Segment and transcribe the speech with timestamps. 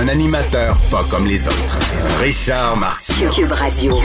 [0.00, 1.78] Un animateur pas comme les autres.
[2.20, 3.30] Richard Martineau.
[3.30, 3.98] Cube Radio.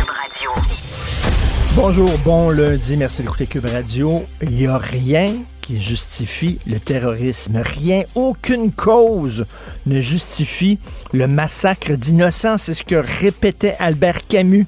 [1.76, 4.26] Bonjour, bon lundi, merci d'écouter Cube Radio.
[4.42, 7.62] Il n'y a rien qui justifie le terrorisme.
[7.64, 9.46] Rien, aucune cause
[9.86, 10.80] ne justifie
[11.14, 12.58] le massacre d'innocents.
[12.58, 14.68] C'est ce que répétait Albert Camus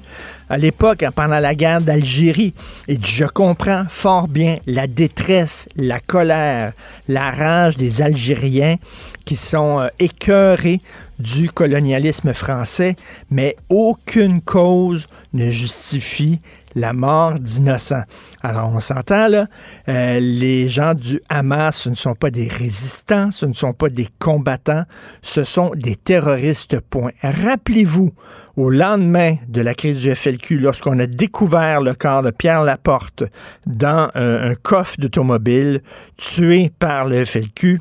[0.50, 2.54] à l'époque, hein, pendant la guerre d'Algérie.
[2.88, 6.72] Et je comprends fort bien la détresse, la colère,
[7.08, 8.76] la rage des Algériens
[9.24, 10.80] qui sont euh, écœurés
[11.20, 12.96] du colonialisme français,
[13.30, 16.40] mais aucune cause ne justifie
[16.74, 18.04] la mort d'innocents.
[18.42, 19.46] Alors, on s'entend là,
[19.88, 23.88] euh, les gens du Hamas, ce ne sont pas des résistants, ce ne sont pas
[23.88, 24.84] des combattants,
[25.22, 27.10] ce sont des terroristes, point.
[27.22, 28.12] Rappelez-vous,
[28.56, 33.24] au lendemain de la crise du FLQ, lorsqu'on a découvert le corps de Pierre Laporte
[33.66, 35.82] dans un, un coffre d'automobile
[36.16, 37.80] tué par le FLQ,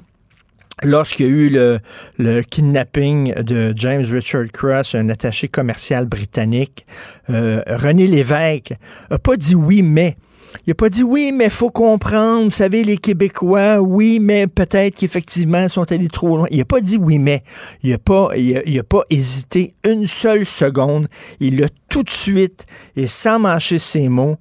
[0.84, 1.80] lorsqu'il y a eu
[2.18, 6.86] le, kidnapping de James Richard Cross, un attaché commercial britannique,
[7.30, 8.74] euh, René Lévesque
[9.10, 10.18] a pas dit oui, mais.
[10.66, 14.96] Il a pas dit oui, mais faut comprendre, vous savez, les Québécois, oui, mais peut-être
[14.96, 16.48] qu'effectivement, ils sont allés trop loin.
[16.50, 17.44] Il a pas dit oui, mais.
[17.84, 21.08] Il a pas, il a pas hésité une seule seconde.
[21.40, 24.38] Il a tout de suite, et sans mâcher ses mots,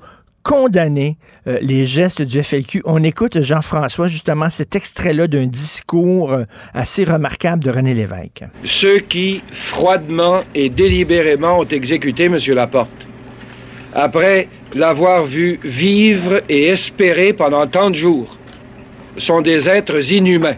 [0.49, 2.81] condamné euh, les gestes du FLQ.
[2.87, 8.45] On écoute Jean-François, justement, cet extrait-là d'un discours euh, assez remarquable de René Lévesque.
[8.65, 12.39] Ceux qui, froidement et délibérément, ont exécuté M.
[12.55, 12.89] Laporte,
[13.93, 18.39] après l'avoir vu vivre et espérer pendant tant de jours,
[19.19, 20.57] sont des êtres inhumains.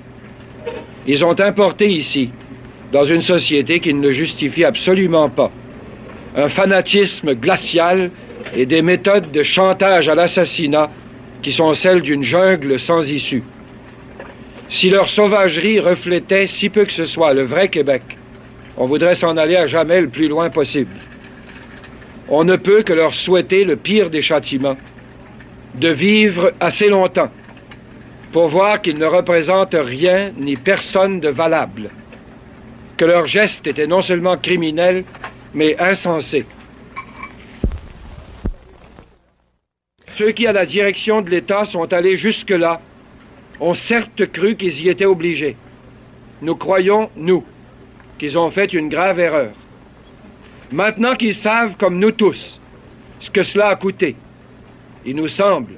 [1.09, 2.31] Ils ont importé ici,
[2.93, 5.51] dans une société qui ne le justifie absolument pas,
[6.37, 8.13] un fanatisme glacial
[8.55, 10.91] et des méthodes de chantage à l'assassinat
[11.43, 13.43] qui sont celles d'une jungle sans issue.
[14.69, 18.03] Si leur sauvagerie reflétait si peu que ce soit le vrai Québec,
[18.77, 20.97] on voudrait s'en aller à jamais le plus loin possible.
[22.29, 24.77] On ne peut que leur souhaiter le pire des châtiments,
[25.75, 27.31] de vivre assez longtemps
[28.33, 31.91] pour voir qu'ils ne représentent rien ni personne de valable,
[32.97, 35.05] que leurs gestes étaient non seulement criminels,
[35.53, 36.47] mais insensés.
[40.21, 42.83] Ceux qui, à la direction de l'État, sont allés jusque-là,
[43.59, 45.57] ont certes cru qu'ils y étaient obligés.
[46.43, 47.43] Nous croyons, nous,
[48.19, 49.53] qu'ils ont fait une grave erreur.
[50.73, 52.61] Maintenant qu'ils savent, comme nous tous,
[53.19, 54.15] ce que cela a coûté,
[55.07, 55.73] il nous semble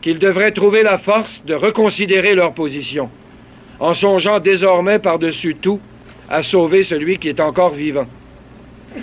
[0.00, 3.10] qu'ils devraient trouver la force de reconsidérer leur position,
[3.80, 5.80] en songeant désormais par-dessus tout
[6.30, 8.06] à sauver celui qui est encore vivant.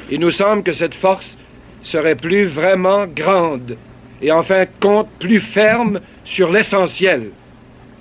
[0.09, 1.37] Il nous semble que cette force
[1.83, 3.75] serait plus vraiment grande
[4.21, 7.29] et enfin compte plus ferme sur l'essentiel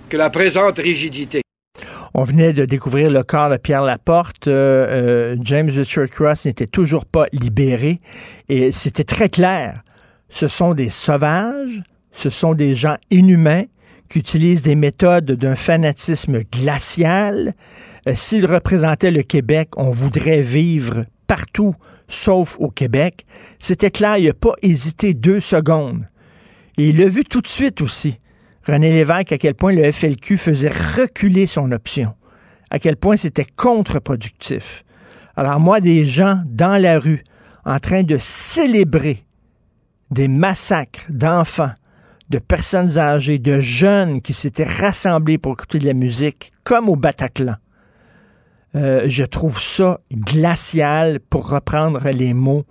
[0.09, 1.43] que la présente rigidité.
[2.17, 4.47] On venait de découvrir le corps de Pierre Laporte.
[4.47, 8.01] Euh, euh, James Richard Cross n'était toujours pas libéré.
[8.49, 9.83] Et c'était très clair.
[10.29, 11.83] Ce sont des sauvages,
[12.13, 13.65] ce sont des gens inhumains
[14.09, 17.55] qui utilisent des méthodes d'un fanatisme glacial.
[18.07, 21.75] Euh, S'ils représentaient le Québec, on voudrait vivre partout
[22.15, 23.27] sauf au Québec.
[23.59, 26.07] C'était clair, il n'a pas hésité deux secondes.
[26.79, 28.21] Et il l'a vu tout de suite aussi,
[28.67, 32.15] René Lévesque, à quel point le FLQ faisait reculer son option,
[32.71, 34.85] à quel point c'était contre-productif.
[35.37, 37.25] Alors moi, des gens dans la rue
[37.65, 39.25] en train de célébrer
[40.11, 41.73] des massacres d'enfants,
[42.31, 46.97] de personnes âgées, de jeunes qui s'étaient rassemblés pour écouter de la musique, comme au
[46.97, 47.57] Bataclan.
[48.77, 52.65] Euh, je trouve ça glacial pour reprendre les mots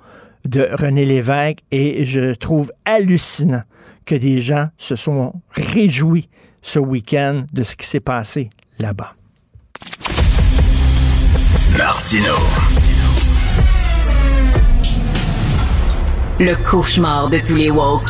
[0.45, 3.63] de René Lévesque et je trouve hallucinant
[4.05, 6.29] que des gens se sont réjouis
[6.61, 9.15] ce week-end de ce qui s'est passé là-bas.
[11.77, 12.33] Martino.
[16.39, 18.09] Le cauchemar de tous les woke.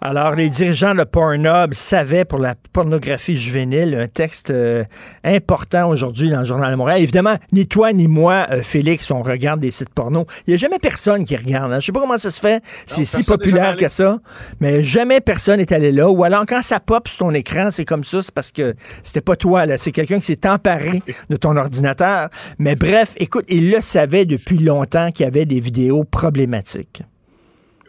[0.00, 4.84] Alors, les dirigeants de Pornhub savaient pour la pornographie juvénile un texte euh,
[5.24, 7.02] important aujourd'hui dans le Journal de Montréal.
[7.02, 10.24] Évidemment, ni toi ni moi, euh, Félix, on regarde des sites porno.
[10.46, 11.72] Il n'y a jamais personne qui regarde.
[11.72, 11.80] Hein.
[11.80, 12.62] Je sais pas comment ça se fait.
[12.86, 14.20] C'est si populaire que ça.
[14.60, 16.08] Mais jamais personne est allé là.
[16.08, 18.22] Ou alors, quand ça pop sur ton écran, c'est comme ça.
[18.22, 19.66] C'est parce que c'était pas toi.
[19.66, 19.78] là.
[19.78, 22.28] C'est quelqu'un qui s'est emparé de ton ordinateur.
[22.60, 27.02] Mais bref, écoute, il le savait depuis longtemps qu'il y avait des vidéos problématiques.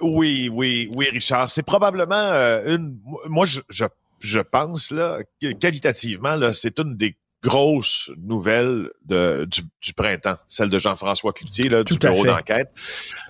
[0.01, 1.49] Oui, oui, oui, Richard.
[1.49, 2.99] C'est probablement euh, une.
[3.25, 3.85] Moi, je, je,
[4.19, 5.19] je, pense là,
[5.59, 11.69] qualitativement, là, c'est une des grosses nouvelles de, du, du printemps, celle de Jean-François Cloutier,
[11.69, 12.69] là, du bureau d'enquête.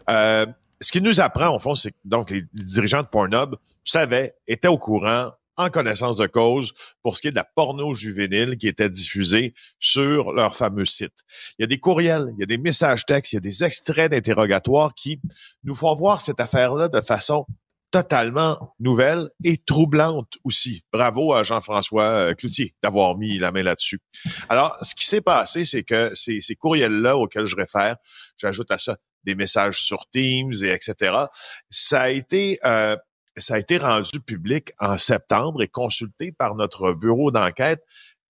[0.10, 0.46] Euh,
[0.82, 4.68] ce qui nous apprend, au fond, c'est que donc les dirigeants de Pornhub savaient, étaient
[4.68, 6.74] au courant, en connaissance de cause
[7.04, 11.14] pour ce qui est de la porno juvénile qui était diffusée sur leur fameux site.
[11.58, 13.64] Il y a des courriels, il y a des messages textes, il y a des
[13.64, 15.20] extraits d'interrogatoires qui
[15.64, 17.46] nous font voir cette affaire-là de façon
[17.92, 20.84] totalement nouvelle et troublante aussi.
[20.94, 24.00] Bravo à Jean-François euh, Cloutier d'avoir mis la main là-dessus.
[24.48, 27.98] Alors, ce qui s'est passé, c'est que ces, courriels-là auxquels je réfère,
[28.38, 31.26] j'ajoute à ça des messages sur Teams et etc.
[31.70, 32.96] Ça a été euh,
[33.40, 37.84] ça a été rendu public en septembre et consulté par notre bureau d'enquête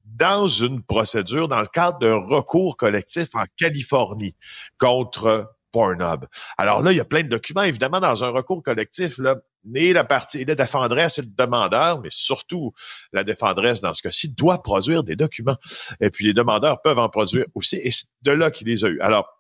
[0.06, 4.36] dans une procédure dans le cadre d'un recours collectif en Californie
[4.78, 6.26] contre Pornhub.
[6.58, 7.62] Alors là, il y a plein de documents.
[7.62, 9.36] Évidemment, dans un recours collectif, là,
[9.66, 12.72] la partie, la défendresse et le demandeur, mais surtout
[13.14, 15.58] la défendresse dans ce cas-ci, doit produire des documents.
[16.00, 17.76] Et puis les demandeurs peuvent en produire aussi.
[17.78, 19.00] Et c'est de là qu'il les a eu.
[19.02, 19.39] Alors,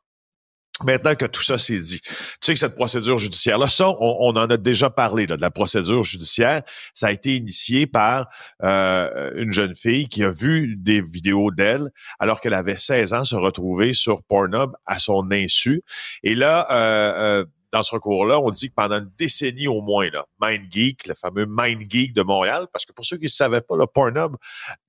[0.84, 2.10] Maintenant que tout ça s'est dit, tu
[2.42, 6.62] sais que cette procédure judiciaire-là, ça, on, en a déjà parlé de la procédure judiciaire.
[6.94, 8.30] Ça a été initié par
[8.64, 11.90] euh, une jeune fille qui a vu des vidéos d'elle
[12.20, 15.82] alors qu'elle avait 16 ans se retrouver sur Pornhub à son insu.
[16.24, 20.10] Et là, euh, euh, dans ce recours-là, on dit que pendant une décennie au moins,
[20.10, 23.76] là, MindGeek, le fameux MindGeek de Montréal, parce que pour ceux qui ne savaient pas,
[23.76, 24.36] le Pornhub,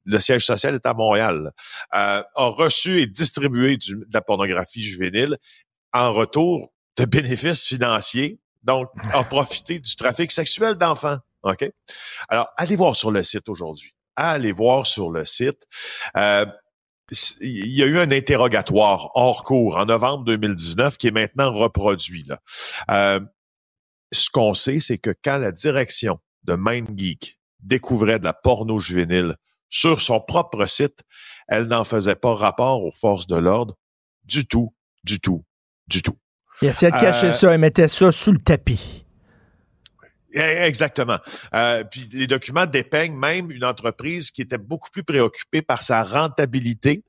[0.06, 1.52] le siège social est à Montréal,
[1.90, 5.37] a reçu et distribué de la pornographie juvénile
[5.92, 11.19] en retour de bénéfices financiers, donc en profiter du trafic sexuel d'enfants.
[11.42, 11.70] OK?
[12.28, 13.94] Alors, allez voir sur le site aujourd'hui.
[14.16, 15.66] Allez voir sur le site.
[16.16, 16.46] Euh,
[17.40, 22.25] il y a eu un interrogatoire hors cours en novembre 2019 qui est maintenant reproduit.
[22.25, 22.40] Là.
[22.90, 23.20] Euh,
[24.12, 29.37] ce qu'on sait, c'est que quand la direction de MindGeek découvrait de la porno juvénile
[29.69, 31.02] sur son propre site,
[31.48, 33.76] elle n'en faisait pas rapport aux forces de l'ordre
[34.25, 35.44] du tout, du tout,
[35.90, 36.16] du tout.
[36.62, 39.04] Il essayait de cacher euh, ça, il mettait ça sous le tapis.
[40.32, 41.19] Eh, exactement.
[41.54, 46.04] Euh, puis les documents dépeignent même une entreprise qui était beaucoup plus préoccupée par sa
[46.04, 47.02] rentabilité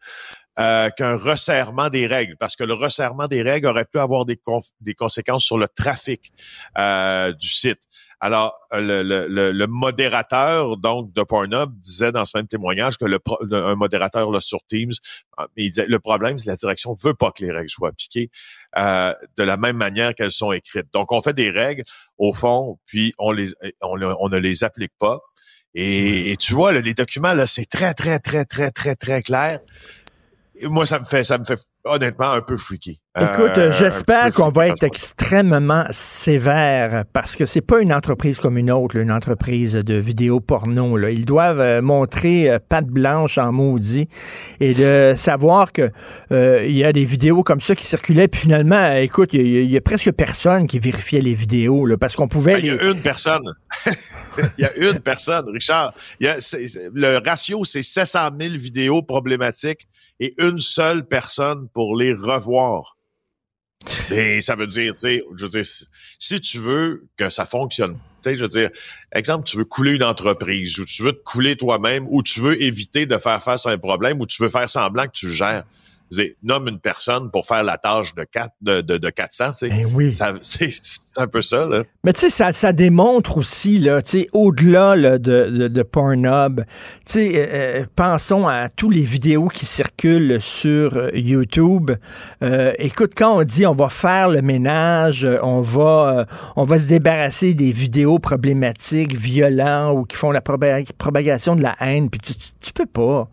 [0.60, 4.40] euh, qu'un resserrement des règles, parce que le resserrement des règles aurait pu avoir des,
[4.82, 6.32] des conséquences sur le trafic
[6.78, 7.80] euh, du site.
[8.24, 13.18] Alors, le, le, le, modérateur donc de Pornhub disait dans ce même témoignage que le,
[13.52, 14.92] un modérateur là, sur Teams,
[15.38, 17.90] ah, il disait le problème, c'est que la direction veut pas que les règles soient
[17.90, 18.30] appliquées
[18.78, 20.86] euh, de la même manière qu'elles sont écrites.
[20.94, 21.82] Donc, on fait des règles
[22.20, 25.20] au fond, puis on les on, on ne les applique pas.
[25.74, 29.62] Et, et tu vois, les documents là, c'est très très très très très très clair
[30.64, 33.02] moi, ça me fait, ça me fait honnêtement un peu freaky.
[33.20, 38.58] Écoute, euh, j'espère qu'on va être extrêmement sévère parce que c'est pas une entreprise comme
[38.58, 40.96] une autre, une entreprise de vidéos porno.
[40.96, 41.10] Là.
[41.10, 44.08] Ils doivent euh, montrer euh, patte blanche en maudit
[44.62, 45.92] et de savoir que
[46.32, 48.30] il y a des vidéos comme ça qui circulaient.
[48.30, 52.28] Puis finalement, écoute, il y, a presque personne qui vérifiait les vidéos là, parce qu'on
[52.28, 52.60] pouvait.
[52.60, 53.54] Il y a une personne.
[54.58, 55.94] Il y a une personne, Richard.
[56.22, 59.88] le ratio, c'est 700 000 vidéos problématiques
[60.22, 62.98] et une seule personne pour les revoir.
[64.12, 65.66] Et ça veut dire, tu sais, je veux dire,
[66.20, 68.70] si tu veux que ça fonctionne, tu sais, je veux dire,
[69.12, 72.62] exemple, tu veux couler une entreprise, ou tu veux te couler toi-même, ou tu veux
[72.62, 75.64] éviter de faire face à un problème, ou tu veux faire semblant que tu gères
[76.44, 80.10] nomme une personne pour faire la tâche de, 4, de, de, de 400, ben oui.
[80.42, 80.72] c'est
[81.18, 81.66] un peu ça.
[81.66, 81.84] Là.
[82.04, 84.02] Mais tu sais, ça, ça démontre aussi, là,
[84.34, 86.62] au-delà de, de, de, Pornhub,
[87.06, 91.92] sais, euh, euh, pensons à tous les vidéos qui circulent sur euh, YouTube.
[92.44, 96.26] Euh, écoute, quand on dit on va faire le ménage, on va,
[96.56, 101.76] on va se débarrasser des vidéos problématiques, violentes ou qui font la propagation de la
[101.80, 103.30] haine, puis tu, tu peux pas.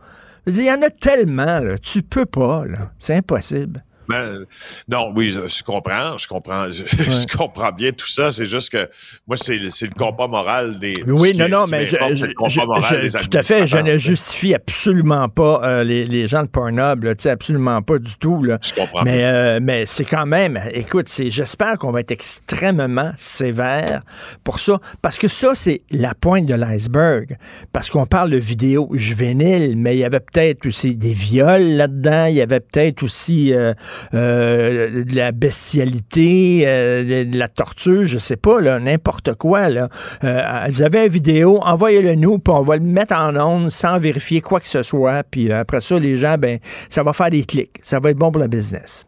[0.49, 1.61] Il y en a tellement.
[1.83, 2.65] Tu peux pas.
[2.99, 3.85] C'est impossible.
[4.09, 4.45] Ben,
[4.89, 6.89] non, oui, je, je, comprends, je comprends, je, ouais.
[6.99, 8.33] je, comprends bien tout ça.
[8.33, 8.89] C'est juste que
[9.27, 11.03] moi, c'est le compas moral des.
[11.07, 16.07] Oui, non, non, mais je, tout à fait, je ne justifie absolument pas euh, les,
[16.07, 18.43] les, gens de Pornhub, là, absolument pas du tout.
[18.43, 18.59] Là.
[18.63, 19.03] Je comprends.
[19.03, 24.03] Mais, euh, mais c'est quand même, écoute, j'espère qu'on va être extrêmement sévère
[24.45, 27.37] pour ça, parce que ça, c'est la pointe de l'iceberg.
[27.73, 32.27] Parce qu'on parle de vidéos juvéniles, mais il y avait peut-être aussi des viols là-dedans,
[32.27, 33.75] il y avait peut-être aussi euh,
[34.15, 39.69] euh, de la bestialité, euh, de, la torture, je sais pas, là, n'importe quoi.
[39.69, 39.89] Là.
[40.25, 43.99] Euh, vous avez une vidéo, envoyez-le nous, puis on va le mettre en ondes sans
[43.99, 45.23] vérifier quoi que ce soit.
[45.31, 46.59] Puis après ça, les gens, ben,
[46.91, 47.79] ça va faire des clics.
[47.83, 49.08] Ça va être bon pour le business.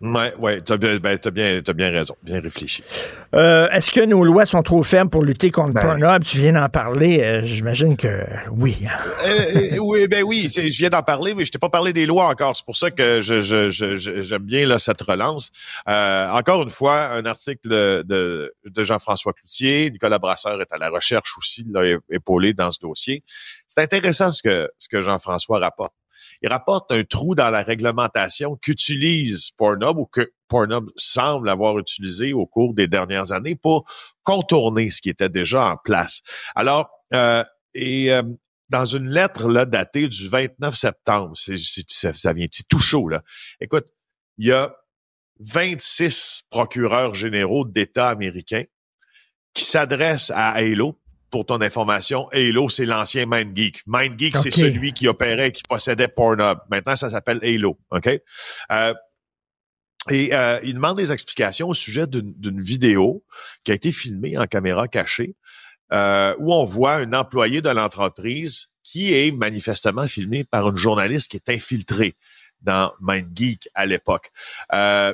[0.00, 2.84] Oui, ouais, tu as, bien, ben, as, bien, as bien raison, bien réfléchi.
[3.34, 6.22] Euh, Est-ce que nos lois sont trop fermes pour lutter contre ben, Pornhub?
[6.24, 8.86] Tu viens d'en parler, euh, j'imagine que oui.
[9.26, 12.28] euh, oui, ben oui, je viens d'en parler, mais je t'ai pas parlé des lois
[12.28, 12.54] encore.
[12.54, 15.50] C'est pour ça que je, je, je, j'aime bien là, cette relance.
[15.88, 19.90] Euh, encore une fois, un article de, de, de Jean-François Cloutier.
[19.90, 23.22] Nicolas Brasseur est à la recherche aussi, là, épaulé dans ce dossier.
[23.66, 25.92] C'est intéressant ce que, ce que Jean-François rapporte
[26.42, 32.32] il rapporte un trou dans la réglementation qu'utilise Pornhub ou que Pornhub semble avoir utilisé
[32.32, 33.84] au cours des dernières années pour
[34.22, 36.22] contourner ce qui était déjà en place.
[36.54, 38.22] Alors, euh, et euh,
[38.68, 41.56] dans une lettre là, datée du 29 septembre, c'est,
[41.88, 43.22] ça, ça vient tout chaud, là.
[43.60, 43.86] Écoute,
[44.36, 44.74] il y a
[45.40, 48.64] 26 procureurs généraux d'États américains
[49.54, 50.98] qui s'adressent à Halo
[51.30, 53.82] pour ton information, Halo, c'est l'ancien MindGeek.
[53.86, 54.50] MindGeek, okay.
[54.50, 56.58] c'est celui qui opérait, qui possédait Pornhub.
[56.70, 57.78] Maintenant, ça s'appelle Halo.
[57.90, 58.08] OK?
[58.72, 58.94] Euh,
[60.10, 63.24] et euh, il demande des explications au sujet d'une vidéo
[63.64, 65.34] qui a été filmée en caméra cachée,
[65.92, 71.30] euh, où on voit un employé de l'entreprise qui est manifestement filmé par une journaliste
[71.30, 72.16] qui est infiltrée
[72.62, 74.30] dans MindGeek à l'époque.
[74.72, 75.12] Euh,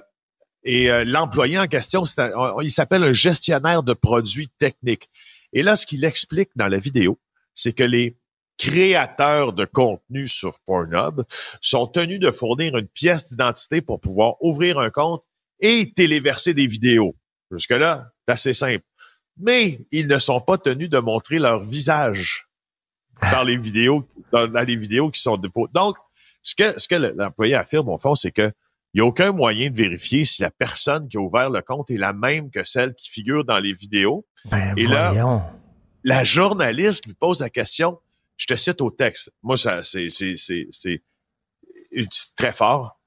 [0.63, 5.11] et l'employé en question, un, il s'appelle un gestionnaire de produits techniques.
[5.55, 7.19] Et là, ce qu'il explique dans la vidéo,
[7.55, 8.19] c'est que les
[8.59, 11.23] créateurs de contenu sur Pornhub
[11.61, 15.25] sont tenus de fournir une pièce d'identité pour pouvoir ouvrir un compte
[15.61, 17.17] et téléverser des vidéos.
[17.51, 18.85] Jusque-là, c'est assez simple.
[19.37, 22.47] Mais ils ne sont pas tenus de montrer leur visage
[23.33, 25.71] dans les vidéos, dans, les vidéos qui sont déposées.
[25.73, 25.97] Donc,
[26.43, 28.53] ce que, ce que l'employé affirme, au fond, c'est que
[28.95, 31.91] il n'y a aucun moyen de vérifier si la personne qui a ouvert le compte
[31.91, 34.25] est la même que celle qui figure dans les vidéos.
[34.51, 35.39] Ben, Et voyons.
[35.39, 35.53] là,
[36.05, 37.99] la journaliste lui pose la question,
[38.37, 39.33] je te cite au texte.
[39.43, 41.03] Moi, ça, c'est, c'est, c'est, c'est
[42.37, 43.01] très fort.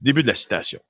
[0.00, 0.80] Début de la citation.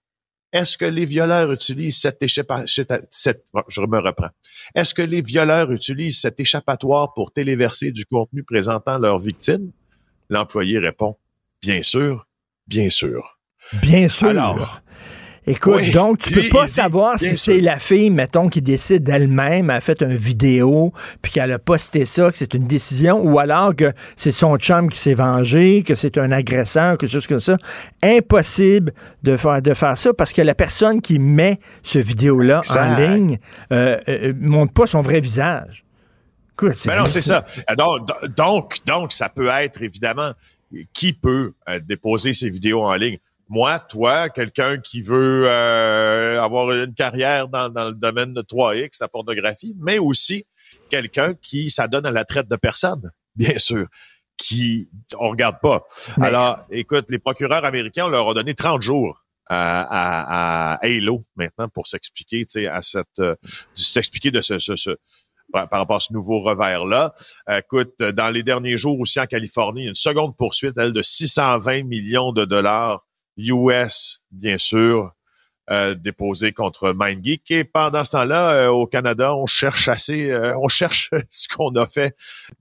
[0.52, 4.30] Est-ce que les violeurs utilisent cet échappatoire, je me reprends.
[4.74, 9.72] Est-ce que les violeurs utilisent cet échappatoire pour téléverser du contenu présentant leurs victimes?
[10.28, 11.16] L'employé répond,
[11.62, 12.26] bien sûr,
[12.66, 13.35] bien sûr.
[13.75, 14.28] Bien sûr.
[14.28, 14.82] Alors,
[15.49, 19.70] Écoute, oui, donc tu peux pas savoir si c'est la fille, mettons, qui décide d'elle-même,
[19.70, 20.92] elle a fait une vidéo,
[21.23, 24.90] puis qu'elle a posté ça, que c'est une décision, ou alors que c'est son chum
[24.90, 27.58] qui s'est vengé, que c'est un agresseur, quelque chose comme ça.
[28.02, 28.92] Impossible
[29.23, 33.38] de faire, de faire ça parce que la personne qui met ce vidéo-là en ligne
[33.73, 35.85] euh, euh, montre pas son vrai visage.
[36.54, 37.44] Écoute, Ben non, c'est ça.
[37.78, 40.32] Donc, donc, donc, ça peut être évidemment
[40.92, 43.18] qui peut euh, déposer ses vidéos en ligne?
[43.48, 48.98] Moi, toi, quelqu'un qui veut euh, avoir une carrière dans, dans le domaine de 3X,
[49.00, 50.46] la pornographie, mais aussi
[50.90, 53.86] quelqu'un qui s'adonne à la traite de personnes, bien sûr,
[54.36, 54.88] qui
[55.18, 55.84] on regarde pas.
[56.18, 60.84] Mais- Alors, écoute, les procureurs américains on leur a donné 30 jours à, à, à
[60.84, 63.36] Halo maintenant pour s'expliquer, tu sais, à cette, euh,
[63.74, 64.90] s'expliquer de ce, ce, ce
[65.52, 67.14] par, par rapport à ce nouveau revers-là.
[67.48, 72.32] Écoute, dans les derniers jours aussi en Californie, une seconde poursuite, elle, de 620 millions
[72.32, 73.05] de dollars
[73.38, 75.12] US, bien sûr,
[75.68, 77.50] euh, déposée contre MindGeek.
[77.50, 81.74] Et pendant ce temps-là, euh, au Canada, on cherche assez, euh, on cherche ce qu'on
[81.74, 82.14] a fait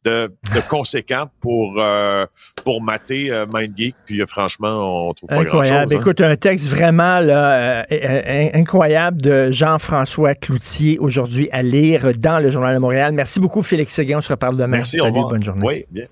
[0.06, 2.26] de, de conséquent pour euh,
[2.64, 3.96] pour mater euh, MindGeek.
[4.08, 5.70] Puis euh, franchement, on trouve pas Incroyable.
[5.92, 5.94] grand-chose.
[5.94, 6.00] hein.
[6.02, 12.40] Écoute, un texte vraiment là, euh, euh, incroyable de Jean-François Cloutier aujourd'hui à lire dans
[12.40, 13.12] le Journal de Montréal.
[13.14, 14.18] Merci beaucoup, Félix Séguin.
[14.18, 14.78] On se reparle demain.
[14.78, 15.30] Merci, au Salut, revoir.
[15.30, 15.62] bonne journée.
[15.64, 16.08] Oui, bien.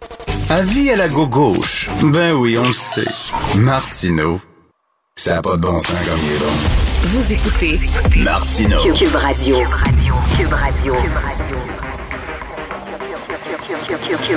[0.51, 1.89] Avis à la gauche.
[2.03, 3.09] Ben oui, on le sait.
[3.57, 4.39] Martineau,
[5.15, 6.45] ça n'a pas de bon sens comme il est bon.
[7.03, 7.79] Vous écoutez
[8.23, 8.79] Martineau.
[8.95, 9.57] Cube Radio.
[10.35, 10.95] Cube Radio.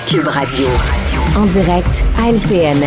[0.06, 0.66] Cube Radio.
[1.34, 2.84] En direct à LCN.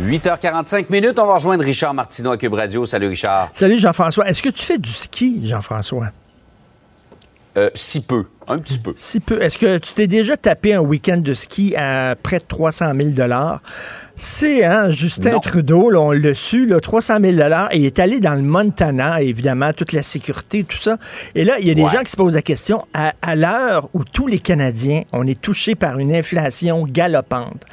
[0.00, 2.86] 8h45 minutes, on va rejoindre Richard Martineau à Cube Radio.
[2.86, 3.50] Salut Richard.
[3.52, 4.26] Salut Jean-François.
[4.28, 6.06] Est-ce que tu fais du ski, Jean-François?
[7.56, 8.92] Euh, si peu, un petit peu.
[8.96, 9.40] Si peu.
[9.40, 13.10] Est-ce que tu t'es déjà tapé un week-end de ski à près de 300 000
[14.18, 17.38] c'est hein, Justin Trudeau, on l'a su, là, 300 000
[17.70, 20.96] et il est allé dans le Montana, évidemment, toute la sécurité, tout ça.
[21.34, 23.90] Et là, il y a des gens qui se posent la question, à, à l'heure
[23.92, 27.64] où tous les Canadiens, on est touchés par une inflation galopante,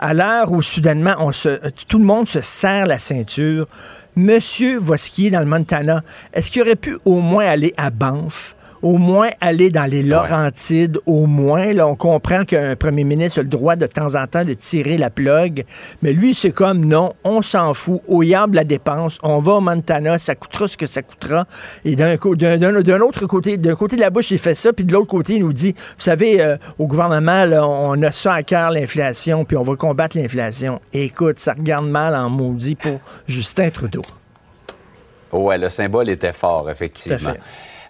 [0.00, 3.68] à l'heure où soudainement, on se, tout le monde se serre la ceinture,
[4.16, 6.02] Monsieur va skier dans le Montana,
[6.34, 8.56] est-ce qu'il aurait pu au moins aller à Banff?
[8.82, 11.72] Au moins aller dans les Laurentides, au moins.
[11.72, 14.98] Là, on comprend qu'un premier ministre a le droit de temps en temps de tirer
[14.98, 15.64] la plug,
[16.02, 19.60] mais lui, c'est comme non, on s'en fout, au yable la dépense, on va au
[19.60, 21.46] Montana, ça coûtera ce que ça coûtera.
[21.84, 24.92] Et d'un, d'un, autre côté, d'un côté de la bouche, il fait ça, puis de
[24.92, 28.70] l'autre côté, il nous dit, vous savez, euh, au gouvernement, on a ça à cœur,
[28.70, 30.80] l'inflation, puis on va combattre l'inflation.
[30.92, 32.98] Écoute, ça regarde mal en maudit pour
[33.28, 34.02] Justin Trudeau.
[35.32, 37.34] Ouais, le symbole était fort, effectivement.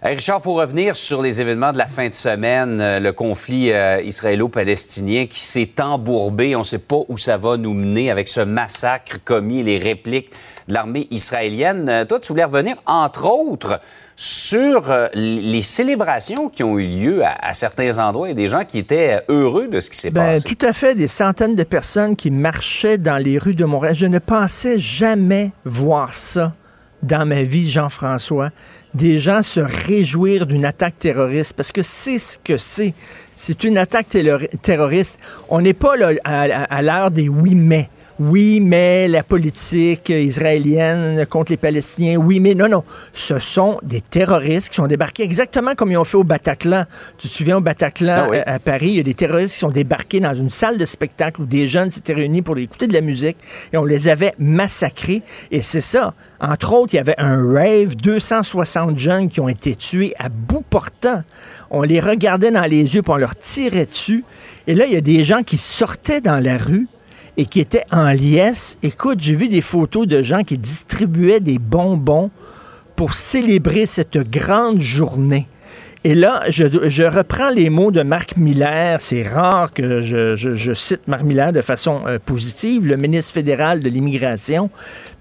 [0.05, 4.01] Richard, pour revenir sur les événements de la fin de semaine, euh, le conflit euh,
[4.01, 8.41] israélo-palestinien qui s'est embourbé, on ne sait pas où ça va nous mener avec ce
[8.41, 10.29] massacre commis, les répliques
[10.67, 11.87] de l'armée israélienne.
[11.87, 13.79] Euh, toi, tu voulais revenir, entre autres,
[14.17, 19.21] sur les célébrations qui ont eu lieu à, certains endroits et des gens qui étaient
[19.29, 20.53] heureux de ce qui s'est ben, passé.
[20.53, 23.95] Tout à fait, des centaines de personnes qui marchaient dans les rues de Montréal.
[23.95, 26.51] Je ne pensais jamais voir ça
[27.03, 28.49] dans ma vie, Jean-François
[28.93, 32.93] des gens se réjouir d'une attaque terroriste parce que c'est ce que c'est.
[33.35, 34.15] C'est une attaque
[34.61, 35.19] terroriste.
[35.49, 37.89] On n'est pas là à, l'heure des oui mais.
[38.19, 42.83] Oui, mais la politique israélienne contre les Palestiniens, oui, mais non, non.
[43.11, 46.85] Ce sont des terroristes qui sont débarqués exactement comme ils ont fait au Bataclan.
[47.17, 49.69] Tu te souviens au Bataclan ah à, Paris, il y a des terroristes qui sont
[49.69, 53.01] débarqués dans une salle de spectacle où des jeunes s'étaient réunis pour écouter de la
[53.01, 53.37] musique
[53.71, 55.23] et on les avait massacrés.
[55.49, 56.13] Et c'est ça.
[56.39, 60.63] Entre autres, il y avait un rave, 260 jeunes qui ont été tués à bout
[60.69, 61.23] portant.
[61.71, 64.23] On les regardait dans les yeux, puis on leur tirait dessus.
[64.67, 66.87] Et là, il y a des gens qui sortaient dans la rue
[67.37, 68.77] et qui étaient en liesse.
[68.83, 72.31] Écoute, j'ai vu des photos de gens qui distribuaient des bonbons
[72.95, 75.47] pour célébrer cette grande journée.
[76.05, 78.99] Et là, je, reprends les mots de Marc Miller.
[78.99, 83.87] C'est rare que je, cite Marc Miller de façon euh, positive, le ministre fédéral de
[83.87, 84.69] l'immigration,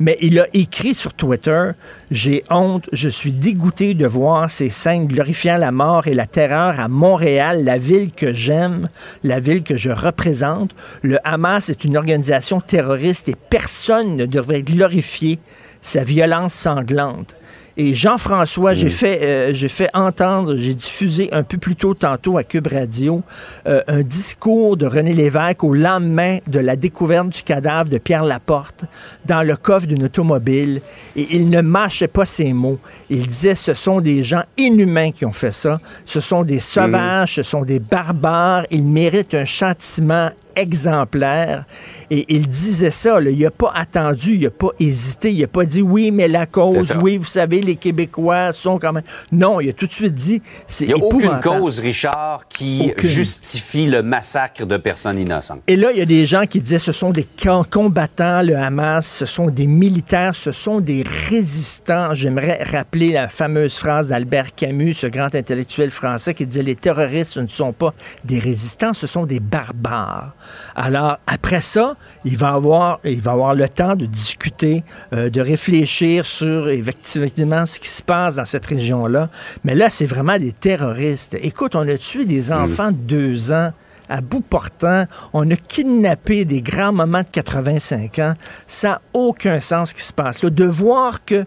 [0.01, 1.71] mais il a écrit sur Twitter,
[2.11, 6.81] J'ai honte, je suis dégoûté de voir ces scènes glorifiant la mort et la terreur
[6.81, 8.89] à Montréal, la ville que j'aime,
[9.23, 10.73] la ville que je représente.
[11.03, 15.39] Le Hamas est une organisation terroriste et personne ne devrait glorifier
[15.81, 17.37] sa violence sanglante.
[17.77, 22.37] Et Jean-François, j'ai fait, euh, j'ai fait entendre, j'ai diffusé un peu plus tôt tantôt
[22.37, 23.23] à Cube Radio
[23.67, 28.25] euh, un discours de René Lévesque au lendemain de la découverte du cadavre de Pierre
[28.25, 28.85] Laporte
[29.25, 30.83] dans le coffre d'une automobile.
[31.17, 32.79] Et il ne mâchait pas ses mots.
[33.09, 35.81] Il disait ce sont des gens inhumains qui ont fait ça.
[36.05, 38.67] Ce sont des sauvages, ce sont des barbares.
[38.71, 41.65] Ils méritent un châtiment exemplaire.
[42.11, 45.65] Et il disait ça, il n'a pas attendu, il n'a pas hésité, il n'a pas
[45.65, 49.05] dit oui, mais la cause, oui, vous savez, les Québécois sont quand même.
[49.31, 52.93] Non, il a tout de suite dit c'est Il n'y a aucune cause, Richard, qui
[53.03, 55.63] justifie le massacre de personnes innocentes.
[55.67, 57.27] Et là, il y a des gens qui disaient ce sont des
[57.71, 62.15] combattants, le Hamas, ce sont des militaires, ce sont des résistants.
[62.15, 67.37] J'aimerais rappeler la fameuse phrase d'Albert Camus, ce grand intellectuel français, qui disait les terroristes
[67.37, 70.35] ne sont pas des résistants, ce sont des barbares.
[70.75, 75.41] Alors, après ça, il va avoir, il va avoir le temps de discuter, euh, de
[75.41, 79.29] réfléchir sur effectivement ce qui se passe dans cette région-là.
[79.65, 81.37] Mais là, c'est vraiment des terroristes.
[81.41, 82.53] Écoute, on a tué des mm.
[82.53, 83.73] enfants de deux ans
[84.09, 85.07] à bout portant.
[85.33, 88.35] On a kidnappé des grands mamans de 85 ans.
[88.67, 90.51] Ça n'a aucun sens ce qui se passe là.
[90.51, 91.47] De voir qu'il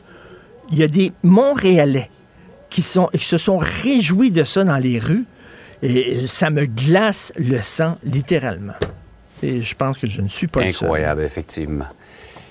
[0.72, 2.10] y a des Montréalais
[2.70, 5.26] qui, sont, qui se sont réjouis de ça dans les rues,
[5.82, 8.74] et ça me glace le sang, littéralement.
[9.44, 11.86] Et je pense que je ne suis pas Incroyable, effectivement.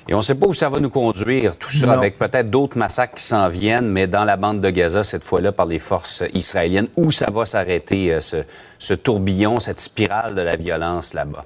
[0.07, 2.77] Et on ne sait pas où ça va nous conduire, tout ça avec peut-être d'autres
[2.77, 6.23] massacres qui s'en viennent, mais dans la bande de Gaza, cette fois-là, par les forces
[6.35, 8.37] israéliennes, où ça va s'arrêter, euh, ce,
[8.85, 11.45] ce tourbillon, cette spirale de la violence là-bas.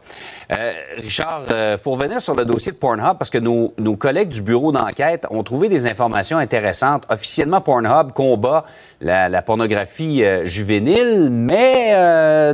[0.51, 4.31] Euh, Richard, il euh, faut revenir sur le dossier de Pornhub parce que nos, collègues
[4.31, 7.05] du bureau d'enquête ont trouvé des informations intéressantes.
[7.11, 8.65] Officiellement, Pornhub combat
[9.01, 11.95] la, pornographie euh, juvénile, mais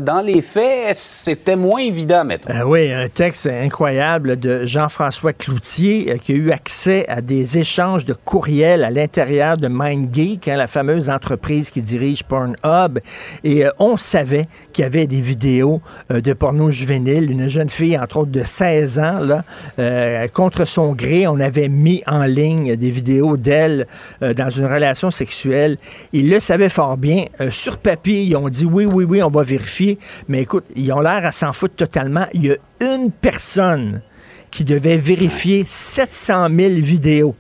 [0.01, 2.53] dans les faits, c'était moins évident, mettons.
[2.67, 8.13] oui, un texte incroyable de Jean-François Cloutier y a eu accès à des échanges de
[8.13, 12.99] courriels à l'intérieur de MindGeek, hein, la fameuse entreprise qui dirige Pornhub.
[13.45, 17.31] Et on savait qu'il y avait des vidéos de porno juvénile.
[17.31, 22.03] Une jeune fille, entre autres de 16 ans, là, contre son gré, on avait mis
[22.07, 23.87] en ligne des vidéos d'elle
[24.21, 25.79] dans une relation sexuelle.
[26.13, 27.25] Ils le savaient fort bien.
[27.51, 29.99] sur papier, ils ont dit oui, oui, oui, on va vérifier.
[30.29, 32.27] Mais écoute, ils ont l'air à s'en foutre totalement.
[32.35, 34.03] Il y a une personne
[34.51, 37.35] qui devait vérifier 700 000 vidéos.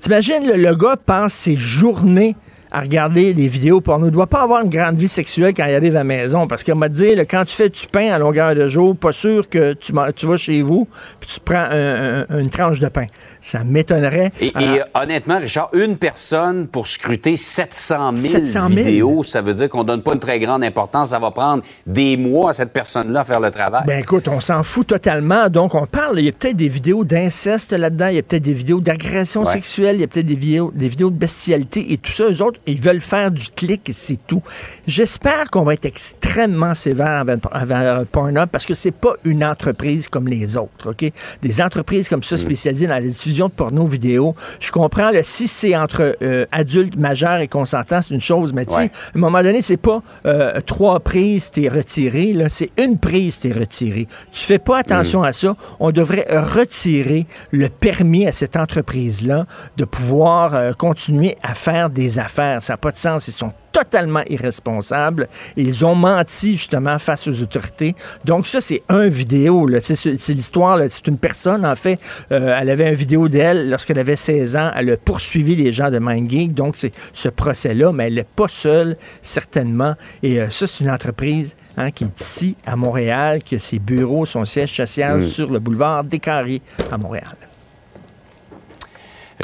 [0.00, 2.36] T'imagines, le, le gars passe ses journées
[2.74, 4.06] à regarder des vidéos porno.
[4.06, 6.48] Il ne doit pas avoir une grande vie sexuelle quand il arrive à la maison.
[6.48, 9.48] Parce qu'on m'a dit, quand tu fais du pain à longueur de jour, pas sûr
[9.48, 10.88] que tu, tu vas chez vous
[11.20, 13.06] puis tu prends une tranche de pain.
[13.40, 14.32] Ça m'étonnerait.
[14.40, 14.52] Et,
[14.92, 20.14] honnêtement, Richard, une personne pour scruter 700 000, vidéos, ça veut dire qu'on donne pas
[20.14, 21.10] une très grande importance.
[21.10, 23.84] Ça va prendre des mois à cette personne-là à faire le travail.
[23.86, 25.48] Ben écoute, on s'en fout totalement.
[25.48, 28.42] Donc, on parle, il y a peut-être des vidéos d'inceste là-dedans, il y a peut-être
[28.42, 31.98] des vidéos d'agression sexuelle, il y a peut-être des vidéos, des vidéos de bestialité et
[31.98, 32.24] tout ça.
[32.24, 34.42] Eux autres, ils veulent faire du clic et c'est tout.
[34.86, 40.28] J'espère qu'on va être extrêmement sévère envers, Pornhub parce que c'est pas une entreprise comme
[40.28, 41.10] les autres, OK?
[41.42, 42.38] Des entreprises comme ça mm.
[42.38, 46.96] spécialisées dans la diffusion de porno vidéo, je comprends, le si c'est entre euh, adultes
[46.96, 50.02] majeurs et consentants, c'est une chose, mais tu sais, à un moment donné, c'est pas
[50.26, 54.06] euh, trois prises, t'es retiré, là, c'est une prise, t'es retiré.
[54.32, 55.24] Tu fais pas attention mm.
[55.24, 55.56] à ça.
[55.80, 59.46] On devrait retirer le permis à cette entreprise-là
[59.76, 63.28] de pouvoir euh, continuer à faire des affaires ça n'a pas de sens.
[63.28, 65.28] Ils sont totalement irresponsables.
[65.56, 67.94] Ils ont menti justement face aux autorités.
[68.24, 69.68] Donc ça, c'est un vidéo.
[69.82, 70.78] C'est l'histoire.
[70.88, 71.98] C'est une personne, en fait,
[72.32, 74.70] euh, elle avait une vidéo d'elle lorsqu'elle avait 16 ans.
[74.76, 76.54] Elle a poursuivi les gens de MindGeek.
[76.54, 79.94] Donc c'est ce procès-là, mais elle n'est pas seule, certainement.
[80.22, 83.78] Et euh, ça, c'est une entreprise hein, qui est ici, à Montréal, qui a ses
[83.78, 85.26] bureaux, son siège social mm.
[85.26, 87.36] sur le boulevard des Carrés à Montréal.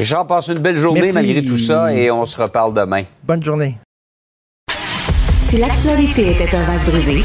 [0.00, 3.02] Richard, passe une belle journée malgré tout ça et on se reparle demain.
[3.22, 3.76] Bonne journée.
[5.38, 7.22] Si l'actualité était un vase brisé,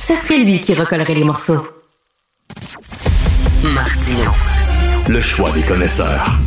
[0.00, 1.66] ce serait lui qui recollerait les morceaux.
[3.64, 4.30] Martino.
[5.08, 6.38] Le choix des connaisseurs.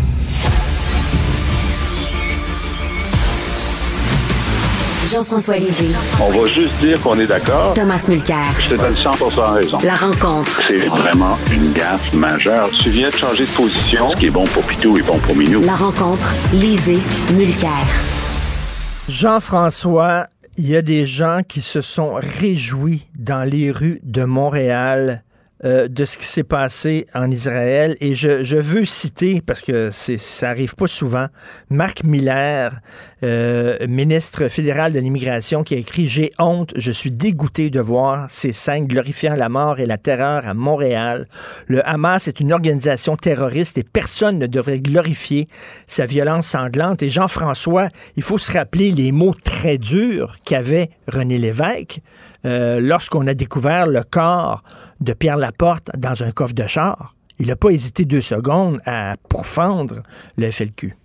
[5.11, 5.93] Jean-François Lisée.
[6.21, 7.73] On va juste dire qu'on est d'accord.
[7.73, 8.45] Thomas Mulcair.
[8.61, 9.11] Je te donne 100
[9.51, 9.77] raison.
[9.83, 10.61] La rencontre.
[10.65, 12.69] C'est vraiment une gaffe majeure.
[12.81, 14.11] Tu viens de changer de position.
[14.11, 15.63] Ce qui est bon pour Pitou est bon pour Minou.
[15.63, 16.33] La rencontre.
[16.53, 16.99] Lisée.
[17.33, 17.69] Mulcair.
[19.09, 25.23] Jean-François, il y a des gens qui se sont réjouis dans les rues de Montréal
[25.63, 27.95] euh, de ce qui s'est passé en Israël.
[28.01, 31.27] Et je, veux citer, parce que ça arrive pas souvent,
[31.69, 32.79] Marc Miller,
[33.23, 38.25] euh, ministre fédéral de l'immigration, qui a écrit J'ai honte, je suis dégoûté de voir
[38.31, 41.27] ces scènes glorifiant la mort et la terreur à Montréal.
[41.67, 45.47] Le Hamas est une organisation terroriste et personne ne devrait glorifier
[45.85, 47.03] sa violence sanglante.
[47.03, 51.99] Et Jean-François, il faut se rappeler les mots très durs qu'avait René Lévesque
[52.45, 54.63] euh, lorsqu'on a découvert le corps
[55.01, 57.15] de Pierre Laporte dans un coffre de char.
[57.39, 60.03] Il n'a pas hésité deux secondes à pourfendre
[60.37, 60.95] le FLQ.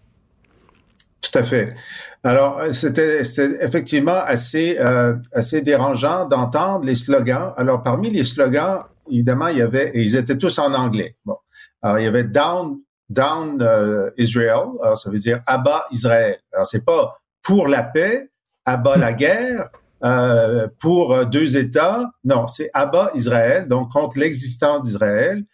[1.23, 1.75] Tout à fait.
[2.23, 3.23] Alors, c'était
[3.61, 7.53] effectivement assez, euh, assez dérangeant d'entendre les slogans.
[7.57, 11.17] Alors, parmi les slogans, évidemment, il y avait, et ils étaient tous en anglais.
[11.25, 11.37] Bon.
[11.83, 12.79] Alors, il y avait Down,
[13.09, 14.69] down euh, Israel.
[14.83, 16.39] Alors, ça veut dire abat Israël.
[16.53, 18.31] Alors, c'est pas pour la paix,
[18.65, 19.71] abat la guerre,
[20.07, 22.11] euh, pour deux États.
[22.25, 25.45] Non, c'est Abba Israël, donc contre l'existence d'Israël.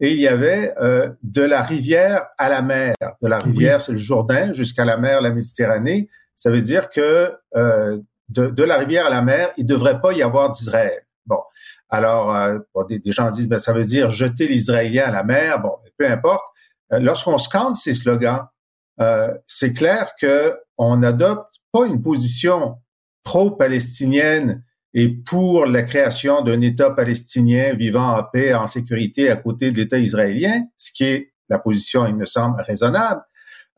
[0.00, 2.94] Et il y avait euh, de la rivière à la mer.
[3.20, 6.08] De la rivière, c'est le Jourdain, jusqu'à la mer, la Méditerranée.
[6.36, 10.00] Ça veut dire que euh, de, de, la rivière à la mer, il ne devrait
[10.00, 11.00] pas y avoir d'Israël.
[11.26, 11.40] Bon,
[11.88, 15.60] alors euh, des, gens disent, ben, ça veut dire jeter l'Israélien à la mer.
[15.60, 16.44] Bon, peu importe.
[16.92, 18.46] Euh, lorsqu'on scande ces slogans,
[19.46, 22.78] c'est clair que on n'adopte pas une position
[23.28, 24.64] pro-palestinienne
[24.94, 29.76] et pour la création d'un État palestinien vivant en paix, en sécurité à côté de
[29.76, 33.20] l'État israélien, ce qui est la position, il me semble, raisonnable.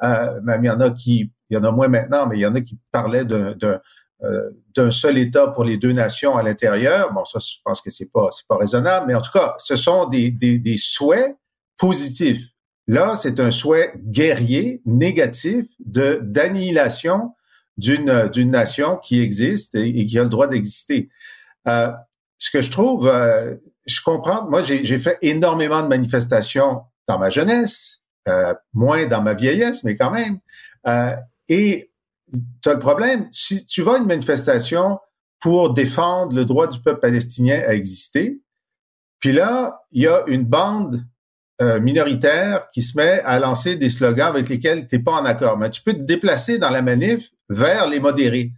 [0.04, 2.42] Euh, même il y en a qui, il y en a moins maintenant, mais il
[2.42, 3.56] y en a qui parlaient d'un
[4.22, 7.12] euh, seul État pour les deux nations à l'intérieur.
[7.12, 9.74] Bon, ça, je pense que c'est pas c'est pas raisonnable, mais en tout cas, ce
[9.74, 11.36] sont des, des, des souhaits
[11.76, 12.46] positifs.
[12.86, 17.32] Là, c'est un souhait guerrier, négatif, de d'annihilation
[17.80, 21.08] d'une d'une nation qui existe et, qui a le droit d'exister.
[21.68, 21.90] Euh,
[22.38, 24.48] ce que je trouve, euh, je comprends.
[24.48, 29.96] Moi, j'ai fait énormément de manifestations dans ma jeunesse, euh, moins dans ma vieillesse, mais
[29.96, 30.38] quand même.
[30.86, 31.14] Euh,
[31.48, 31.90] et
[32.62, 34.98] tu as le problème, si tu vas à une manifestation
[35.40, 38.40] pour défendre le droit du peuple palestinien à exister,
[39.18, 41.04] Puis là, il y a une bande
[41.60, 45.26] euh, minoritaire qui se met à lancer des slogans avec lesquels tu n'es pas en
[45.26, 45.58] accord.
[45.58, 48.52] Mais tu peux te déplacer dans la manif vers les modérés.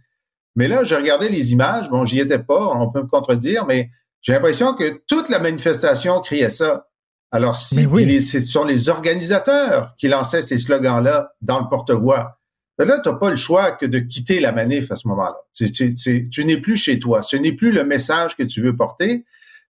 [0.55, 1.89] Mais là, j'ai regardé les images.
[1.89, 3.89] Bon, j'y étais pas, on peut me contredire, mais
[4.21, 6.87] j'ai l'impression que toute la manifestation criait ça.
[7.31, 7.87] Alors, si
[8.21, 12.39] ce sont les organisateurs qui lançaient ces slogans-là dans le porte-voix,
[12.77, 15.35] ben là, tu n'as pas le choix que de quitter la manif à ce moment-là.
[15.53, 17.21] tu n'es plus chez toi.
[17.21, 19.25] Ce n'est plus le message que tu veux porter.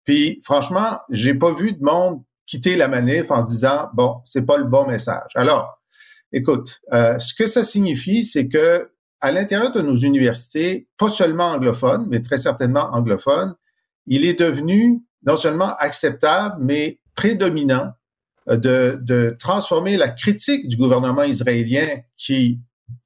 [0.04, 4.45] Puis, franchement, j'ai pas vu de monde quitter la manif en se disant bon, c'est
[4.45, 5.32] pas le bon message.
[5.36, 5.80] Alors,
[6.32, 8.89] écoute, euh, ce que ça signifie, c'est que
[9.23, 13.55] à l'intérieur de nos universités, pas seulement anglophones, mais très certainement anglophones,
[14.05, 17.93] il est devenu non seulement acceptable, mais prédominant
[18.49, 22.59] euh, de, de transformer la critique du gouvernement israélien qui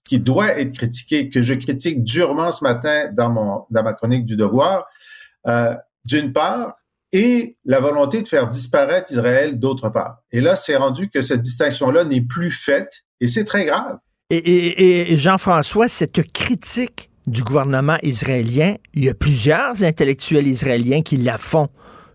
[0.10, 4.26] qui doit être critiqué, que je critique durement ce matin dans mon dans ma chronique
[4.26, 4.88] du devoir,
[5.48, 5.76] euh,
[6.06, 6.78] d'une part,
[7.12, 10.24] et la volonté de faire disparaître Israël d'autre part.
[10.32, 14.00] Et là, c'est rendu que cette distinction-là n'est plus faite et c'est très grave.
[14.30, 21.38] Et, Jean-François, cette critique du gouvernement israélien, il y a plusieurs intellectuels israéliens qui la
[21.38, 21.70] font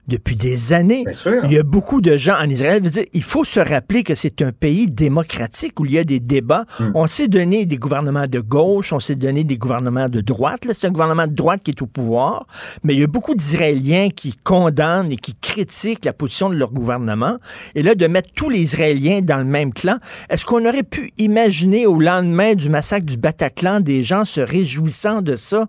[0.09, 1.05] depuis des années.
[1.45, 2.81] Il y a beaucoup de gens en Israël.
[2.81, 6.19] Dire, il faut se rappeler que c'est un pays démocratique où il y a des
[6.19, 6.65] débats.
[6.81, 6.91] Hmm.
[6.95, 10.67] On s'est donné des gouvernements de gauche, on s'est donné des gouvernements de droite.
[10.73, 12.47] c'est un gouvernement de droite qui est au pouvoir,
[12.83, 16.73] mais il y a beaucoup d'Israéliens qui condamnent et qui critiquent la position de leur
[16.73, 17.37] gouvernement.
[17.75, 19.99] Et là, de mettre tous les Israéliens dans le même clan,
[20.31, 25.23] est-ce qu'on aurait pu imaginer au lendemain du massacre du Bataclan des gens se réjouissant
[25.23, 25.67] de ça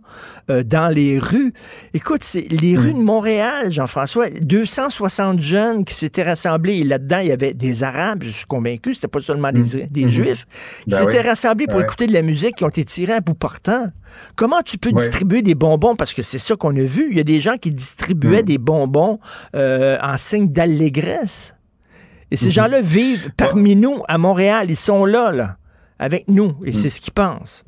[0.50, 1.54] euh, dans les rues?
[1.94, 2.80] Écoute, c'est les hmm.
[2.80, 6.76] rues de Montréal, Jean-François, 260 jeunes qui s'étaient rassemblés.
[6.78, 9.64] Et là-dedans, il y avait des Arabes, je suis convaincu, c'était pas seulement des, mm.
[9.64, 10.08] Mm-hmm.
[10.08, 10.46] Juifs,
[10.84, 13.34] qui ben s'étaient rassemblés pour écouter de la musique, qui ont été tirés à bout
[13.34, 13.88] portant.
[14.36, 15.96] Comment tu peux distribuer des bonbons?
[15.96, 17.08] Parce que c'est ça qu'on a vu.
[17.12, 18.46] Il y a des gens qui distribuaient mm.
[18.46, 19.20] des bonbons
[19.56, 21.56] euh, en signe d'allégresse.
[22.32, 24.68] Et ces gens-là vivent parmi nous à Montréal.
[24.70, 25.58] Ils sont là, là,
[26.00, 26.56] avec nous.
[26.66, 27.64] Et c'est ce qu'ils pensent.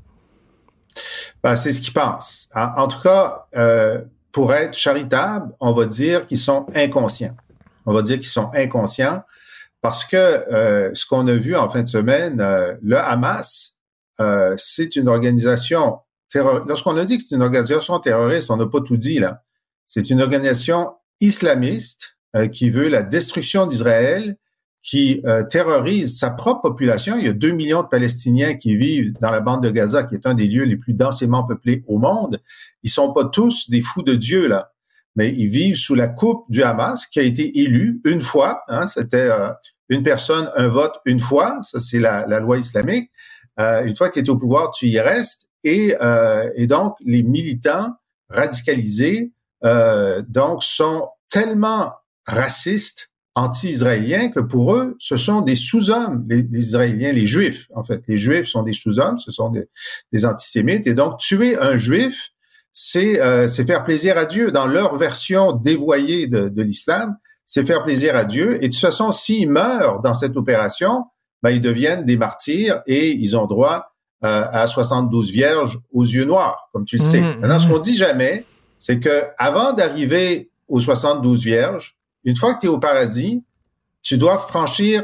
[1.43, 2.49] Ben, c'est ce qu'ils pensent.
[2.55, 4.01] En, tout cas, euh,
[4.35, 7.37] pour être charitable, on va dire qu'ils sont inconscients.
[7.85, 9.23] On va dire qu'ils sont inconscients
[9.81, 13.77] parce que euh, ce qu'on a vu en fin de semaine, euh, le Hamas,
[14.19, 16.67] euh, c'est une organisation terroriste.
[16.67, 19.41] Lorsqu'on a dit que c'est une organisation terroriste, on n'a pas tout dit là.
[19.87, 22.17] C'est une organisation islamiste
[22.51, 24.35] qui veut la destruction d'Israël
[24.85, 27.17] qui euh, terrorise sa propre population.
[27.17, 30.13] Il y a deux millions de Palestiniens qui vivent dans la bande de Gaza, qui
[30.13, 32.39] est un des lieux les plus densément peuplés au monde.
[32.83, 34.73] Ils sont pas tous des fous de Dieu là,
[35.15, 38.61] mais ils vivent sous la coupe du Hamas, qui a été élu une fois.
[38.67, 39.49] Hein, C'était euh,
[39.89, 41.57] une personne, un vote une fois.
[41.63, 43.09] Ça c'est la, la, loi islamique.
[43.59, 45.49] Euh, une fois que tu es au pouvoir, tu y restes.
[45.63, 47.89] Et, euh, et donc les militants
[48.29, 49.31] radicalisés
[50.27, 51.91] donc sont tellement
[52.27, 58.01] racistes anti-israéliens que pour eux, ce sont des sous-hommes, les, Israéliens, les Juifs, en fait.
[58.07, 59.67] Les Juifs sont des sous-hommes, ce sont des,
[60.13, 60.87] des, antisémites.
[60.87, 62.29] Et donc, tuer un Juif,
[62.71, 64.51] c'est euh, faire plaisir à Dieu.
[64.51, 68.55] Dans leur version dévoyée de, de l'islam, c'est faire plaisir à Dieu.
[68.63, 71.05] Et de toute façon, s'ils meurent dans cette opération,
[71.43, 73.91] ben, ils deviennent des martyrs et ils ont droit
[74.23, 77.21] euh, à 72 vierges aux yeux noirs, comme tu le sais.
[77.21, 77.71] Mmh, Maintenant, ce mmh.
[77.71, 78.45] qu'on dit jamais,
[78.79, 83.43] c'est que avant d'arriver aux 72 vierges, une fois que tu es au paradis,
[84.01, 85.03] tu dois franchir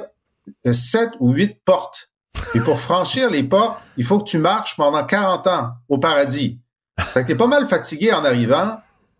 [0.66, 2.10] euh, sept ou huit portes.
[2.56, 6.60] Et pour franchir les portes, il faut que tu marches pendant 40 ans au paradis.
[7.00, 8.78] Ça que es pas mal fatigué en arrivant.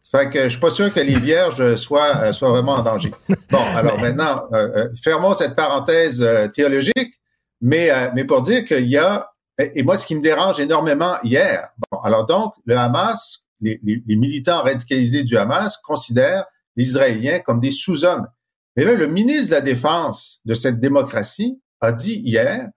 [0.10, 3.14] Fait que je suis pas sûr que les vierges soient, euh, soient vraiment en danger.
[3.50, 7.20] Bon, alors maintenant, euh, fermons cette parenthèse théologique,
[7.62, 11.70] mais, mais pour dire qu'il y a, et moi, ce qui me dérange énormément hier,
[11.92, 16.46] bon, alors donc, le Hamas, les, les militants radicalisés du Hamas considèrent
[16.82, 18.28] Israéliens comme des sous-hommes.
[18.76, 22.70] Mais là, le ministre de la Défense de cette démocratie a dit hier,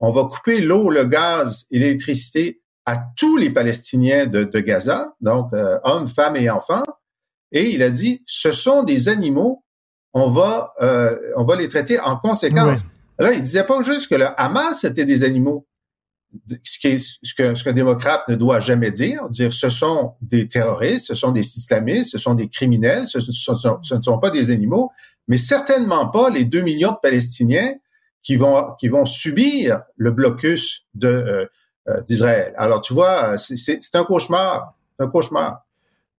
[0.00, 5.52] on va couper l'eau, le gaz et l'électricité à tous les Palestiniens de, Gaza, donc
[5.52, 6.82] euh, hommes, femmes et enfants.
[7.52, 9.64] Et il a dit, ce sont des animaux,
[10.14, 12.84] on va, euh, on va les traiter en conséquence.
[13.18, 15.66] Là, il disait pas juste que le Hamas était des animaux
[16.64, 16.78] ce,
[17.22, 21.14] ce, que, ce qu'un démocrate ne doit jamais dire, dire ce sont des terroristes, ce
[21.14, 24.90] sont des islamistes, ce sont des criminels, ce, ne sont pas des animaux,
[25.28, 27.74] mais certainement pas les deux millions de Palestiniens
[28.22, 31.46] qui vont, qui vont subir le blocus de, euh,
[31.88, 32.54] euh, d'Israël.
[32.56, 35.66] Alors, tu vois, c'est, c'est un cauchemar, un cauchemar.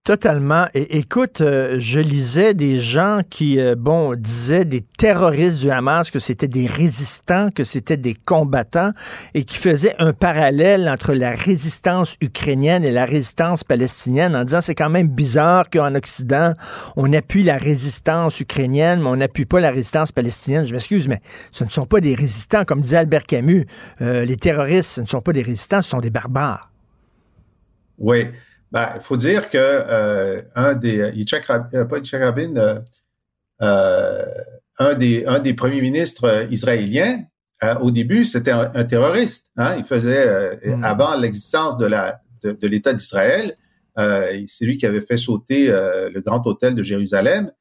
[0.03, 0.65] Totalement.
[0.73, 6.19] Écoute, euh, je lisais des gens qui, euh, bon, disaient des terroristes du Hamas que
[6.19, 8.91] c'était des résistants, que c'était des combattants,
[9.33, 14.59] et qui faisaient un parallèle entre la résistance ukrainienne et la résistance palestinienne en disant
[14.59, 16.53] c'est quand même bizarre qu'en Occident,
[16.97, 20.65] on appuie la résistance ukrainienne, mais on n'appuie pas la résistance palestinienne.
[20.65, 21.21] Je m'excuse, mais
[21.53, 22.65] ce ne sont pas des résistants.
[22.65, 23.65] Comme disait Albert Camus,
[24.01, 26.71] euh, les terroristes, ce ne sont pas des résistants, ce sont des barbares.
[27.99, 28.27] Oui.
[28.73, 32.79] Ben, il faut dire que euh, un des Yitzhak, euh, pas Rabin, euh,
[33.61, 34.25] euh,
[34.79, 37.23] un des un des premiers ministres israéliens
[37.81, 39.45] au début c'était un, terroriste.
[39.57, 39.75] Hein?
[39.77, 40.83] Il faisait mm.
[40.83, 43.55] avant l'existence de la de, de l'État d'Israël,
[43.95, 47.51] c'est lui qui avait fait sauter le grand hôtel de Jérusalem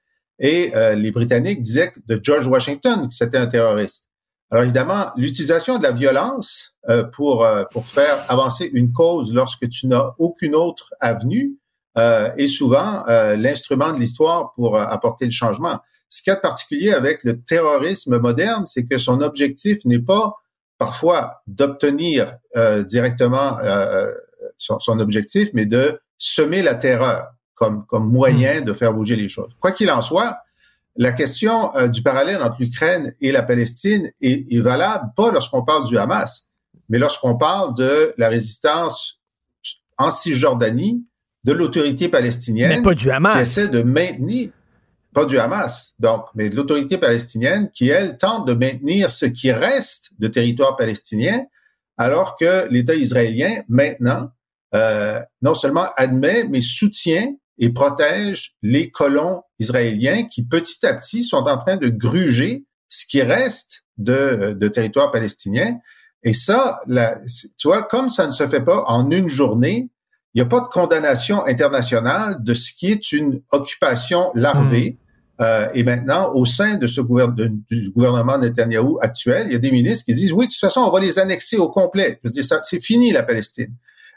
[0.41, 4.09] et les Britanniques disaient de George Washington que c'était un terroriste.
[4.53, 9.67] Alors évidemment, l'utilisation de la violence euh, pour euh, pour faire avancer une cause lorsque
[9.71, 11.57] tu n'as aucune autre avenue
[11.97, 15.81] euh, est souvent euh, l'instrument de l'histoire pour apporter le changement.
[16.11, 19.99] Ce qu'il y a de particulier avec le terrorisme moderne, c'est que son objectif n'est
[19.99, 20.35] pas
[20.77, 22.35] parfois d'obtenir
[22.87, 23.57] directement
[24.59, 28.65] son, son, objectif, mais de semer la terreur comme comme moyen hmm.
[28.65, 29.53] de faire bouger les choses.
[29.59, 30.37] Quoi qu'il en soit,
[30.97, 35.87] la question euh, du parallèle entre l'Ukraine et la Palestine est, valable pas lorsqu'on parle
[35.87, 36.47] du Hamas,
[36.89, 39.21] mais lorsqu'on parle de la résistance
[39.99, 41.05] en Cisjordanie
[41.45, 43.35] de l'autorité palestinienne mais pas du Hamas.
[43.35, 44.51] qui essaie de maintenir
[45.15, 49.53] pas du Hamas, donc, mais de l'autorité palestinienne qui, elle, tente de maintenir ce qui
[49.53, 51.45] reste de territoire palestinien,
[51.99, 54.31] alors que l'État israélien, maintenant,
[54.75, 61.23] euh, non seulement admet, mais soutient et protège les colons israéliens qui petit à petit
[61.23, 65.79] sont en train de gruger ce qui reste de, de territoire palestinien.
[66.25, 66.81] Et ça,
[67.57, 69.89] tu vois, comme ça ne se fait pas en une journée,
[70.35, 74.99] il n'y a pas de condamnation internationale de ce qui est une occupation larvée.
[75.39, 75.43] Hmm.
[75.45, 79.61] Euh, et maintenant, au sein de ce gouvernement, du gouvernement Netanyahou actuel, il y a
[79.61, 82.19] des ministres qui disent, oui, de toute façon, on va les annexer au complet.
[82.25, 83.73] Je veux dire, c'est fini la Palestine.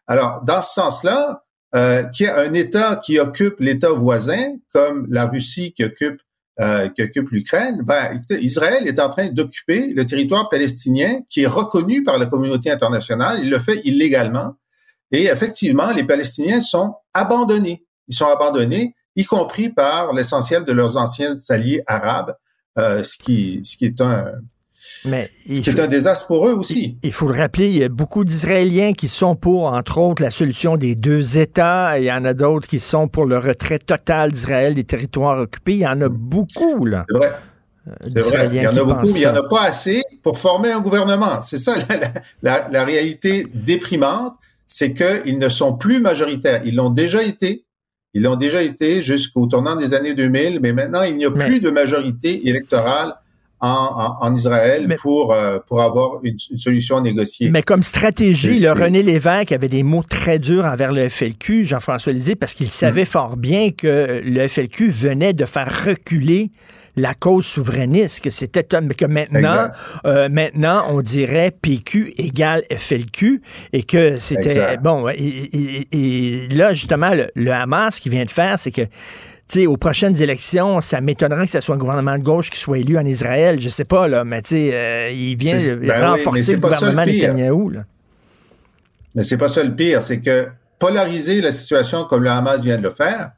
[0.08, 5.73] Alors, dans ce sens-là, qui a un État qui occupe l'État voisin, comme la Russie
[5.73, 6.21] qui occupe
[6.62, 11.47] euh, qui occupe l'Ukraine, ben, Israël est en train d'occuper le territoire palestinien qui est
[11.47, 13.39] reconnu par la communauté internationale.
[13.41, 14.56] Il le fait illégalement.
[15.12, 17.86] Et effectivement, les Palestiniens sont abandonnés.
[18.08, 22.38] Ils sont abandonnés, y compris par l'essentiel de leurs anciens alliés arabes,
[22.80, 24.32] euh, ce, qui, ce qui est un,
[25.07, 26.97] mais c'est un désastre pour eux aussi.
[27.03, 30.31] Il, faut le rappeler, il y a beaucoup d'Israéliens qui sont pour, entre autres, la
[30.31, 31.99] solution des deux États.
[31.99, 35.73] il y en a d'autres qui sont pour le retrait total d'Israël des territoires occupés.
[35.73, 37.05] Il y en a beaucoup, là.
[37.07, 37.31] C'est vrai.
[37.87, 38.49] Euh, vrai.
[38.51, 40.81] Il y en a beaucoup, mais il n'y en a pas assez pour former un
[40.81, 41.41] gouvernement.
[41.41, 41.75] C'est ça
[42.41, 44.33] la, la, réalité déprimante,
[44.65, 46.61] c'est qu'ils ne sont plus majoritaires.
[46.65, 47.65] Ils l'ont déjà été.
[48.13, 51.59] Ils l'ont déjà été jusqu'au tournant des années 2000, mais maintenant, il n'y a plus
[51.59, 53.13] de majorité électorale
[53.65, 57.49] en, Israël pour, euh, pour avoir une, solution négociée.
[57.49, 62.13] Mais comme stratégie, le René Lévesque avait des mots très durs envers le FLQ, Jean-François
[62.13, 63.08] Lisée, parce qu'il savait mm.
[63.08, 66.51] fort bien que le FLQ venait de faire reculer
[66.95, 69.67] la cause souverainiste, que c'était que maintenant,
[70.06, 73.41] euh, maintenant on dirait PQ égale FLQ
[73.73, 75.08] et que c'était bon.
[75.10, 78.84] Et, là justement le, Hamas qui vient de faire, c'est que
[79.47, 82.79] sais, aux prochaines élections, ça m'étonnerait que ce soit un gouvernement de gauche qui soit
[82.79, 83.62] élu en Israël.
[83.62, 87.69] Je sais pas, là, mais tu sais, euh, il vient ben renforcer le gouvernement Netanyahou.
[87.69, 87.86] Là.
[89.13, 92.77] Mais c'est pas ça le pire, c'est que polariser la situation comme le Hamas vient
[92.77, 93.31] de le faire,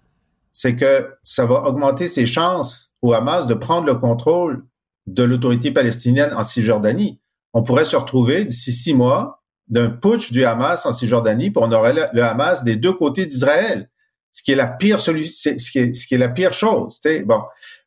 [0.54, 4.66] c'est que ça va augmenter ses chances au Hamas de prendre le contrôle
[5.06, 7.20] de l'autorité palestinienne en Cisjordanie.
[7.54, 11.72] On pourrait se retrouver d'ici six mois d'un putsch du Hamas en Cisjordanie, puis on
[11.72, 13.90] aurait le Hamas des deux côtés d'Israël
[14.38, 17.00] ce qui est la pire solution, ce qui est, ce qui est la pire chose.
[17.26, 17.42] Bon,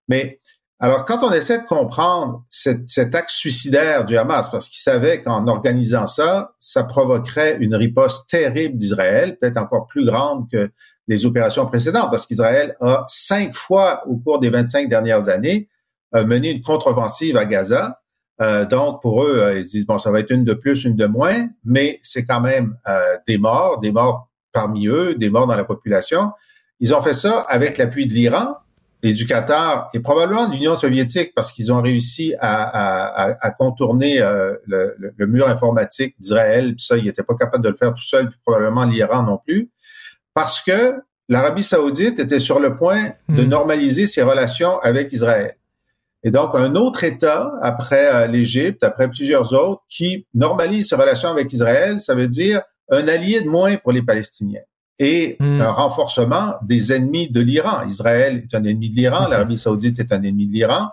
[0.08, 0.40] mais
[0.80, 5.46] alors quand on essaie de comprendre cet acte suicidaire du Hamas, parce qu'il savait qu'en
[5.46, 10.70] organisant ça, ça provoquerait une riposte terrible d'Israël, peut-être encore plus grande que
[11.06, 15.68] les opérations précédentes, parce qu'Israël a cinq fois au cours des 25 dernières années
[16.16, 18.00] euh, mené une contre-offensive à Gaza.
[18.42, 20.96] Euh, donc, pour eux, euh, ils disent, bon, ça va être une de plus, une
[20.96, 22.76] de moins, mais c'est quand même
[23.28, 26.30] des morts, des morts parmi eux, des morts dans la population.
[26.80, 28.56] Ils ont fait ça avec l'appui de l'Iran
[29.02, 34.54] et du Qatar et probablement de l'Union soviétique parce qu'ils ont réussi à, contourner euh,
[34.66, 36.74] le, mur informatique d'Israël.
[36.74, 39.38] Puis ça, ils n'étaient pas capables de le faire tout seul, puis probablement l'Iran non
[39.38, 39.70] plus,
[40.34, 40.94] parce que
[41.28, 43.48] l'Arabie saoudite était sur le point de hmm.
[43.48, 45.54] normaliser ses relations avec Israël.
[46.22, 51.30] Et donc, un autre État, après euh, l'Égypte, après plusieurs autres, qui normalise ses relations
[51.30, 52.60] avec Israël, ça veut dire
[52.90, 54.60] un allié de moins pour les Palestiniens.
[55.02, 55.62] et Hmm.
[55.62, 57.88] un renforcement des ennemis de l'Iran.
[57.88, 60.90] Israël est un ennemi de l'Iran, l'Arabie saoudite est un ennemi de l'Iran.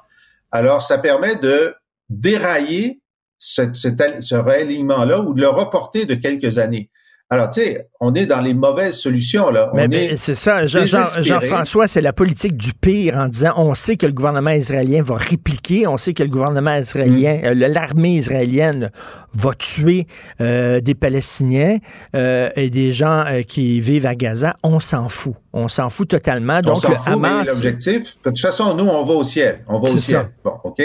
[0.50, 1.76] Alors, ça permet de
[2.10, 3.02] dérailler
[3.38, 6.90] ce, al- ce réalignement-là ou de le reporter de quelques années.
[7.30, 9.70] Alors, tu sais, on est dans les mauvaises solutions, là.
[9.74, 10.86] Mais, on mais est c'est ça, Jean-.
[11.22, 15.16] Jean-François, c'est la politique du pire en disant on sait que le gouvernement israélien va
[15.16, 17.46] répliquer, on sait que le gouvernement israélien, Mm.
[17.64, 18.92] euh, l'armée israélienne
[19.34, 20.08] va tuer
[20.40, 21.80] euh, des Palestiniens
[22.16, 24.56] euh, et des gens qui vivent à Gaza.
[24.64, 25.34] On s'en fout.
[25.52, 26.60] On s'en fout totalement.
[26.60, 27.48] On Donc, s'en le fout, mais Hamas.
[27.50, 29.66] l'objectif, de toute façon, nous, on va au ciel.
[29.68, 30.22] On va au ciel.
[30.22, 30.30] ça.
[30.46, 30.82] Bon, OK?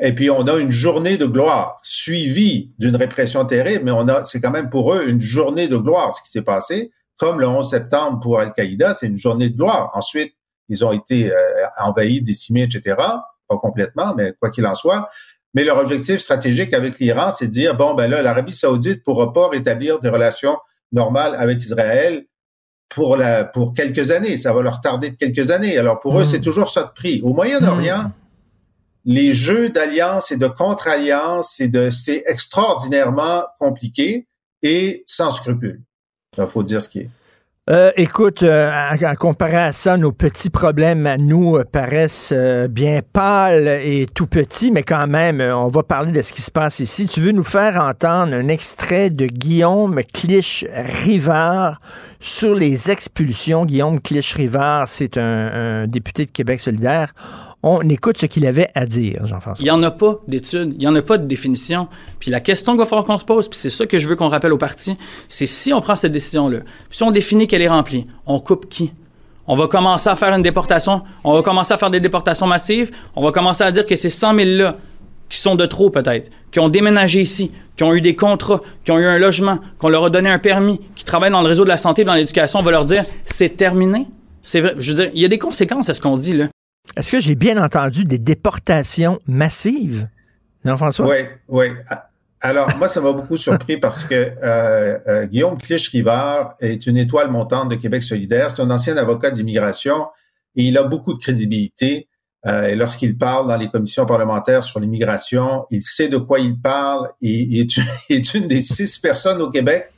[0.00, 4.24] Et puis, on a une journée de gloire suivie d'une répression terrible, mais on a,
[4.24, 6.90] c'est quand même pour eux une journée de gloire, ce qui s'est passé.
[7.16, 9.90] Comme le 11 septembre pour Al-Qaïda, c'est une journée de gloire.
[9.94, 10.34] Ensuite,
[10.68, 11.36] ils ont été euh,
[11.80, 12.96] envahis, décimés, etc.
[12.96, 15.08] Pas complètement, mais quoi qu'il en soit.
[15.54, 19.32] Mais leur objectif stratégique avec l'Iran, c'est de dire, bon, ben là, l'Arabie saoudite pourra
[19.32, 20.56] pas rétablir des relations
[20.90, 22.24] normales avec Israël
[22.88, 24.36] pour la pour quelques années.
[24.36, 25.78] Ça va leur tarder de quelques années.
[25.78, 26.26] Alors pour eux, Mm.
[26.26, 27.20] c'est toujours ça de prix.
[27.22, 28.10] Au Moyen-Orient,
[29.04, 34.26] les jeux d'alliance et de contre-alliance, c'est de c'est extraordinairement compliqué
[34.62, 35.82] et sans scrupule.
[36.38, 37.10] Il faut dire ce qui est.
[37.70, 42.34] Euh, écoute, euh, à, à comparer à ça, nos petits problèmes à nous euh, paraissent
[42.36, 46.34] euh, bien pâles et tout petits, mais quand même, euh, on va parler de ce
[46.34, 47.06] qui se passe ici.
[47.06, 51.80] Tu veux nous faire entendre un extrait de Guillaume Clich-Rivard
[52.20, 53.64] sur les expulsions?
[53.64, 57.14] Guillaume Clich-Rivard, c'est un député de Québec solidaire.
[57.66, 59.62] On écoute ce qu'il avait à dire, Jean-François.
[59.62, 61.88] Il n'y en a pas d'études, il n'y en a pas de définition.
[62.18, 64.16] Puis la question qu'il va falloir qu'on se pose, puis c'est ça que je veux
[64.16, 64.98] qu'on rappelle au parti,
[65.30, 68.68] c'est si on prend cette décision-là, puis si on définit qu'elle est remplie, on coupe
[68.68, 68.92] qui?
[69.46, 72.90] On va commencer à faire une déportation, on va commencer à faire des déportations massives,
[73.16, 74.76] on va commencer à dire que ces 100 000-là,
[75.30, 78.90] qui sont de trop peut-être, qui ont déménagé ici, qui ont eu des contrats, qui
[78.90, 81.64] ont eu un logement, qu'on leur a donné un permis, qui travaillent dans le réseau
[81.64, 84.06] de la santé, dans l'éducation, on va leur dire, c'est terminé?
[84.42, 86.48] C'est vrai, je veux dire, il y a des conséquences à ce qu'on dit, là.
[86.96, 90.08] Est-ce que j'ai bien entendu des déportations massives,
[90.64, 91.08] Jean-François?
[91.08, 91.16] Oui,
[91.48, 91.66] oui.
[92.40, 97.30] Alors, moi, ça m'a beaucoup surpris parce que euh, euh, Guillaume Clich-Rivard est une étoile
[97.30, 98.50] montante de Québec solidaire.
[98.50, 100.08] C'est un ancien avocat d'immigration
[100.54, 102.06] et il a beaucoup de crédibilité.
[102.46, 106.60] Euh, et lorsqu'il parle dans les commissions parlementaires sur l'immigration, il sait de quoi il
[106.60, 109.90] parle et il est, une, est une des six personnes au Québec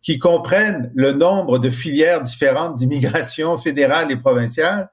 [0.00, 4.88] qui comprennent le nombre de filières différentes d'immigration fédérale et provinciale.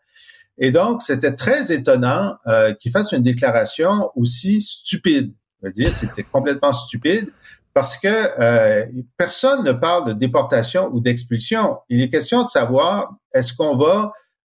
[0.57, 5.33] Et donc, c'était très étonnant euh, qu'il fasse une déclaration aussi stupide.
[5.61, 7.29] Je veux dire, c'était complètement stupide
[7.73, 8.85] parce que euh,
[9.17, 11.77] personne ne parle de déportation ou d'expulsion.
[11.89, 14.13] Il est question de savoir est-ce qu'on va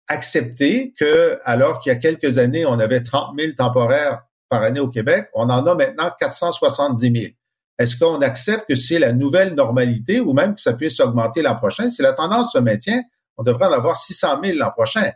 [0.07, 4.79] accepter que, alors qu'il y a quelques années, on avait 30 000 temporaires par année
[4.79, 7.33] au Québec, on en a maintenant 470 000.
[7.79, 11.55] Est-ce qu'on accepte que c'est la nouvelle normalité ou même que ça puisse augmenter l'an
[11.55, 11.89] prochain?
[11.89, 13.01] Si la tendance se maintient,
[13.37, 15.11] on devrait en avoir 600 000 l'an prochain.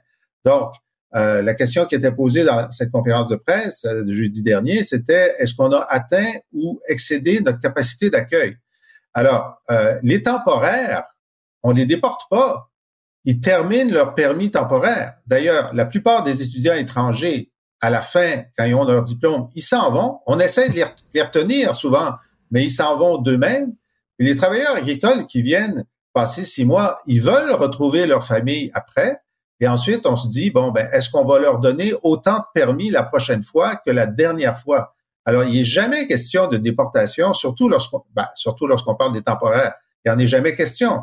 [0.46, 0.74] Donc,
[1.16, 4.84] euh, la question qui était posée dans cette conférence de presse euh, de jeudi dernier,
[4.84, 8.58] c'était est-ce qu'on a atteint ou excédé notre capacité d'accueil?
[9.14, 11.04] Alors, euh, les temporaires,
[11.64, 12.70] on les déporte pas.
[13.26, 15.16] Ils terminent leur permis temporaire.
[15.26, 19.64] D'ailleurs, la plupart des étudiants étrangers, à la fin, quand ils ont leur diplôme, ils
[19.64, 20.20] s'en vont.
[20.28, 22.14] On essaie de les, retenir souvent,
[22.52, 23.74] mais ils s'en vont d'eux-mêmes.
[24.20, 29.22] Les travailleurs agricoles qui viennent passer six mois, ils veulent retrouver leur famille après.
[29.62, 32.90] Et ensuite, on se dit, bon, ben, est-ce qu'on va leur donner autant de permis
[32.90, 34.96] la prochaine fois que la dernière fois?
[35.26, 39.74] Alors, il n'est jamais question de déportation, surtout lorsqu'on, ben, surtout lorsqu'on parle des temporaires.
[40.06, 41.02] Il n'y en est jamais question.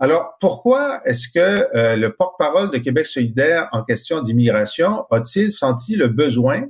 [0.00, 5.96] Alors, pourquoi est-ce que euh, le porte-parole de Québec solidaire en question d'immigration a-t-il senti
[5.96, 6.64] le besoin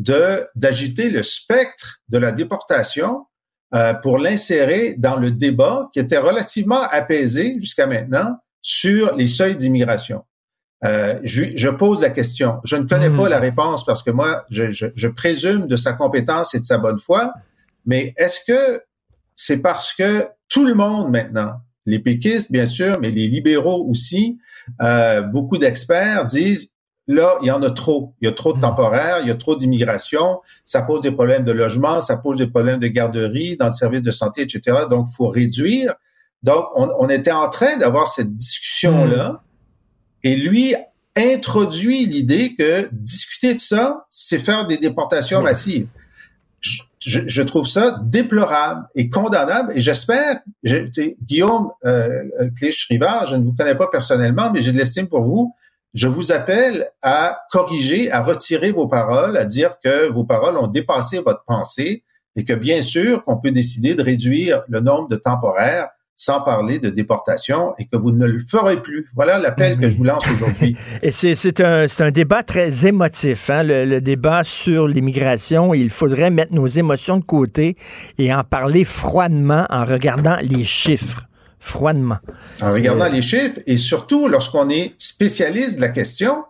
[0.00, 3.26] de d'agiter le spectre de la déportation
[3.74, 9.56] euh, pour l'insérer dans le débat qui était relativement apaisé jusqu'à maintenant sur les seuils
[9.56, 10.24] d'immigration?
[10.84, 12.60] Euh, je, je, pose la question.
[12.64, 13.16] Je ne connais mmh.
[13.16, 16.64] pas la réponse parce que moi, je, je, je, présume de sa compétence et de
[16.64, 17.32] sa bonne foi,
[17.86, 18.82] mais est-ce que
[19.34, 21.54] c'est parce que tout le monde maintenant,
[21.86, 24.38] les péquistes bien sûr, mais les libéraux aussi,
[24.82, 26.70] euh, beaucoup d'experts disent
[27.06, 28.14] là, il y en a trop.
[28.20, 31.44] Il y a trop de temporaires, il y a trop d'immigration, ça pose des problèmes
[31.44, 34.84] de logement, ça pose des problèmes de garderie, dans le service de santé, etc.
[34.90, 35.94] Donc, faut réduire.
[36.42, 39.43] Donc, on, on, était en train d'avoir cette discussion-là.
[40.24, 40.74] Et lui
[41.16, 45.86] introduit l'idée que discuter de ça, c'est faire des déportations massives.
[46.60, 49.72] Je, je, je, trouve ça déplorable et condamnable.
[49.76, 50.40] Et j'espère,
[51.22, 52.24] Guillaume euh,
[52.56, 55.54] Clich-Rivard, je ne vous connais pas personnellement, mais j'ai de l'estime pour vous.
[55.92, 60.66] Je vous appelle à corriger, à retirer vos paroles, à dire que vos paroles ont
[60.66, 62.02] dépassé votre pensée
[62.34, 66.78] et que bien sûr qu'on peut décider de réduire le nombre de temporaires sans parler
[66.78, 69.08] de déportation et que vous ne le ferez plus.
[69.14, 70.76] Voilà l'appel que je vous lance aujourd'hui.
[71.02, 75.74] Et c'est un, un débat très émotif, hein, le, débat sur l'immigration.
[75.74, 77.76] Il faudrait mettre nos émotions de côté
[78.18, 81.22] et en parler froidement en regardant les chiffres.
[81.58, 82.18] Froidement.
[82.60, 86.44] En regardant euh, les chiffres et surtout lorsqu'on est spécialiste de la question,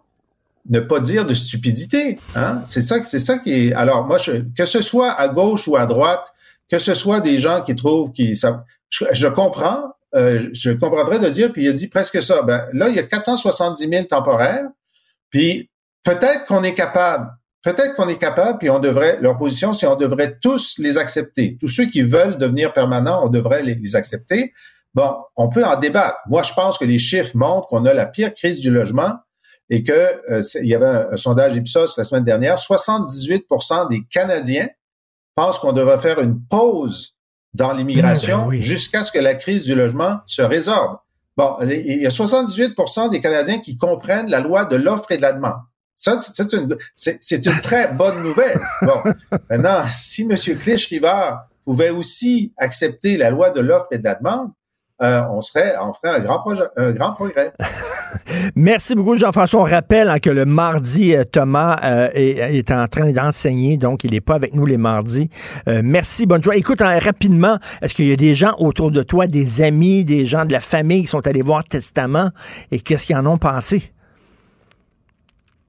[0.68, 2.18] ne pas dire de stupidité.
[2.34, 2.62] Hein?
[2.66, 3.72] C'est ça, c'est ça qui est.
[3.74, 4.18] Alors moi,
[4.56, 6.26] que ce soit à gauche ou à droite,
[6.70, 11.28] que ce soit des gens qui trouvent qui ça, je, comprends, euh, je comprendrais de
[11.28, 12.42] dire, puis il a dit presque ça.
[12.42, 14.66] Ben, là, il y a 470 000 temporaires,
[15.30, 15.70] puis
[16.04, 17.28] peut-être qu'on est capable,
[17.62, 21.56] peut-être qu'on est capable, puis on devrait, leur position, c'est on devrait tous les accepter.
[21.58, 24.52] Tous ceux qui veulent devenir permanents, on devrait les, accepter.
[24.94, 26.18] Bon, on peut en débattre.
[26.28, 29.14] Moi, je pense que les chiffres montrent qu'on a la pire crise du logement
[29.70, 34.04] et que euh, il y avait un, un sondage Ipsos la semaine dernière, 78% des
[34.08, 34.68] Canadiens
[35.34, 37.13] pensent qu'on devrait faire une pause
[37.54, 40.98] dans l'immigration ben jusqu'à ce que la crise du logement se résorbe.
[41.36, 42.76] Bon, il y a 78
[43.10, 45.60] des Canadiens qui comprennent la loi de l'offre et de la demande.
[45.96, 48.60] Ça, c'est une, c'est une très bonne nouvelle.
[48.82, 49.00] Bon,
[49.50, 50.30] maintenant, si M.
[50.30, 54.50] Clich-Rivard pouvait aussi accepter la loi de l'offre et de la demande,
[55.04, 57.52] euh, on serait, on ferait un grand, projet, un grand progrès.
[58.56, 59.60] Merci beaucoup, Jean-François.
[59.60, 64.12] On rappelle hein, que le mardi, euh, Thomas euh, est, en train d'enseigner, donc il
[64.12, 65.28] n'est pas avec nous les mardis.
[65.66, 66.56] merci, bonne joie.
[66.56, 70.24] Écoute, hein, rapidement, est-ce qu'il y a des gens autour de toi, des amis, des
[70.24, 72.30] gens de la famille qui sont allés voir Testament
[72.70, 73.92] et qu'est-ce qu'ils en ont pensé?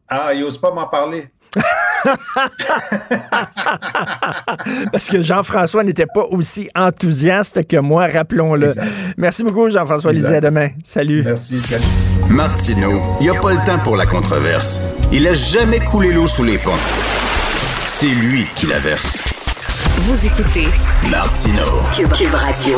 [0.07, 1.27] Ah, ils n'osent pas m'en parler.
[4.91, 8.73] Parce que Jean-François n'était pas aussi enthousiaste que moi, rappelons-le.
[9.17, 10.35] Merci beaucoup, Jean-François Lisée.
[10.35, 10.69] À demain.
[10.83, 11.23] Salut.
[11.23, 11.59] Merci.
[11.59, 11.83] Salut.
[12.29, 14.81] Martineau, il n'y a pas le temps pour la controverse.
[15.11, 16.71] Il a jamais coulé l'eau sous les ponts.
[17.87, 19.23] C'est lui qui la verse.
[19.99, 20.67] Vous écoutez
[21.09, 21.81] Martineau.
[21.93, 22.77] Cube Radio.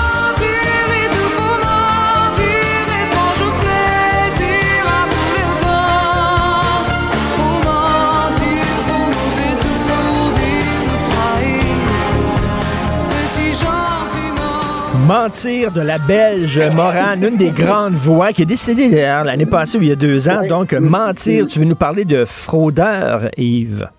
[15.11, 19.81] Mentir de la Belge Morane, une des grandes voix qui est décédée l'année passée ou
[19.81, 20.41] il y a deux ans.
[20.47, 23.89] Donc, mentir, tu veux nous parler de fraudeur, Yves?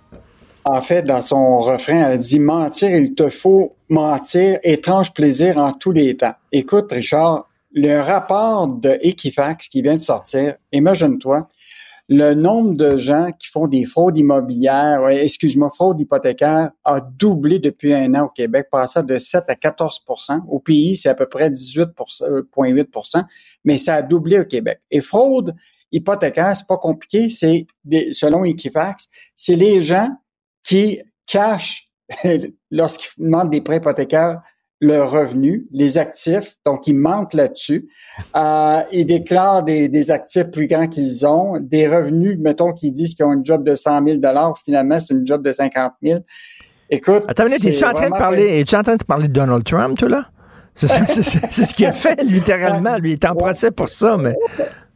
[0.65, 5.73] En fait, dans son refrain, elle dit mentir, il te faut mentir, étrange plaisir en
[5.73, 6.33] tous les temps.
[6.51, 7.45] Écoute, Richard,
[7.75, 11.47] le rapport de Equifax qui vient de sortir, imagine-toi,
[12.13, 17.95] le nombre de gens qui font des fraudes immobilières, excuse-moi, fraudes hypothécaires a doublé depuis
[17.95, 21.49] un an au Québec, passant de 7 à 14% Au pays, c'est à peu près
[21.49, 23.23] 18,8% euh,
[23.65, 24.81] mais ça a doublé au Québec.
[24.91, 25.55] Et fraude
[25.91, 27.67] hypothécaire, c'est pas compliqué, c'est
[28.13, 30.11] selon Equifax, c'est les gens
[30.63, 31.91] qui cachent
[32.71, 34.43] lorsqu'ils demandent des prêts hypothécaires
[34.83, 37.89] le revenu, les actifs, donc ils mentent là-dessus.
[38.35, 43.15] Euh, ils déclarent des, des actifs plus grands qu'ils ont, des revenus, mettons qu'ils disent
[43.15, 44.19] qu'ils ont une job de 100 000
[44.65, 46.21] finalement c'est une job de 50 000.
[46.91, 49.97] Écoute, Attends, es-tu en train de parler, es-tu en train de parler de Donald Trump,
[49.97, 50.27] toi là?
[50.75, 52.97] C'est ce qu'il a fait littéralement.
[52.97, 54.35] Lui, il est en procès pour ça, mais.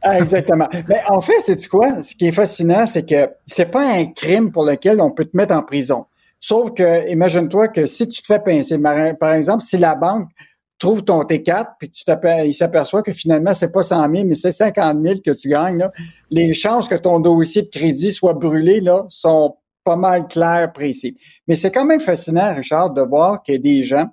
[0.01, 0.67] Ah, exactement.
[0.89, 2.01] Mais en fait, c'est quoi?
[2.01, 5.37] Ce qui est fascinant, c'est que c'est pas un crime pour lequel on peut te
[5.37, 6.05] mettre en prison.
[6.39, 8.77] Sauf que, imagine-toi que si tu te fais pincer,
[9.19, 10.29] par exemple, si la banque
[10.77, 12.03] trouve ton T4, puis tu
[12.45, 15.89] il s'aperçoit que finalement, c'est pas 100 000, mais c'est 50 000 que tu gagnes,
[16.29, 21.17] les chances que ton dossier de crédit soit brûlé, là, sont pas mal claires, précis.
[21.47, 24.07] Mais c'est quand même fascinant, Richard, de voir qu'il y a des gens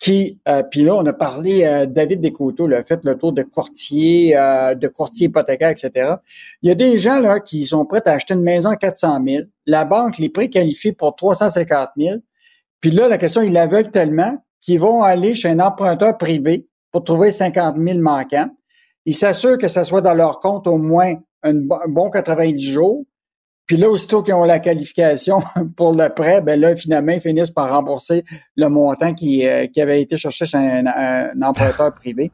[0.00, 3.42] qui, euh, puis là, on a parlé, euh, David Descoteaux a fait le tour de
[3.42, 6.14] courtier, euh, de courtier hypothécaire, etc.
[6.62, 9.20] Il y a des gens là qui sont prêts à acheter une maison à 400
[9.24, 9.42] 000.
[9.66, 12.16] La banque les préqualifie pour 350 000.
[12.80, 16.66] Puis là, la question, ils la veulent tellement qu'ils vont aller chez un emprunteur privé
[16.92, 18.48] pour trouver 50 000 manquants.
[19.04, 23.04] Ils s'assurent que ça soit dans leur compte au moins un bon 90 jours.
[23.70, 25.42] Puis là, aussitôt qu'ils ont la qualification
[25.76, 28.24] pour le prêt, ben là, finalement, ils finissent par rembourser
[28.56, 32.32] le montant qui, euh, qui avait été cherché chez un, emprunteur privé.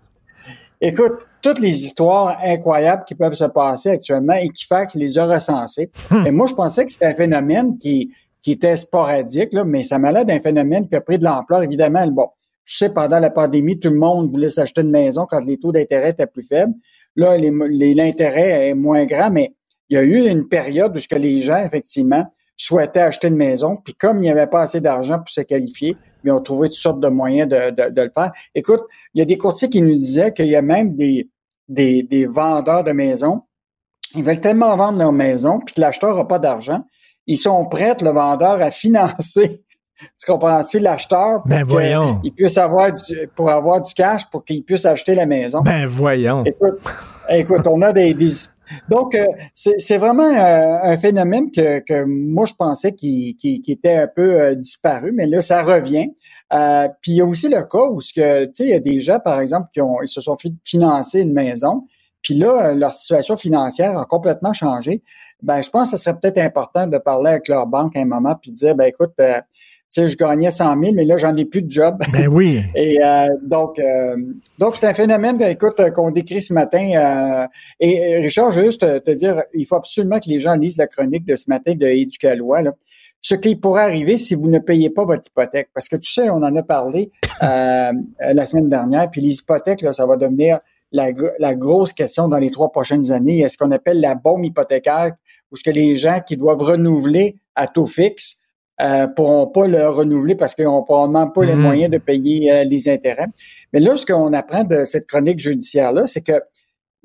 [0.81, 1.13] Écoute,
[1.43, 5.91] toutes les histoires incroyables qui peuvent se passer actuellement, Equifax les a recensées.
[6.11, 6.27] Hmm.
[6.27, 9.99] Et moi, je pensais que c'était un phénomène qui, qui était sporadique, là, mais ça
[9.99, 11.63] m'a l'air d'un phénomène qui a pris de l'ampleur.
[11.63, 12.29] Évidemment, bon,
[12.65, 15.71] tu sais, pendant la pandémie, tout le monde voulait s'acheter une maison quand les taux
[15.71, 16.73] d'intérêt étaient plus faibles.
[17.15, 19.53] Là, l'intérêt est moins grand, mais
[19.89, 22.25] il y a eu une période où ce que les gens, effectivement,
[22.57, 25.97] souhaitaient acheter une maison, puis comme il n'y avait pas assez d'argent pour se qualifier,
[26.25, 28.33] ils ont trouvé toutes sortes de moyens de, de, le faire.
[28.55, 28.83] Écoute,
[29.15, 31.29] il y a des courtiers qui nous disaient qu'il y a même des,
[31.69, 33.43] des, des vendeurs de maisons.
[34.15, 36.81] Ils veulent tellement vendre leur maison, puis que l'acheteur n'a pas d'argent.
[37.27, 39.63] Ils sont prêts, le vendeur, à financer
[39.99, 42.21] tu comprends-tu l'acheteur ben voyons.
[42.23, 45.61] il puisse avoir du, pour avoir du cash pour qu'il puisse acheter la maison?
[45.63, 46.45] Ben voyons.
[46.45, 46.79] Écoute,
[47.29, 48.15] écoute on a des,
[48.89, 49.25] donc euh,
[49.55, 54.41] c'est vraiment euh, un phénomène que, que moi je pensais qui, qui, était un peu
[54.41, 56.09] euh, disparu, mais là ça revient.
[57.01, 58.81] puis il y a aussi le cas où ce que tu sais il y a
[58.81, 61.85] des gens par exemple qui ont ils se sont financés une maison.
[62.23, 65.01] Puis là, leur situation financière a complètement changé.
[65.43, 68.05] Ben, je pense que ce serait peut-être important de parler avec leur banque à un
[68.05, 69.13] moment puis de dire, ben écoute,
[69.91, 71.99] sais, je gagnais 100 000, mais là, j'en ai plus de job.
[72.13, 72.63] Ben oui.
[72.75, 74.17] et euh, donc, euh,
[74.59, 76.91] donc c'est un phénomène, écoute, qu'on décrit ce matin.
[76.95, 77.47] Euh,
[77.81, 80.87] et, Richard, je veux juste te, dire, il faut absolument que les gens lisent la
[80.87, 82.63] chronique de ce matin de Éducalois.
[82.63, 82.73] Là.
[83.23, 85.71] Ce qui pourrait arriver si vous ne payez pas votre hypothèque.
[85.75, 87.11] Parce que tu sais, on en a parlé
[87.41, 90.59] la semaine dernière, puis les hypothèques, là, ça va devenir
[90.93, 91.09] la,
[91.39, 93.41] la, grosse question dans les trois prochaines années.
[93.41, 95.13] Est-ce qu'on appelle la bombe hypothécaire
[95.51, 98.46] ou est-ce que les gens qui doivent renouveler à taux fixe
[98.81, 101.63] euh, pourront pas le renouveler parce qu'ils n'ont probablement pas les mhm.
[101.63, 103.29] moyens de payer euh, les intérêts.
[103.73, 106.41] Mais là, ce qu'on apprend de cette chronique judiciaire-là, c'est que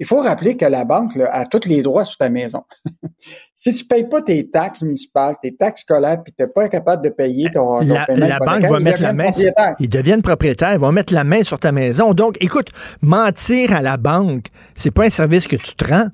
[0.02, 2.64] il faut rappeler que la banque a tous les droits sur ta maison.
[3.56, 7.04] si tu payes pas tes taxes municipales, tes taxes scolaires, puis tu n'es pas capable
[7.04, 9.30] de payer ton, ton la, la banque va mettre la main.
[9.80, 12.16] Ils deviennent propriétaires, ils vont mettre la main sur ta maison.
[12.16, 12.70] Donc, écoute,
[13.02, 16.08] mentir à la banque, c'est pas un service que tu te rends.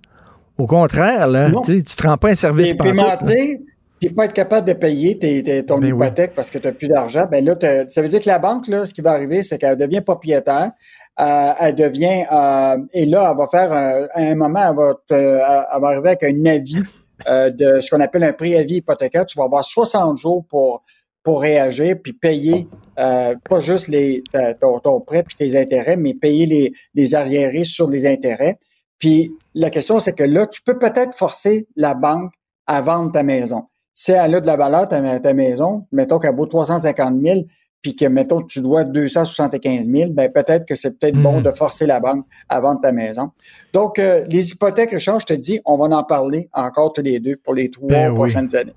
[0.58, 3.58] Au contraire, là, tu te rends pas un service par mentir,
[4.00, 6.88] puis pas être capable de payer tes, ton ben hypothèque parce que tu n'as plus
[6.88, 7.56] d'argent, ben là,
[7.88, 10.72] ça veut dire que la banque, là, ce qui va arriver, c'est qu'elle devient propriétaire.
[11.20, 14.93] Euh, elle devient euh, et là, elle va faire un, à un moment, elle va,
[15.10, 16.84] elle va arriver avec un avis
[17.28, 19.26] euh, de ce qu'on appelle un préavis hypothécaire.
[19.26, 20.84] Tu vas avoir 60 jours pour
[21.24, 24.24] pour réagir puis payer pas juste les
[24.62, 28.58] ton, ton prêt puis tes intérêts, mais payer les, les arriérés sur les intérêts.
[28.98, 32.32] Puis la question, c'est que là, tu peux peut-être forcer la banque
[32.66, 33.66] à vendre ta maison
[34.00, 37.39] si elle a de la valeur, ta, ta maison, mettons qu'elle vaut 350 000,
[37.82, 41.43] puis que, mettons, tu dois 275 000, ben peut-être que c'est peut-être bon hmm.
[41.43, 43.32] de forcer la banque à vendre ta maison.
[43.74, 47.20] Donc, euh, les hypothèques, Richard, je te dis, on va en parler encore tous les
[47.20, 48.76] deux pour les trois ben prochaines années.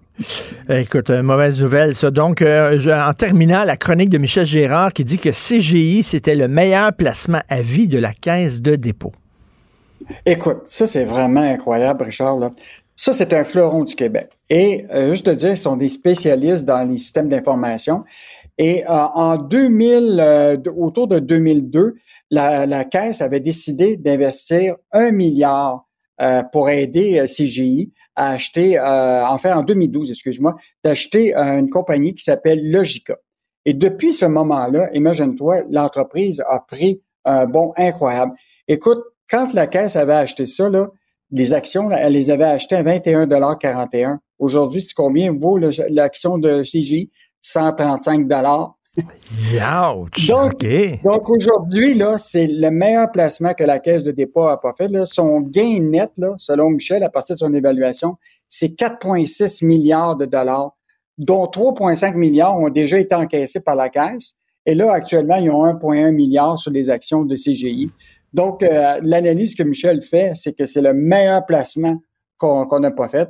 [0.71, 2.11] Écoute, euh, mauvaise nouvelle, ça.
[2.11, 6.49] Donc, euh, en terminant, la chronique de Michel Gérard qui dit que CGI, c'était le
[6.49, 9.13] meilleur placement à vie de la caisse de dépôt.
[10.25, 12.39] Écoute, ça, c'est vraiment incroyable, Richard.
[12.39, 12.51] Là.
[12.97, 14.31] Ça, c'est un fleuron du Québec.
[14.51, 18.03] Et euh, juste te dire, ils sont des spécialistes dans les systèmes d'information.
[18.59, 21.95] Et euh, en 2000, euh, autour de 2002,
[22.33, 25.87] la, la Caisse avait décidé d'investir un milliard
[26.53, 33.17] pour aider CGI à acheter, enfin en 2012, excuse-moi, d'acheter une compagnie qui s'appelle Logica.
[33.65, 38.33] Et depuis ce moment-là, imagine-toi, l'entreprise a pris un bond incroyable.
[38.69, 38.99] Écoute,
[39.31, 40.89] quand la Caisse avait acheté ça, là,
[41.31, 47.09] les actions, elle les avait achetées à 21,41 Aujourd'hui, c'est combien vaut l'action de CJ?
[47.43, 48.77] 135 dollars.
[50.29, 50.67] donc,
[51.05, 54.89] donc aujourd'hui, là, c'est le meilleur placement que la Caisse de dépôt n'a pas fait.
[54.89, 55.07] Là.
[55.07, 58.15] Son gain net, là, selon Michel, à partir de son évaluation,
[58.49, 60.77] c'est 4,6 milliards de dollars,
[61.19, 64.35] dont 3,5 milliards ont déjà été encaissés par la Caisse.
[64.67, 67.91] Et là, actuellement, ils ont 1,1 milliard sur les actions de CGI.
[68.33, 72.01] Donc, euh, l'analyse que Michel fait, c'est que c'est le meilleur placement
[72.39, 73.29] qu'on n'a pas fait.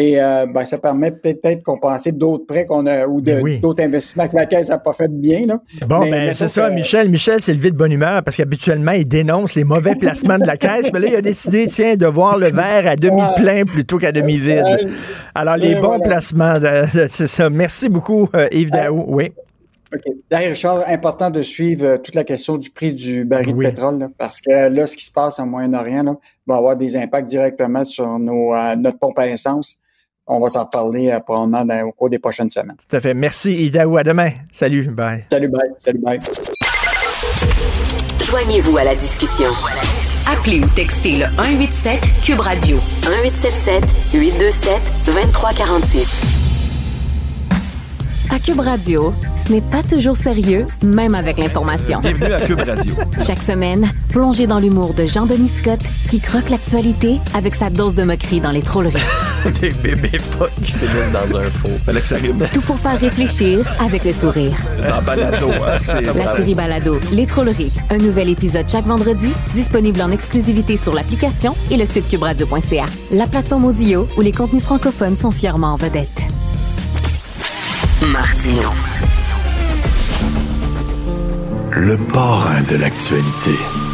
[0.00, 4.28] Et euh, ben, ça permet peut-être de compenser d'autres prêts qu'on a ou d'autres investissements
[4.28, 5.44] que la Caisse n'a pas fait bien.
[5.44, 5.60] Là.
[5.88, 7.08] Bon, ben, c'est ça, Michel.
[7.08, 10.56] Michel, c'est levé de bonne humeur parce qu'habituellement, il dénonce les mauvais placements de la
[10.56, 10.92] Caisse.
[10.92, 14.12] Mais là, il a décidé, tiens, de voir le verre à demi plein plutôt qu'à
[14.12, 14.62] demi vide.
[15.34, 16.54] Alors, les bons placements,
[17.10, 17.50] c'est ça.
[17.50, 19.04] Merci beaucoup, euh, Yves Daou.
[19.08, 19.32] Oui.
[19.92, 20.02] OK.
[20.30, 24.08] D'ailleurs, Richard, important de suivre euh, toute la question du prix du baril de pétrole,
[24.16, 28.06] parce que là, ce qui se passe en Moyen-Orient va avoir des impacts directement sur
[28.20, 29.80] nos, euh, notre pompe à essence.
[30.28, 32.76] On va s'en parler euh, probablement au cours des prochaines semaines.
[32.88, 33.14] Tout à fait.
[33.14, 33.96] Merci, Idaou.
[33.96, 34.30] À demain.
[34.52, 34.88] Salut.
[34.88, 35.24] Bye.
[35.30, 35.70] Salut, bye.
[35.78, 36.20] Salut, bye.
[38.24, 39.48] Joignez-vous à la discussion.
[40.30, 42.76] Appelez ou textez le 187 Cube Radio
[43.06, 46.47] 1877 827 2346.
[48.30, 52.00] À Cube Radio, ce n'est pas toujours sérieux, même avec l'information.
[52.00, 52.94] Bienvenue à Cube Radio.
[53.26, 58.02] Chaque semaine, plongez dans l'humour de Jean-Denis Scott, qui croque l'actualité avec sa dose de
[58.02, 59.00] moquerie dans les trolleries.
[59.60, 60.18] Des bébés
[60.58, 61.70] qui finissent dans un faux.
[61.86, 62.46] Fallait que ça rime.
[62.52, 64.56] Tout pour faire réfléchir avec le sourire.
[64.82, 67.76] Dans Balado, hein, c'est La série Balado, Les trolleries.
[67.88, 72.84] Un nouvel épisode chaque vendredi, disponible en exclusivité sur l'application et le site cubradio.ca.
[73.10, 76.26] La plateforme audio où les contenus francophones sont fièrement en vedette.
[78.06, 78.70] Martino.
[81.72, 83.87] Le parrain de l'actualité.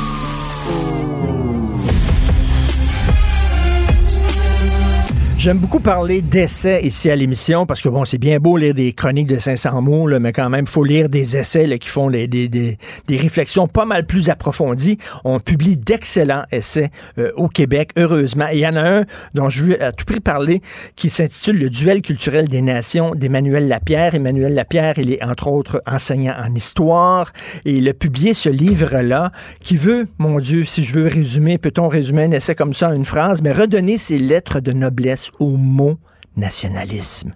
[5.45, 8.95] J'aime beaucoup parler d'essais ici à l'émission parce que bon, c'est bien beau lire des
[8.95, 12.09] chroniques de 500 mots, là, mais quand même, faut lire des essais là, qui font
[12.09, 12.79] des, des, des,
[13.19, 14.97] réflexions pas mal plus approfondies.
[15.23, 18.47] On publie d'excellents essais euh, au Québec, heureusement.
[18.55, 20.63] Il y en a un dont je veux à tout prix parler
[20.97, 24.15] qui s'intitule Le duel culturel des nations d'Emmanuel Lapierre.
[24.15, 27.35] Emmanuel Lapierre, il est entre autres enseignant en histoire
[27.67, 29.31] et il a publié ce livre-là
[29.61, 32.95] qui veut, mon Dieu, si je veux résumer, peut-on résumer un essai comme ça en
[32.95, 35.99] une phrase, mais redonner ses lettres de noblesse au mot
[36.37, 37.35] nationalisme.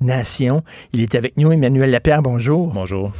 [0.00, 0.62] Nation.
[0.92, 2.72] Il est avec nous, Emmanuel Lapierre, bonjour.
[2.72, 3.12] Bonjour.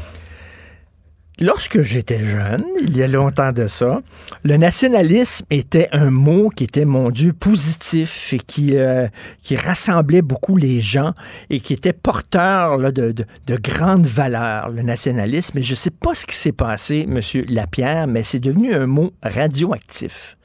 [1.42, 4.02] Lorsque j'étais jeune, il y a longtemps de ça,
[4.42, 9.08] le nationalisme était un mot qui était, mon Dieu, positif et qui, euh,
[9.42, 11.14] qui rassemblait beaucoup les gens
[11.48, 15.56] et qui était porteur là, de, de, de, grandes valeurs, le nationalisme.
[15.56, 17.20] Et je ne sais pas ce qui s'est passé, M.
[17.48, 20.36] Lapierre, mais c'est devenu un mot radioactif.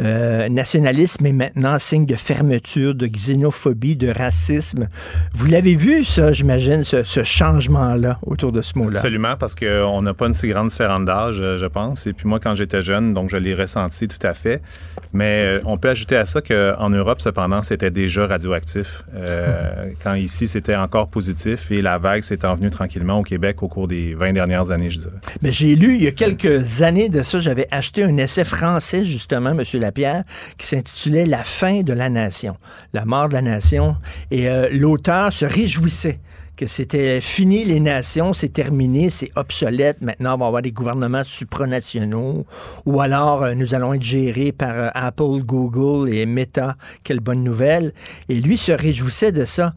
[0.00, 4.88] Euh, nationalisme est maintenant signe de fermeture, de xénophobie, de racisme.
[5.34, 8.98] Vous l'avez vu, ça, j'imagine, ce, ce changement-là autour de ce mot-là.
[8.98, 12.06] Absolument, parce qu'on n'a pas une si grande différence d'âge, euh, je pense.
[12.06, 14.62] Et puis moi, quand j'étais jeune, donc je l'ai ressenti tout à fait.
[15.12, 19.04] Mais euh, on peut ajouter à ça qu'en Europe, cependant, c'était déjà radioactif.
[19.14, 23.68] Euh, quand ici, c'était encore positif et la vague s'est envenue tranquillement au Québec au
[23.68, 25.16] cours des 20 dernières années, je dirais.
[25.42, 29.04] Mais j'ai lu il y a quelques années de ça, j'avais acheté un essai français,
[29.04, 29.80] justement, M.
[29.80, 30.24] Lapierre,
[30.56, 32.56] qui s'intitulait La fin de la nation,
[32.92, 33.96] la mort de la nation.
[34.30, 36.20] Et euh, l'auteur se réjouissait
[36.58, 40.00] que c'était fini les nations, c'est terminé, c'est obsolète.
[40.00, 42.46] Maintenant, on va avoir des gouvernements supranationaux
[42.84, 46.76] ou alors euh, nous allons être gérés par euh, Apple, Google et Meta.
[47.04, 47.92] Quelle bonne nouvelle.
[48.28, 49.72] Et lui se réjouissait de ça.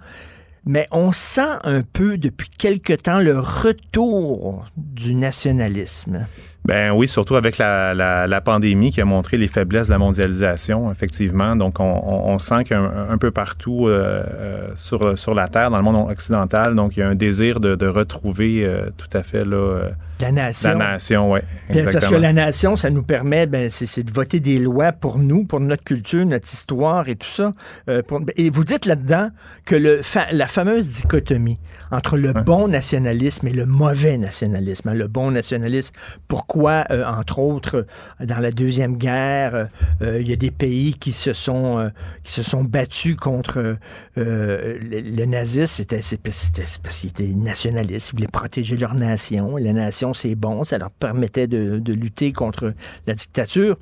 [0.66, 6.26] Mais on sent un peu depuis quelque temps le retour du nationalisme.
[6.64, 9.98] Ben oui, surtout avec la, la, la, pandémie qui a montré les faiblesses de la
[9.98, 11.56] mondialisation, effectivement.
[11.56, 15.78] Donc, on, on, sent qu'un un peu partout euh, euh, sur, sur la Terre, dans
[15.78, 19.24] le monde occidental, donc il y a un désir de, de retrouver euh, tout à
[19.24, 19.90] fait là,
[20.22, 20.70] la nation.
[20.70, 21.40] La nation, oui.
[21.74, 25.46] Parce que la nation, ça nous permet, ben, c'est de voter des lois pour nous,
[25.46, 27.54] pour notre culture, notre histoire et tout ça.
[27.90, 29.30] Euh, pour, et vous dites là-dedans
[29.66, 31.60] que le, fa, la fameuse dichotomie
[31.92, 34.90] entre le bon nationalisme et le mauvais nationalisme.
[34.90, 35.96] Hein, le bon nationalisme,
[36.28, 37.86] pourquoi, euh, entre autres,
[38.20, 39.68] dans la Deuxième Guerre,
[40.02, 41.92] euh, il y a des pays qui se sont,
[42.24, 43.78] qui se sont battus contre
[44.16, 45.84] le, nazisme.
[45.84, 49.58] C'était parce qu'ils étaient nationalistes, ils voulaient protéger leur nation.
[49.58, 52.74] La nation c'est bon, ça leur permettait de, de, lutter contre
[53.08, 53.78] la dictature.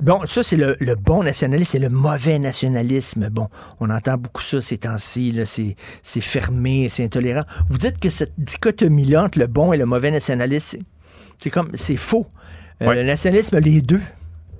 [0.00, 3.30] Bon, ça, c'est le, le, bon nationalisme, c'est le mauvais nationalisme.
[3.30, 3.48] Bon,
[3.80, 5.34] on entend beaucoup ça ces temps-ci,
[6.02, 7.44] c'est fermé, c'est intolérant.
[7.70, 10.80] Vous dites que cette dichotomie-là entre le bon et le mauvais nationalisme,
[11.38, 12.26] c'est comme, c'est faux.
[12.82, 14.00] Euh, Le nationalisme, les deux.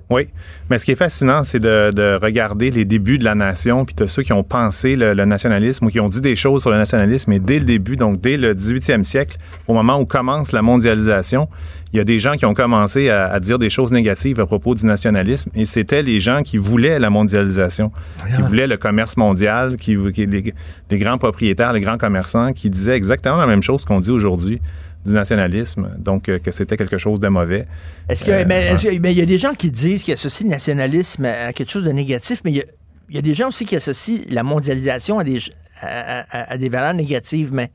[0.09, 0.29] Oui,
[0.69, 3.93] mais ce qui est fascinant, c'est de, de, regarder les débuts de la nation, puis
[3.93, 6.71] de ceux qui ont pensé le, le, nationalisme ou qui ont dit des choses sur
[6.71, 7.33] le nationalisme.
[7.33, 9.35] Et dès le début, donc dès le 18e siècle,
[9.67, 11.49] au moment où commence la mondialisation,
[11.91, 14.45] il y a des gens qui ont commencé à, à dire des choses négatives à
[14.45, 15.51] propos du nationalisme.
[15.55, 17.91] Et c'était les gens qui voulaient la mondialisation,
[18.33, 20.53] qui voulaient le commerce mondial, qui, qui les,
[20.89, 24.61] les grands propriétaires, les grands commerçants, qui disaient exactement la même chose qu'on dit aujourd'hui
[25.05, 27.65] du nationalisme, donc euh, que c'était quelque chose de mauvais.
[28.09, 30.47] Est-ce que, euh, mais, est mais il y a des gens qui disent qu'ils associent
[30.47, 32.65] le nationalisme à quelque chose de négatif, mais il y a,
[33.09, 35.39] il y a des gens aussi qui associent la mondialisation à des,
[35.81, 37.71] à, à, à, des valeurs négatives, mais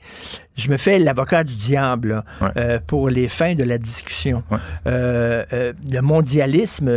[0.57, 2.49] je me fais l'avocat du diable là, ouais.
[2.57, 4.43] euh, pour les fins de la discussion.
[4.51, 4.59] Ouais.
[4.87, 6.91] Euh, euh, le mondialisme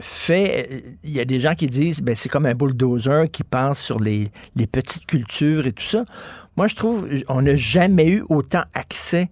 [0.00, 3.80] fait, il y a des gens qui disent, ben c'est comme un bulldozer qui pense
[3.80, 6.04] sur les, les petites cultures et tout ça.
[6.56, 9.28] Moi, je trouve, on n'a jamais eu autant accès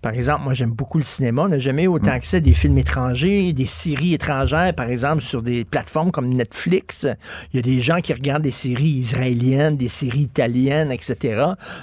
[0.00, 1.42] par exemple, moi j'aime beaucoup le cinéma.
[1.42, 5.22] On n'a jamais eu autant accès à des films étrangers, des séries étrangères, par exemple,
[5.22, 7.06] sur des plateformes comme Netflix.
[7.52, 11.42] Il y a des gens qui regardent des séries israéliennes, des séries italiennes, etc.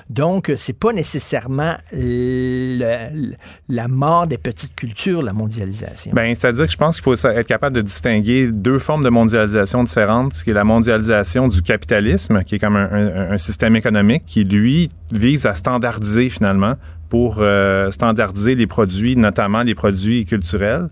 [0.10, 3.34] Donc, c'est pas nécessairement le,
[3.68, 6.12] la mort des petites cultures, la mondialisation.
[6.14, 9.84] Ben, c'est-à-dire que je pense qu'il faut être capable de distinguer deux formes de mondialisation
[9.84, 13.76] différentes, ce qui est la mondialisation du capitalisme, qui est comme un, un, un système
[13.76, 16.76] économique qui, lui, vise à standardiser finalement
[17.16, 20.90] pour euh, standardiser les produits, notamment les produits culturels.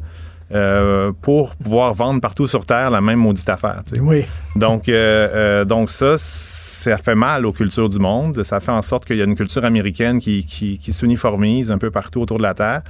[0.53, 3.81] Euh, pour pouvoir vendre partout sur Terre la même maudite affaire.
[3.83, 3.99] T'sais.
[3.99, 4.23] Oui.
[4.55, 8.43] Donc, euh, euh, donc ça, ça fait mal aux cultures du monde.
[8.43, 11.77] Ça fait en sorte qu'il y a une culture américaine qui, qui, qui s'uniformise un
[11.77, 12.83] peu partout autour de la Terre.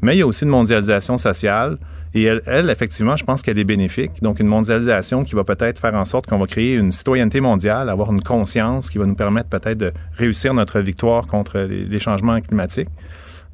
[0.00, 1.76] Mais il y a aussi une mondialisation sociale.
[2.14, 4.22] Et elle, elle effectivement, je pense qu'elle est bénéfique.
[4.22, 7.88] Donc, une mondialisation qui va peut-être faire en sorte qu'on va créer une citoyenneté mondiale,
[7.88, 11.98] avoir une conscience qui va nous permettre peut-être de réussir notre victoire contre les, les
[11.98, 12.88] changements climatiques.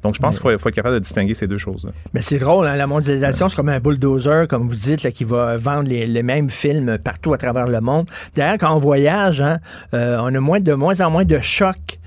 [0.03, 1.91] Donc, je pense qu'il faut, faut, être capable de distinguer ces deux choses-là.
[2.13, 5.23] Mais c'est drôle, hein, la mondialisation, c'est comme un bulldozer, comme vous dites, là, qui
[5.23, 8.07] va vendre les, les, mêmes films partout à travers le monde.
[8.35, 9.59] D'ailleurs, quand on voyage, hein,
[9.93, 11.99] euh, on a moins de moins en moins de chocs.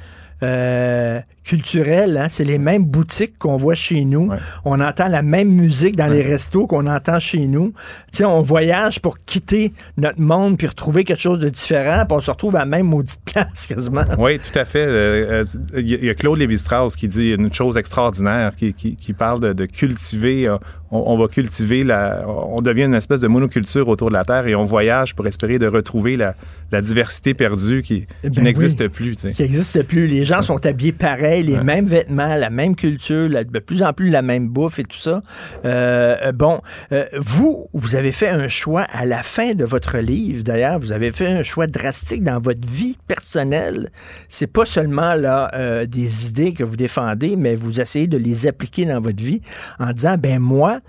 [0.42, 2.16] Euh, culturel.
[2.16, 2.26] Hein?
[2.28, 4.30] C'est les mêmes boutiques qu'on voit chez nous.
[4.64, 7.72] On entend la même musique dans les restos qu'on entend chez nous.
[8.12, 12.20] sais, on voyage pour quitter notre monde puis retrouver quelque chose de différent, puis on
[12.20, 14.04] se retrouve à la même maudite place quasiment.
[14.18, 14.86] Oui, tout à fait.
[14.86, 15.44] Euh,
[15.76, 19.52] il y a Claude Lévi-Strauss qui dit une chose extraordinaire, qui, qui, qui parle de,
[19.52, 20.48] de cultiver.
[20.48, 20.58] Euh,
[20.90, 22.24] on, on, va cultiver la.
[22.26, 25.58] On devient une espèce de monoculture autour de la Terre et on voyage pour espérer
[25.58, 26.34] de retrouver la,
[26.72, 29.16] la diversité perdue qui, qui ben n'existe oui, plus.
[29.16, 29.32] T'sais.
[29.32, 30.06] Qui n'existe plus.
[30.06, 31.64] Les gens sont habillés pareil, les ouais.
[31.64, 34.98] mêmes vêtements, la même culture, la, de plus en plus la même bouffe et tout
[34.98, 35.22] ça.
[35.64, 36.60] Euh, bon,
[36.92, 40.92] euh, vous, vous avez fait un choix à la fin de votre livre, d'ailleurs, vous
[40.92, 43.90] avez fait un choix drastique dans votre vie personnelle.
[44.28, 48.46] C'est pas seulement là euh, des idées que vous défendez, mais vous essayez de les
[48.46, 49.40] appliquer dans votre vie
[49.78, 50.80] en disant, ben moi,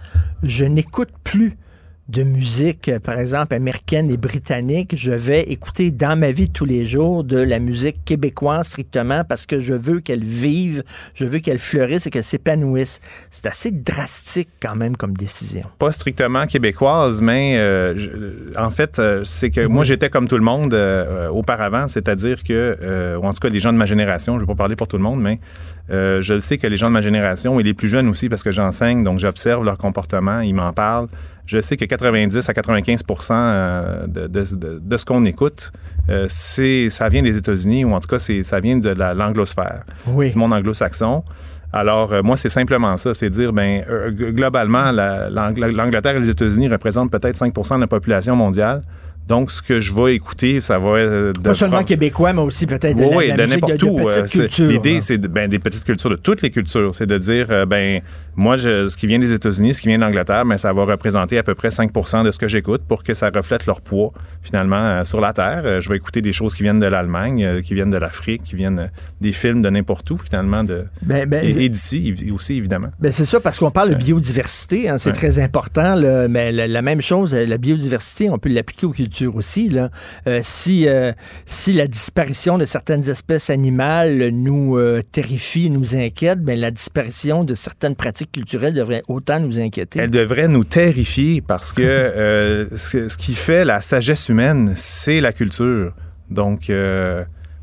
[0.44, 1.58] je n'écoute plus
[2.12, 6.86] de musique, par exemple, américaine et britannique, je vais écouter dans ma vie tous les
[6.86, 10.84] jours de la musique québécoise strictement parce que je veux qu'elle vive,
[11.16, 13.00] je veux qu'elle fleurisse et qu'elle s'épanouisse.
[13.30, 15.64] C'est assez drastique quand même comme décision.
[15.80, 18.10] Pas strictement québécoise, mais euh, je,
[18.58, 19.72] en fait, euh, c'est que oui.
[19.72, 23.60] moi j'étais comme tout le monde euh, auparavant, c'est-à-dire que, ou en tout cas les
[23.60, 25.40] gens de ma génération, je ne vais pas parler pour tout le monde, mais
[25.90, 28.44] euh, je sais que les gens de ma génération et les plus jeunes aussi, parce
[28.44, 31.08] que j'enseigne, donc j'observe leur comportement, ils m'en parlent.
[31.48, 35.72] Je sais que 90 à 95 euh, de, de, ce qu'on écoute,
[36.10, 40.32] euh, c'est ça vient des États-Unis ou en tout cas ça vient de l'anglosphère, oui.
[40.32, 41.24] du monde anglo-saxon.
[41.74, 43.14] Alors, euh, moi, c'est simplement ça.
[43.14, 48.82] C'est dire, ben, globalement, l'Angleterre et les États-Unis représentent peut-être 5% de la population mondiale.
[49.28, 51.42] Donc, ce que je vais écouter, ça va être...
[51.42, 54.10] Pas seulement québécois, mais aussi peut-être de, oui, la, de n'importe où.
[54.10, 54.26] Euh,
[54.60, 56.94] L'idée, c'est ben, des petites cultures, de toutes les cultures.
[56.94, 58.02] C'est de dire, euh, ben
[58.36, 61.38] moi, je, ce qui vient des États-Unis, ce qui vient d'Angleterre, ben, ça va représenter
[61.38, 61.92] à peu près 5
[62.24, 64.12] de ce que j'écoute pour que ça reflète leur poids,
[64.42, 65.62] finalement, euh, sur la Terre.
[65.66, 68.44] Euh, je vais écouter des choses qui viennent de l'Allemagne, euh, qui viennent de l'Afrique,
[68.44, 72.58] qui viennent des films de n'importe où, finalement, de, ben, ben, et, et d'ici aussi,
[72.58, 72.90] évidemment.
[73.00, 75.16] Ben, c'est ça, parce qu'on parle de biodiversité, hein, c'est ouais.
[75.16, 79.11] très important, là, mais la, la, même chose, la biodiversité, on peut l'appliquer aux cultures
[79.22, 79.70] aussi.
[79.70, 79.90] Là.
[80.28, 81.12] Euh, si, euh,
[81.46, 87.44] si la disparition de certaines espèces animales nous euh, terrifie, nous inquiète, ben, la disparition
[87.44, 90.00] de certaines pratiques culturelles devrait autant nous inquiéter.
[90.00, 95.34] Elle devrait nous terrifier parce que ce, ce, qui fait la sagesse humaine, c'est la
[95.34, 95.94] culture.
[96.30, 96.70] Donc,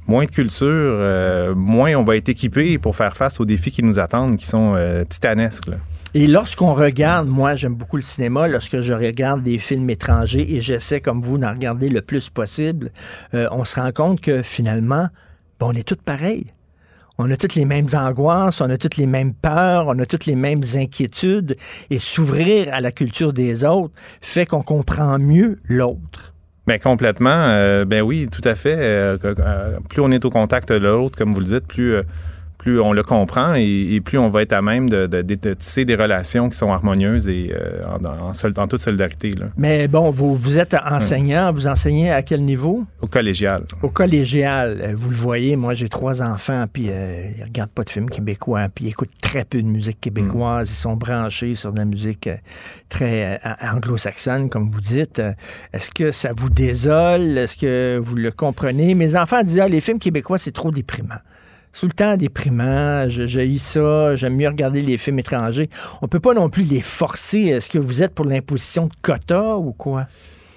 [0.09, 3.85] moins de culture, euh, moins on va être équipé pour faire face aux défis qui
[3.85, 5.69] nous attendent, qui sont euh, titanesques.
[5.69, 5.77] Là.
[6.15, 10.63] Et lorsqu'on regarde, moi j'aime beaucoup le cinéma, lorsque je regarde des films étrangers et
[10.63, 12.91] j'essaie comme vous d'en regarder le plus possible,
[13.35, 15.09] euh, on se rend compte que finalement,
[15.61, 16.47] bon, on est tous pareils.
[17.19, 20.25] On a toutes les mêmes angoisses, on a toutes les mêmes peurs, on a toutes
[20.25, 21.57] les mêmes inquiétudes.
[21.91, 23.93] Et s'ouvrir à la culture des autres
[24.23, 26.33] fait qu'on comprend mieux l'autre.
[26.67, 27.49] Ben complètement.
[27.49, 28.77] Euh, ben oui, tout à fait.
[28.79, 31.97] Euh, plus on est au contact de l'autre, comme vous le dites, plus
[32.69, 35.35] plus on le comprend et, et, plus on va être à même de, de, de,
[35.37, 39.31] de, tisser des relations qui sont harmonieuses et euh, en, en, en, toute solidarité.
[39.31, 39.47] Là.
[39.57, 42.85] Mais bon, vous, vous êtes enseignant, vous enseignez à quel niveau?
[43.01, 43.65] Au collégial.
[43.83, 44.95] Au collégial.
[44.97, 48.67] Vous le voyez, moi j'ai trois enfants, puis euh, ils regardent pas de films québécois,
[48.75, 50.73] puis ils écoutent très peu de musique québécoise, mm.
[50.73, 52.37] ils sont branchés sur de la musique euh,
[52.91, 55.23] très anglo-saxonne, comme vous dites.
[55.73, 57.39] Est-ce que ça vous désole?
[57.39, 58.95] Est-ce que vous le comprenez?
[58.95, 61.17] Mes enfants disent, ah, les films québécois, c'est trop déprimant
[61.73, 65.69] tout le temps déprimant, j'ai eu ça, j'aime mieux regarder les films étrangers.
[66.03, 67.47] On peut pas non plus les forcer.
[67.47, 70.07] Est-ce que vous êtes pour l'imposition de quotas ou quoi?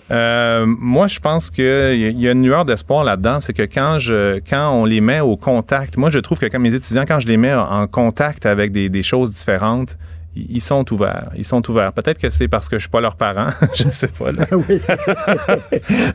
[0.09, 4.39] Euh, moi, je pense qu'il y a une lueur d'espoir là-dedans, c'est que quand je,
[4.39, 7.27] quand on les met au contact, moi, je trouve que comme mes étudiants, quand je
[7.27, 9.97] les mets en contact avec des choses différentes,
[10.35, 11.29] ils sont ouverts.
[11.35, 11.91] Ils sont ouverts.
[11.93, 14.31] Peut-être que c'est parce que je suis pas leur parent, je sais pas.
[14.31, 14.45] Là.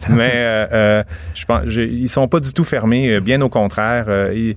[0.08, 1.02] Mais euh, euh,
[1.34, 3.20] je pense, ils sont pas du tout fermés.
[3.20, 4.06] Bien au contraire.
[4.08, 4.56] Euh, ils,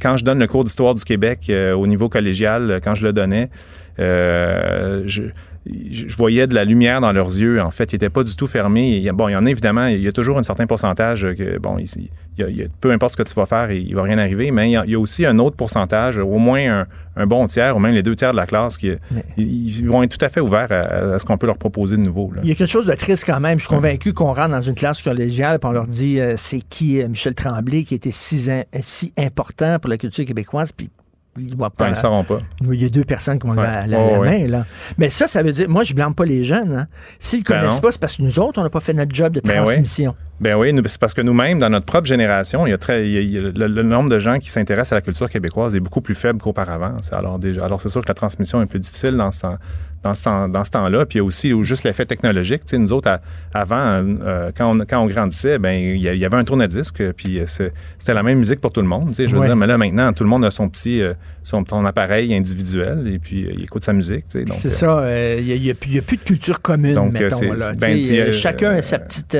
[0.00, 3.50] quand je donne le cours d'histoire du Québec au niveau collégial, quand je le donnais,
[3.98, 5.30] je
[5.66, 7.60] je voyais de la lumière dans leurs yeux.
[7.60, 9.08] En fait, ils n'étaient pas du tout fermés.
[9.12, 11.78] bon, il y en a évidemment, il y a toujours un certain pourcentage que, bon,
[11.78, 14.02] il, il, il y a, peu importe ce que tu vas faire, il ne va
[14.02, 16.80] rien arriver, mais il y, a, il y, a, aussi un autre pourcentage, au moins
[16.80, 16.86] un,
[17.16, 20.02] un, bon tiers, ou même les deux tiers de la classe, qui mais, ils, vont
[20.02, 22.32] être tout à fait ouverts à, à ce qu'on peut leur proposer de nouveau.
[22.34, 22.40] Là.
[22.42, 23.58] Il y a quelque chose de triste quand même.
[23.58, 26.60] Je suis convaincu qu'on rentre dans une classe collégiale et on leur dit euh, c'est
[26.60, 28.48] qui euh, Michel Tremblay qui était si,
[28.80, 30.90] si important pour la culture québécoise, puis
[31.38, 31.94] ils ne pas.
[31.94, 32.38] Sauront pas.
[32.62, 33.62] Il y a deux personnes qui ont ouais.
[33.62, 34.46] la, la, oh, la, main.
[34.46, 34.64] Là.
[34.98, 36.74] Mais ça, ça veut dire, moi, je blâme pas les jeunes.
[36.74, 36.86] Hein.
[37.18, 39.14] S'ils ne connaissent ben pas, c'est parce que nous autres, on n'a pas fait notre
[39.14, 40.14] job de transmission.
[40.40, 43.30] Ben oui, c'est parce que nous-mêmes, dans notre propre génération, il y a très, il
[43.30, 46.00] y a- le, le nombre de gens qui s'intéressent à la culture québécoise est beaucoup
[46.00, 46.92] plus faible qu'auparavant.
[47.12, 49.58] Alors, déjà, alors c'est sûr que la transmission est plus difficile dans ce temps,
[50.02, 51.04] dans ce temps- dans ce temps-là.
[51.04, 52.62] Puis il y a aussi juste l'effet technologique.
[52.64, 53.20] Tu sais, nous autres, à-
[53.52, 53.76] avant,
[54.22, 58.14] euh, quand, on, quand on grandissait, ben il y avait un tourne-disque, puis euh, c'était
[58.14, 59.08] la même musique pour tout le monde.
[59.08, 59.46] tu sais, Je veux Ouais.
[59.46, 61.12] dire, mais là, maintenant, tout le monde a son petit, euh,
[61.42, 64.26] son, son appareil individuel et puis il écoute sa musique.
[64.28, 64.98] tu sais, donc, C'est euh, ça.
[65.00, 67.52] euh, Il n'y a, plus de culture commune, Donc, mettons.
[67.52, 67.72] là.
[67.72, 68.00] ben,
[68.32, 69.32] chacun a sa petite,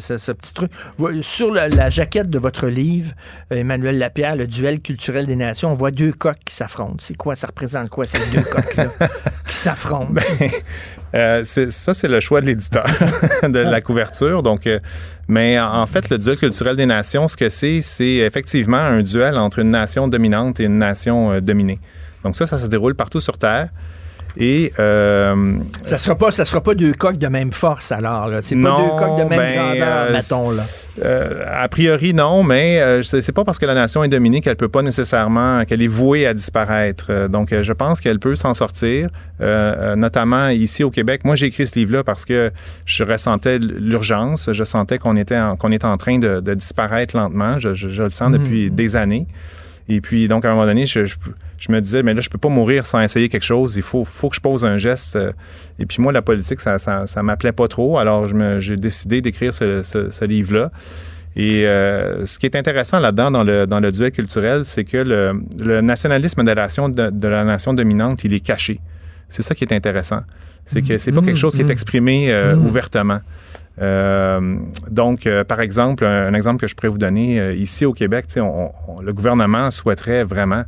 [0.00, 0.70] sa, sa petite truc.
[1.22, 3.12] Sur la, la jaquette de votre livre,
[3.52, 6.98] euh, Emmanuel Lapierre, Le duel culturel des nations, on voit deux coqs qui s'affrontent.
[7.00, 7.36] C'est quoi?
[7.36, 8.86] Ça représente quoi, ces deux coqs-là?
[9.48, 10.12] Qui s'affrontent?
[11.14, 12.86] Euh, ça, c'est le choix de l'éditeur
[13.42, 14.42] de la couverture.
[14.42, 14.78] Donc, euh,
[15.26, 19.02] mais en en fait, le duel culturel des nations, ce que c'est, c'est effectivement un
[19.02, 21.78] duel entre une nation dominante et une nation euh, dominée.
[22.24, 23.70] Donc ça, ça se déroule partout sur Terre.
[24.40, 28.28] Et euh, Ça sera pas, ça sera pas deux coqs de même force, alors.
[28.28, 28.38] là.
[28.40, 30.50] C'est pas Non, deux coqs de même ben, grandeur, euh, mettons.
[30.52, 30.62] Là.
[31.04, 34.54] Euh, a priori, non, mais euh, c'est pas parce que la nation est dominée qu'elle
[34.56, 37.26] peut pas nécessairement, qu'elle est vouée à disparaître.
[37.28, 39.08] Donc, je pense qu'elle peut s'en sortir,
[39.96, 41.22] notamment ici au Québec.
[41.24, 42.50] Moi, j'ai écrit ce livre-là parce que
[42.86, 44.50] je ressentais l'urgence.
[44.52, 47.58] Je sentais qu'on était, en, qu'on était en train de, de disparaître lentement.
[47.58, 49.26] Je, je- je le sens depuis des années.
[49.88, 51.16] Et puis, donc, à un moment donné, je, je,
[51.58, 53.76] je me disais, mais là, je peux pas mourir sans essayer quelque chose.
[53.76, 55.16] Il faut, faut que je pose un geste.
[55.16, 55.32] Euh,
[55.78, 57.98] Et puis, moi, la politique, ça, ça, ça m'appelait pas trop.
[57.98, 58.26] Alors,
[58.60, 60.70] j'ai décidé d'écrire ce, ce- ce livre-là.
[61.36, 64.96] Et euh, ce qui est intéressant là-dedans, dans le, dans le duel culturel, c'est que
[64.98, 68.80] le, le nationalisme de la, nation, de, de la nation dominante, il est caché.
[69.28, 70.22] C'est ça qui est intéressant.
[70.64, 73.20] C'est que c'est pas quelque chose qui est exprimé euh, ouvertement.
[73.80, 74.56] Euh,
[74.90, 77.92] donc, euh, par exemple, un, un exemple que je pourrais vous donner, euh, ici au
[77.92, 80.64] Québec, on- on- le gouvernement souhaiterait vraiment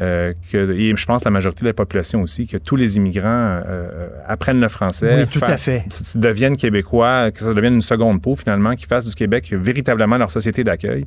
[0.00, 3.60] euh, que, et je pense la majorité de la population aussi, que tous les immigrants
[3.66, 5.84] euh, apprennent le français, Oui, tout fa- à fait.
[5.90, 10.18] s- deviennent québécois, que ça devienne une seconde peau finalement, qui fassent du Québec véritablement
[10.18, 11.06] leur société d'accueil.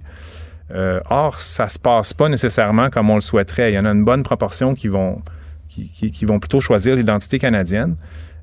[0.71, 3.71] Euh, or, ça se passe pas nécessairement comme on le souhaiterait.
[3.71, 5.21] Il y en a une bonne proportion qui vont,
[5.67, 7.95] qui, qui- qui vont plutôt choisir l'identité canadienne.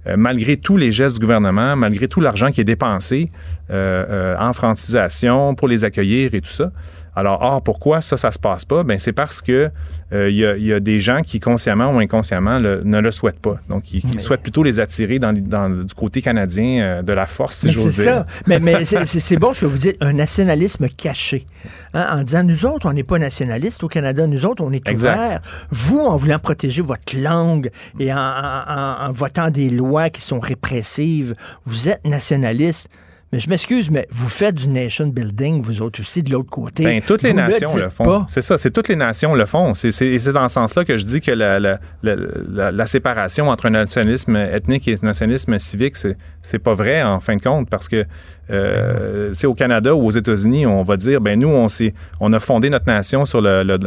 [0.09, 3.33] Euh, malgré tous les gestes du gouvernement, malgré tout l'argent qui est dépensé
[3.71, 6.71] euh, euh, en francisation pour les accueillir et tout ça.
[7.17, 8.85] Alors, or, pourquoi ça, ça se passe pas?
[8.85, 9.71] Ben, c'est parce que
[10.13, 13.01] euh, il y, a, il y a des gens qui, consciemment ou inconsciemment, le- ne
[13.01, 13.57] le souhaitent pas.
[13.69, 17.27] Donc, ils, ils souhaitent plutôt les attirer dans, dans- du côté canadien euh, de la
[17.27, 18.13] force, si j'ose c'est dire.
[18.13, 18.27] ça.
[18.47, 21.47] Mais, mais c'est- bon ce que vous dites, un nationalisme caché.
[21.95, 24.87] Hein, en disant, nous autres, on n'est pas nationalistes au Canada, nous autres, on est
[24.89, 25.17] Exact.
[25.17, 25.41] ouverts.
[25.71, 30.21] Vous, en voulant protéger votre langue et en, en- en- en votant des lois qui
[30.23, 32.89] sont répressives, vous êtes nationaliste.
[33.37, 36.85] Mais je m'excuse, mais vous faites du nation building, vous autres aussi, de l'autre côté.
[36.85, 38.25] Ben, toutes les Vous nations le font.
[38.29, 39.75] C'est ça, c'est toutes les nations le font.
[39.75, 43.51] C'est c'est- et c'est dans ce sens-là que je dis que la, la- la- séparation
[43.51, 47.43] entre un nationalisme ethnique et un nationalisme civique, c'est c'est pas vrai en fin de
[47.43, 48.07] compte, parce que
[48.51, 52.33] euh, c'est au Canada ou aux États-Unis, on va dire, ben nous, on, s'est- on
[52.33, 53.79] a fondé notre nation sur le, le-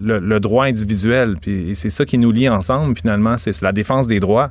[0.00, 3.72] le- le- droit individuel, puis c'est ça qui nous lie ensemble finalement, c'est c'est la
[3.72, 4.50] défense des droits.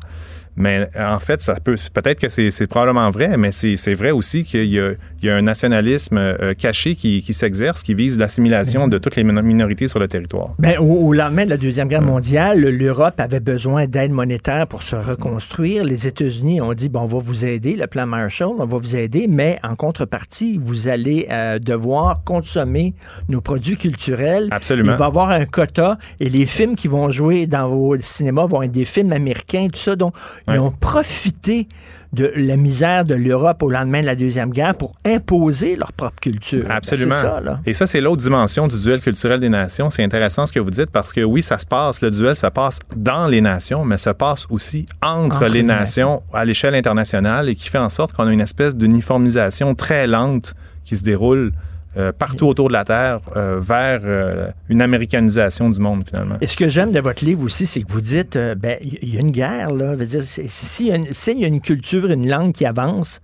[0.60, 4.44] Mais en fait, ça peut peut-être que c'est probablement vrai, mais c'est c'est vrai aussi
[4.44, 4.92] qu'il y, a-
[5.22, 9.16] il y a un nationalisme euh, caché qui, qui s'exerce, qui vise l'assimilation de toutes
[9.16, 10.50] les min- minorités sur le territoire.
[10.60, 14.84] Ben, au, au lendemain de la Deuxième Guerre mondiale, l'Europe avait besoin d'aide monétaire pour
[14.84, 15.84] se reconstruire.
[15.86, 18.96] Les États-Unis ont dit, bon, on va vous aider, le plan Marshall, on va vous
[18.96, 22.94] aider, mais en contrepartie, vous allez euh, devoir consommer
[23.30, 24.48] nos produits culturels.
[24.52, 24.94] Absolument.
[24.94, 28.46] Il va y avoir un quota et les films qui vont jouer dans vos cinémas
[28.46, 29.96] vont être des films américains, tout ça.
[29.96, 30.14] Donc,
[30.54, 31.68] ils ont profité
[32.12, 36.20] de la misère de l'Europe au lendemain de la Deuxième Guerre pour imposer leur propre
[36.20, 36.66] culture.
[36.68, 37.14] Ben, Absolument.
[37.14, 37.60] ça, là.
[37.66, 39.90] Et ça, c'est l'autre dimension du duel culturel des nations.
[39.90, 42.48] C'est intéressant ce que vous dites parce que oui, ça se passe, le duel se
[42.48, 46.74] passe dans les nations, mais se passe aussi entre, Entre les les nations à l'échelle
[46.74, 50.54] internationale et qui fait en sorte qu'on a une espèce d'uniformisation très lente
[50.86, 51.52] qui se déroule
[52.00, 56.38] euh, partout autour de la Terre euh, vers euh, une américanisation du monde finalement.
[56.42, 59.18] Et ce que j'aime de votre livre aussi, c'est que vous dites, ben, il y
[59.18, 59.96] a une guerre, là.
[60.08, 63.22] C'est- si- S'il y, s'il y a une culture, une langue qui avance,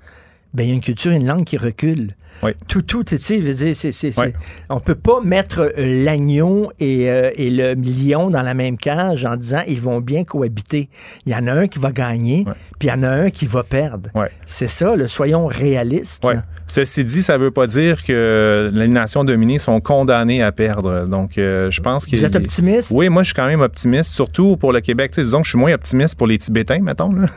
[0.54, 2.16] ben, il y a une culture, une langue qui recule.
[2.44, 2.52] Oui.
[2.68, 4.28] Tout, tout, tu sais, veut dire, c'est, c'est, Oui.
[4.70, 9.26] on peut pas mettre euh, l'agneau et, euh, et le lion dans la même cage
[9.26, 10.90] en disant ils vont bien cohabiter.
[11.26, 12.46] Il y en a un qui va gagner,
[12.80, 14.10] puis il y en a un qui va perdre.
[14.46, 16.26] C'est ça, le soyons réalistes.
[16.68, 21.06] Ceci dit, ça ne veut pas dire que les nations dominées sont condamnées à perdre.
[21.06, 22.16] Donc, euh, je pense que.
[22.16, 22.90] Vous êtes optimiste?
[22.92, 25.12] Oui, moi, je suis quand même optimiste, surtout pour le Québec.
[25.16, 27.14] Disons que je suis moins optimiste pour les Tibétains, mettons.
[27.14, 27.28] là.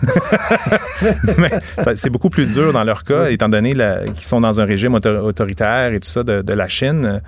[1.39, 1.51] Mais
[1.95, 5.25] c'est beaucoup plus dur dans leur cas, étant donné qu'ils sont dans un régime auto-
[5.25, 7.21] autoritaire et tout ça de, de la Chine.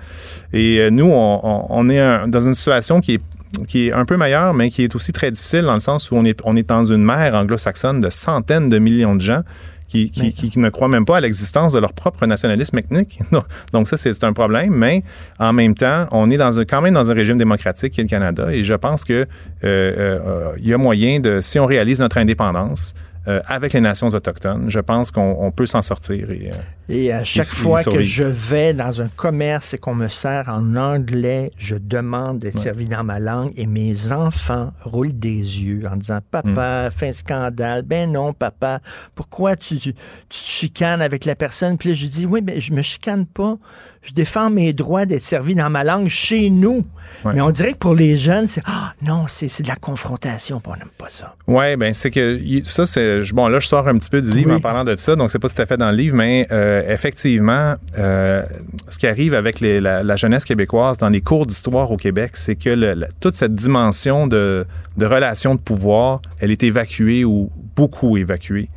[0.53, 3.21] Et euh, nous, on, on- on est un- dans une situation qui est
[3.67, 6.15] qui est un peu meilleur, mais qui est aussi très difficile dans le sens où
[6.15, 9.41] on est, on est dans une mer anglo-saxonne de centaines de millions de gens
[9.89, 13.19] qui, qui, qui, ne croient même pas à l'existence de leur propre nationalisme ethnique.
[13.73, 15.03] Donc ça, c'est un problème, mais
[15.37, 18.05] en même temps, on est dans un, quand même dans un régime démocratique qui est
[18.05, 19.25] le Canada, et je pense que euh,
[19.65, 22.93] euh, il y a moyen de, si on réalise notre indépendance,
[23.27, 26.31] euh, avec les nations autochtones, je pense qu'on peut s'en sortir.
[26.31, 26.49] Et,
[26.91, 30.75] et à chaque fois que je vais dans un commerce et qu'on me sert en
[30.75, 35.95] anglais, je demande d'être servi dans ma langue et mes enfants roulent des yeux en
[35.95, 36.91] disant Papa, mm.
[36.91, 37.83] fais un scandale.
[37.83, 38.81] Ben non, papa,
[39.15, 41.77] pourquoi tu, tu, te chicanes avec la personne?
[41.77, 43.57] Puis là, je dis Oui, mais je me chicane pas
[44.03, 46.83] je défends mes droits d'être servi dans ma langue chez nous.
[47.25, 50.75] Mais on dirait que pour les jeunes, c'est ah non, c'est de la confrontation, on
[50.75, 51.35] n'aime pas ça.
[51.45, 53.21] Oui, ben c'est que ça, c'est.
[53.33, 55.39] Bon, là, je sors un petit peu du livre en parlant de ça, donc c'est
[55.39, 56.47] pas tout à fait dans le livre, mais
[56.81, 58.43] euh, effectivement, euh,
[58.89, 62.95] ce qui arrive avec la, jeunesse québécoise dans les cours d'histoire au Québec, c'est que
[63.19, 64.65] toute cette dimension de,
[64.97, 68.69] de relation de pouvoir, elle est évacuée ou beaucoup évacuée.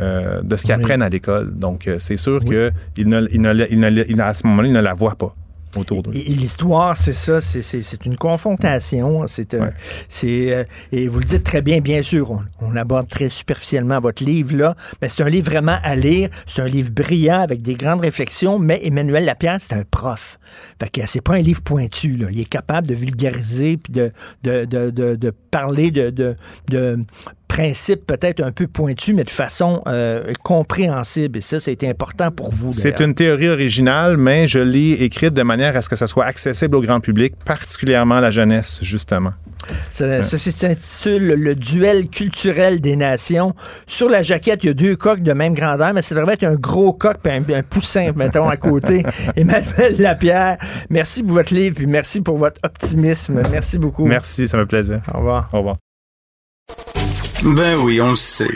[0.00, 1.56] Euh, de ce qu'ils apprennent à l'école.
[1.56, 5.14] Donc, c'est sûr que qu'il ne, il ne, à ce moment-là, ils ne la voient
[5.14, 5.36] pas.
[5.76, 6.12] Autour d'eux.
[6.14, 9.26] Et, l'histoire, c'est ça, c'est une confrontation.
[9.26, 9.70] C'est, euh,
[10.08, 14.56] c'est et vous le dites très bien, bien sûr, on, aborde très superficiellement votre livre
[14.56, 16.28] là, mais c'est un livre vraiment à lire.
[16.46, 18.58] C'est un livre brillant avec des grandes réflexions.
[18.58, 20.38] Mais Emmanuel Lapierre, c'est un prof.
[20.80, 22.16] Fait que c'est pas un livre pointu.
[22.16, 22.26] Là.
[22.30, 24.12] Il est capable de vulgariser puis de,
[24.42, 26.36] de, de, de, de parler de
[27.48, 31.38] principe peut-être un peu pointu, mais de façon euh, compréhensible.
[31.38, 32.72] Et ça, c'était important pour vous.
[32.72, 36.24] C'est une théorie originale, mais je l'ai écrite de manière à ce que ça soit
[36.24, 39.30] accessible au grand public, particulièrement la jeunesse, justement.
[39.92, 43.54] Ça, s'intitule Le duel culturel des nations.
[43.86, 46.44] Sur la jaquette, il y a deux coques de même grandeur, mais ça devrait être
[46.44, 49.04] un gros coq et un, poussin, mettons, à côté.
[49.36, 50.58] Emmanuel Lapierre,
[50.90, 53.42] merci pour votre livre, puis merci pour votre optimisme.
[53.50, 54.04] Merci beaucoup.
[54.04, 55.00] Merci, ça me plaisir.
[55.12, 55.48] Au revoir.
[55.52, 55.76] Au revoir.
[57.44, 58.48] Ben oui, on le sait.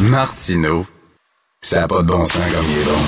[0.00, 0.84] Martineau,
[1.60, 2.98] ça n'a pas de bon sens comme il est bon.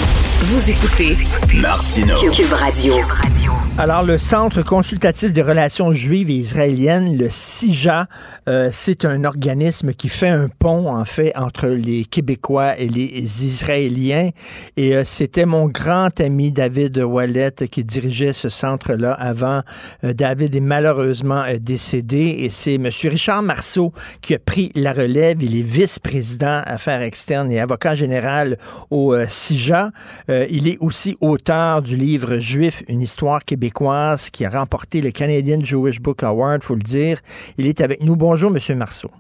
[0.43, 1.17] Vous écoutez
[1.61, 2.31] Martineau.
[2.31, 2.95] Cube Radio.
[3.77, 8.07] Alors, le Centre consultatif des relations juives et israéliennes, le CIJA,
[8.49, 13.45] euh, c'est un organisme qui fait un pont, en fait, entre les Québécois et les
[13.45, 14.31] Israéliens.
[14.77, 19.63] Et euh, c'était mon grand ami David Wallet qui dirigeait ce centre-là avant.
[20.05, 22.91] Euh, David est malheureusement décédé et c'est M.
[23.03, 25.43] Richard Marceau qui a pris la relève.
[25.43, 28.57] Il est vice-président affaires externes et avocat général
[28.91, 29.91] au CIJA.
[30.29, 35.61] il est aussi auteur du livre Juif, une histoire québécoise qui a remporté le Canadian
[35.63, 37.21] Jewish Book Award, faut le dire.
[37.59, 38.17] Il est avec nous.
[38.17, 38.79] Bonjour, M.
[38.79, 39.11] Marceau.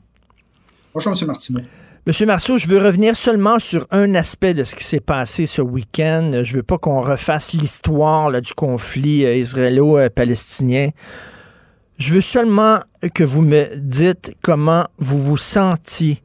[0.92, 1.26] Bonjour, M.
[1.26, 1.60] Martineau.
[2.06, 5.62] Monsieur Marceau, je veux revenir seulement sur un aspect de ce qui s'est passé ce
[5.62, 6.42] week-end.
[6.42, 10.90] Je veux pas qu'on refasse l'histoire du conflit euh, israélo-palestinien.
[11.96, 12.80] Je veux seulement
[13.14, 16.22] que vous me dites comment vous vous sentiez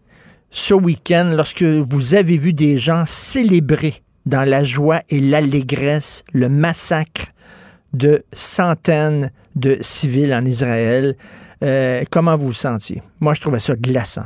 [0.49, 6.49] ce week-end lorsque vous avez vu des gens célébrer dans la joie et l'allégresse le
[6.49, 7.27] massacre
[7.93, 11.15] de centaines de civils en Israël.
[11.63, 13.01] Euh, comment vous vous sentiez?
[13.19, 14.25] Moi, je trouvais ça glaçant.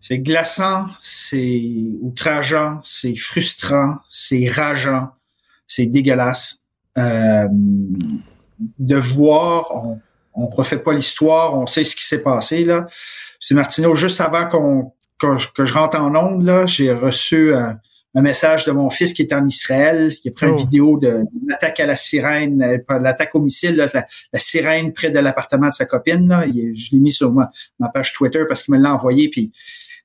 [0.00, 1.62] C'est glaçant, c'est
[2.00, 5.10] outrageant, c'est frustrant, c'est rageant,
[5.66, 6.60] c'est dégueulasse.
[6.98, 7.48] Euh,
[8.78, 10.00] de voir, on,
[10.34, 12.86] on refait pas l'histoire, on sait ce qui s'est passé là.
[13.38, 17.78] C'est Martineau, juste avant qu'on que, je rentre en onde là, j'ai reçu un,
[18.14, 20.58] un message de mon fils qui est en Israël, qui a pris une oh.
[20.58, 25.68] vidéo de, l'attaque à la sirène, euh, l'attaque au missile, la, sirène près de l'appartement
[25.68, 26.28] de sa copine.
[26.28, 26.44] Là.
[26.46, 27.50] je l'ai mis sur ma,
[27.92, 29.28] page Twitter parce qu'il me l'a envoyé.
[29.28, 29.52] Puis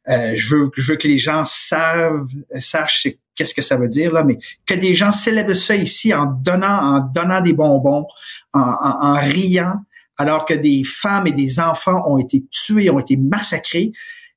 [0.09, 2.27] euh, je, veux, je veux que les gens savent,
[2.59, 6.25] sachent qu'est-ce que ça veut dire là, mais que des gens célèbrent ça ici en
[6.25, 8.05] donnant, en donnant des bonbons,
[8.53, 9.79] en, en riant,
[10.17, 13.91] alors que des femmes et des enfants ont été tués, ont été massacrés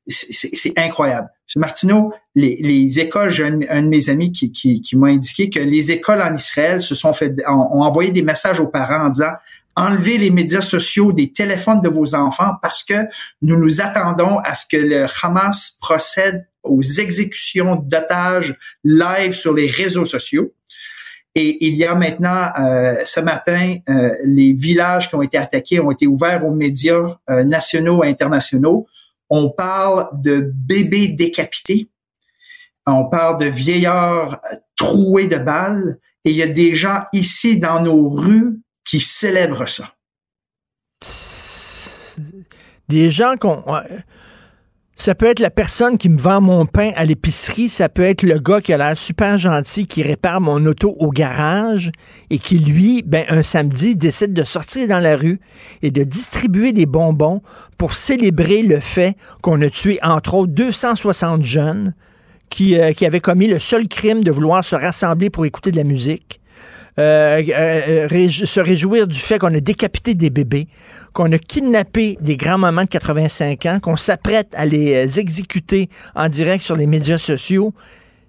[0.09, 1.29] c'est incroyable.
[1.57, 1.61] M.
[1.61, 5.61] Martineau, les, les écoles, j'ai un, de mes amis qui, qui, qui m'a indiqué que
[5.61, 9.33] les écoles en Israël se sont fait, ont, envoyé des messages aux parents en disant
[9.77, 12.95] enlevez les médias sociaux des téléphones de vos enfants parce que
[13.43, 19.69] nous nous attendons à ce que le Hamas procède aux exécutions d'otages live sur les
[19.69, 20.53] réseaux sociaux.
[21.35, 25.79] Et il y a maintenant, euh, ce matin, euh, les villages qui ont été attaqués
[25.79, 28.89] ont été ouverts aux médias euh, nationaux et internationaux
[29.31, 31.91] on parle de bébés décapités,
[32.87, 34.41] on parle de vieillards
[34.77, 39.69] troués de balles, et il y a des gens ici dans nos rues qui célèbrent
[39.69, 39.95] ça.
[42.89, 43.63] Des gens qu'on...
[45.01, 48.25] Ça peut être la personne qui me vend mon pain à l'épicerie, ça peut être
[48.25, 51.93] le gars qui a l'air super gentil qui répare mon auto au garage
[52.31, 55.39] et qui, lui, ben, un samedi, décide de sortir dans la rue
[55.83, 57.43] et de distribuer des bonbons
[57.79, 61.95] pour célébrer le fait qu'on a tué, entre autres, 260 jeunes
[62.51, 65.77] qui, euh, qui avaient commis le seul crime de vouloir se rassembler pour écouter de
[65.77, 66.38] la musique.
[66.99, 70.67] Euh, euh, euh se réjouir du fait qu'on a décapité des bébés,
[71.13, 76.65] qu'on a kidnappé des grands-mamans de 85 ans, qu'on s'apprête à les exécuter en direct
[76.65, 77.73] sur les médias sociaux.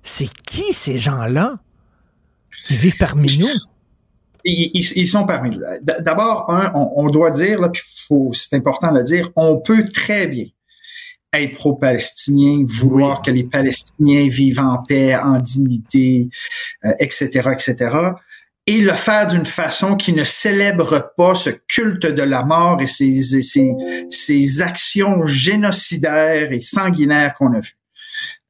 [0.04, 1.60] C'est qui ces gens-là
[2.68, 3.48] qui vivent parmi nous?
[4.46, 5.62] Ils, ils, sont parmi nous.
[5.82, 7.84] D'abord, un, on, on, doit dire, là, puis
[8.34, 10.46] c'est important de le dire, on peut très bien
[11.34, 16.30] être pro-palestinien, vouloir que les Palestiniens vivent en paix, en dignité,
[16.86, 18.14] euh, etc., etc
[18.70, 22.86] et le faire d'une façon qui ne célèbre pas ce culte de la mort et
[22.86, 23.72] ces, ces,
[24.12, 27.80] ces actions génocidaires et sanguinaires qu'on a vues.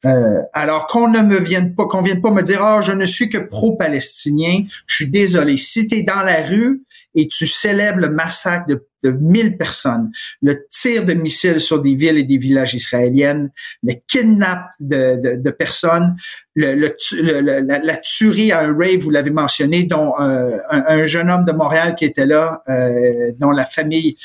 [0.04, 3.06] Euh, alors qu'on ne me vienne pas, qu'on vienne pas me dire, ah, je ne
[3.06, 4.66] suis que pro-palestinien.
[4.88, 5.56] Je suis désolé.
[5.56, 6.84] Si tu es dans la rue
[7.16, 10.12] et tu célèbres le massacre de, de 1000 personnes,
[10.42, 13.52] le tir de missiles sur des villes et des villages israéliennes,
[13.84, 16.16] le kidnap de, de, de personnes,
[16.56, 21.06] le, le, la, la, tuerie à un rave, vous l'avez mentionné, dont euh, un, un,
[21.06, 24.18] jeune homme de Montréal qui était là, euh, dont la famille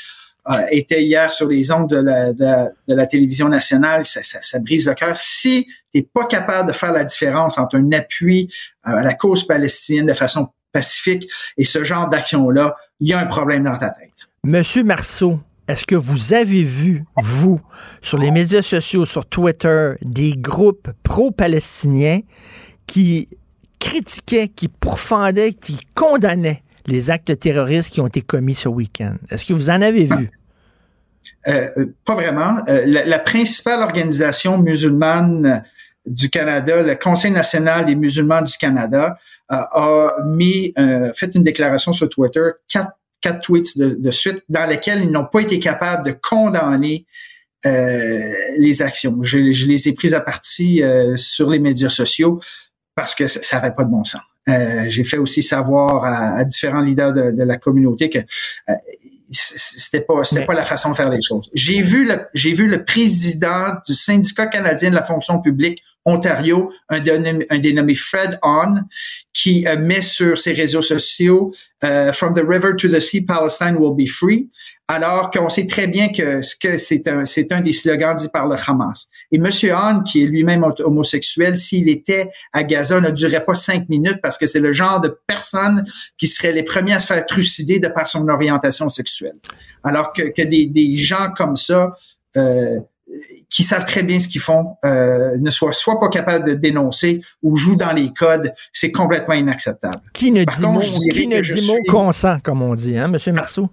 [0.47, 4.59] euh, était hier sur les ondes de la, de la, télévision nationale, ça, ça, ça
[4.59, 5.17] brise le cœur.
[5.17, 8.53] Si tu n'es pas capable de faire la différence entre un appui
[8.83, 13.25] à la cause palestinienne de façon pacifique et ce genre d'action-là, il y a un
[13.25, 14.11] problème dans ta tête.
[14.45, 17.59] Monsieur Marceau, est-ce que vous avez vu, vous,
[18.03, 22.19] sur les médias sociaux, sur Twitter, des groupes pro-palestiniens
[22.85, 23.27] qui
[23.79, 29.15] critiquaient, qui pourfendaient, qui condamnaient les actes terroristes qui ont été commis ce week-end?
[29.31, 30.29] Est-ce que vous en avez vu?
[31.47, 32.59] Euh, euh pas vraiment.
[32.67, 35.63] Euh, la, principale organisation musulmane
[36.05, 39.17] du Canada, le Conseil national des musulmans du Canada,
[39.49, 40.11] a
[41.15, 42.51] fait une déclaration sur Twitter,
[43.25, 47.05] quatre tweets de, suite, dans lesquels ils n'ont pas été capables de condamner
[47.63, 49.17] les actions.
[49.23, 50.83] Je, les ai prises à partie
[51.15, 52.39] sur les médias sociaux
[52.93, 54.21] parce que ça n'avait pas de bon sens.
[54.47, 58.73] Euh, j'ai fait aussi savoir à, différents leaders de, la communauté que euh,
[59.31, 61.49] c'était pas c'était pas la façon de faire les choses.
[61.53, 66.71] J'ai vu le j'ai vu le président du syndicat canadien de la fonction publique Ontario,
[66.89, 68.75] un dénommé, un dénommé Fred On,
[69.33, 71.51] qui euh, met sur ses réseaux sociaux
[71.83, 74.49] euh, From the river to the sea, Palestine will be free
[74.87, 78.47] alors qu'on sait très bien que, que c'est un, c'est un des slogans dit par
[78.47, 79.07] le Hamas.
[79.31, 79.49] Et M.
[79.73, 84.37] Hahn, qui est lui-même homosexuel, s'il était à Gaza, ne durerait pas cinq minutes parce
[84.37, 85.85] que c'est le genre de personne
[86.17, 89.37] qui serait les premiers à se faire trucider de par son orientation sexuelle.
[89.83, 91.95] Alors que, que des, des gens comme ça,
[92.37, 92.79] euh,
[93.49, 97.21] qui savent très bien ce qu'ils font, euh, ne soient soit pas capables de dénoncer
[97.41, 100.01] ou jouent dans les codes, c'est complètement inacceptable.
[100.13, 103.33] Qui ne dit mot, qui ne dit mot consent, comme on dit, hein, M.
[103.33, 103.69] Marceau?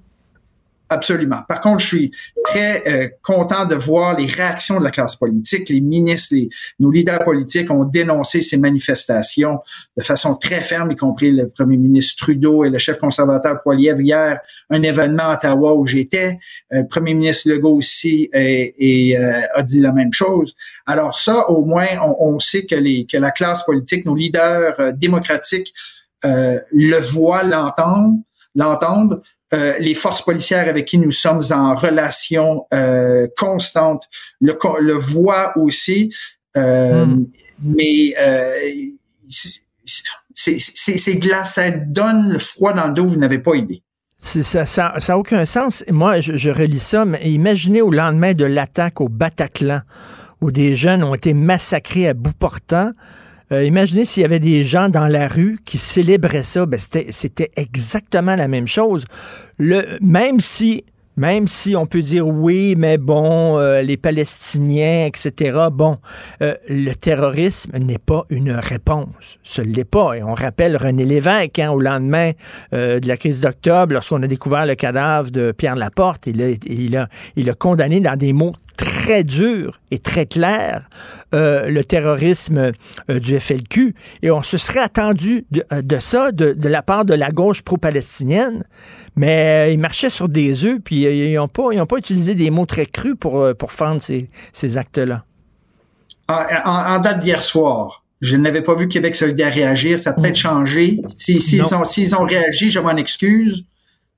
[0.92, 1.40] Absolument.
[1.48, 2.12] Par contre, je suis
[2.44, 5.70] très euh, content de voir les réactions de la classe politique.
[5.70, 6.50] Les ministres, les,
[6.80, 9.60] nos leaders politiques ont dénoncé ces manifestations
[9.96, 14.02] de façon très ferme, y compris le premier ministre Trudeau et le chef conservateur Poiliev
[14.02, 14.38] hier,
[14.68, 16.38] un événement à Ottawa où j'étais.
[16.74, 20.54] Euh, le premier ministre Legault aussi et euh, a dit la même chose.
[20.84, 24.78] Alors ça, au moins, on, on, sait que, les, que la classe politique, nos leaders
[24.78, 25.72] euh, démocratiques
[26.22, 29.22] le voient, l'entendent.
[29.52, 34.08] Euh, les forces policières avec qui nous sommes en relation euh, constante
[34.40, 36.10] le, le voient aussi,
[36.56, 37.26] euh, mm.
[37.62, 38.54] mais euh,
[40.34, 43.82] c'est glace, ça donne le froid dans le dos, vous n'avez pas idée.
[44.20, 45.84] Ça n'a ça, aucun sens.
[45.90, 49.80] Moi, je, je relis ça, mais imaginez au lendemain de l'attaque au Bataclan,
[50.40, 52.92] où des jeunes ont été massacrés à bout portant.
[53.52, 57.50] Euh, imaginez s'il y avait des gens dans la rue qui célébraient ça, ben c'était
[57.56, 59.04] exactement la même chose.
[59.58, 60.84] Le, même si
[61.22, 65.68] même si on peut dire oui, mais bon, euh, les Palestiniens, etc.
[65.70, 65.98] Bon,
[66.42, 69.38] euh, le terrorisme n'est pas une réponse.
[69.44, 70.14] Ce l'est pas.
[70.14, 72.32] Et on rappelle René Lévesque, hein, au lendemain
[72.74, 76.48] euh, de la crise d'octobre, lorsqu'on a découvert le cadavre de Pierre Laporte, il a,
[76.66, 80.88] il a, il a condamné dans des mots très durs et très clairs
[81.32, 82.72] le terrorisme
[83.08, 83.94] du FLQ.
[84.22, 87.62] Et on se serait attendu de, de ça de, de la part de la gauche
[87.62, 88.64] pro-palestinienne.
[89.16, 92.50] Mais euh, ils marchaient sur des œufs, puis euh, ils n'ont pas, pas utilisé des
[92.50, 95.24] mots très crus pour, euh, pour fendre ces, ces actes-là.
[96.28, 99.98] En, date d'hier soir, je n'avais pas vu Québec solidaire réagir.
[99.98, 101.02] Ça a peut-être changé.
[101.08, 103.66] S'ils si, ont, ont réagi, je m'en excuse.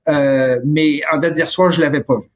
[0.07, 2.27] Euh, mais en date d'hier soir, je l'avais pas vu.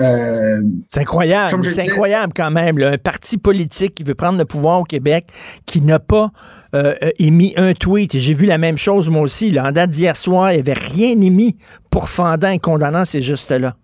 [0.00, 0.60] Euh,
[0.92, 2.80] c'est incroyable, c'est incroyable quand même.
[2.82, 5.26] un parti politique qui veut prendre le pouvoir au Québec,
[5.66, 6.32] qui n'a pas
[6.74, 8.16] euh, émis un tweet.
[8.16, 9.50] J'ai vu la même chose moi aussi.
[9.50, 11.56] Là, en date d'hier soir, il n'y avait rien émis
[11.90, 13.76] pour fendant et condamnant ces gestes-là.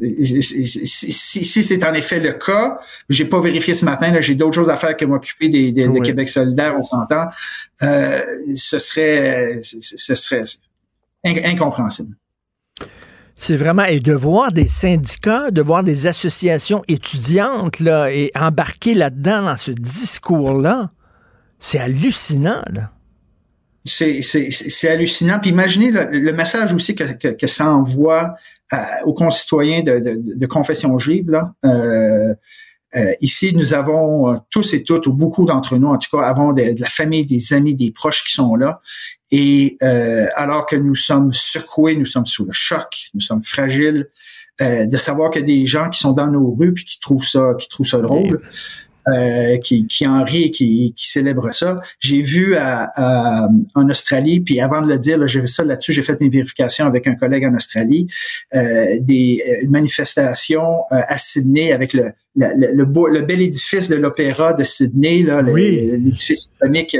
[0.00, 2.78] Si, c'est en effet le cas,
[3.08, 6.28] j'ai pas vérifié ce matin, j'ai d'autres choses à faire que m'occuper des, des Québec
[6.28, 7.26] solidaire, on s'entend.
[7.82, 8.22] Euh,
[8.54, 10.44] ce serait, ce serait
[11.24, 12.14] incompréhensible.
[13.40, 18.94] C'est vraiment, et de voir des syndicats, de voir des associations étudiantes, là, et embarquer
[18.94, 20.90] là-dedans, dans ce discours-là,
[21.60, 22.90] c'est hallucinant, là.
[23.84, 25.38] C'est hallucinant.
[25.38, 28.34] Puis imaginez le, message aussi que, ça envoie
[29.06, 31.30] aux concitoyens de, confession juive.
[31.30, 31.54] Là.
[31.64, 32.34] Euh,
[32.96, 36.24] euh, ici, nous avons euh, tous et toutes, ou beaucoup d'entre nous, en tout cas,
[36.24, 38.80] avons de, la famille, des amis, des proches qui sont là.
[39.30, 44.08] Et euh, alors que nous sommes secoués, nous sommes sous le choc, nous sommes fragiles,
[44.60, 47.68] de savoir que des gens qui sont dans nos rues puis qui trouvent ça, qui
[47.68, 48.40] trouvent ça drôle.
[49.08, 51.80] Euh, qui, qui en rit et qui, qui célèbre ça.
[51.98, 56.02] J'ai vu à, en Australie, puis avant de le dire, j'ai vu ça là-dessus, j'ai
[56.02, 58.08] fait mes vérifications avec un collègue en Australie,
[58.54, 63.40] euh, des euh, une manifestation euh, à Sydney avec le, le, le, beau, le bel
[63.40, 66.96] édifice de l'opéra de Sydney, là, l'édifice iconique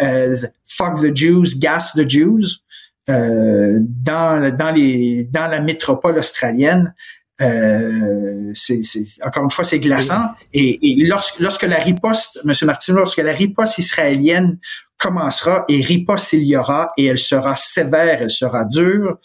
[0.00, 0.36] euh,
[0.66, 2.64] Fuck the Jews, Gas the Jews.
[3.10, 6.94] Euh, dans, dans, les, dans la métropole australienne.
[7.40, 8.80] Euh, c'est,
[9.24, 10.28] encore une fois, c'est glaçant.
[10.52, 12.52] Et, lorsque, lorsque la riposte, M.
[12.62, 14.58] Martineau, lorsque la riposte israélienne
[14.98, 19.18] commencera, et riposte il y aura, et elle sera sévère, elle sera dure,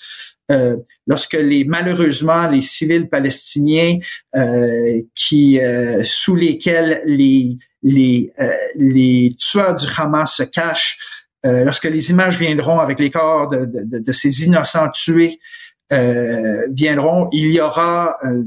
[0.51, 3.99] euh, lorsque les malheureusement les civils palestiniens
[4.35, 8.33] euh, qui euh, sous lesquels les les
[8.75, 10.97] les tueurs du Hamas se cachent,
[11.43, 17.29] lorsque les images viendront avec les corps de, de, de ces innocents tués euh, viendront,
[17.31, 18.43] il y aura euh,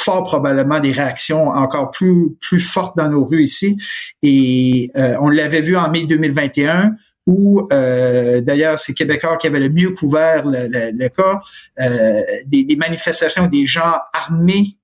[0.00, 3.76] fort probablement des réactions encore plus plus fortes dans nos rues ici.
[4.22, 6.94] Et euh, on l'avait vu en mai 2021
[7.26, 11.40] où d'ailleurs c'est Québécois qui avait le mieux couvert le, le, cas,
[12.46, 14.78] des, des, manifestations des gens armés,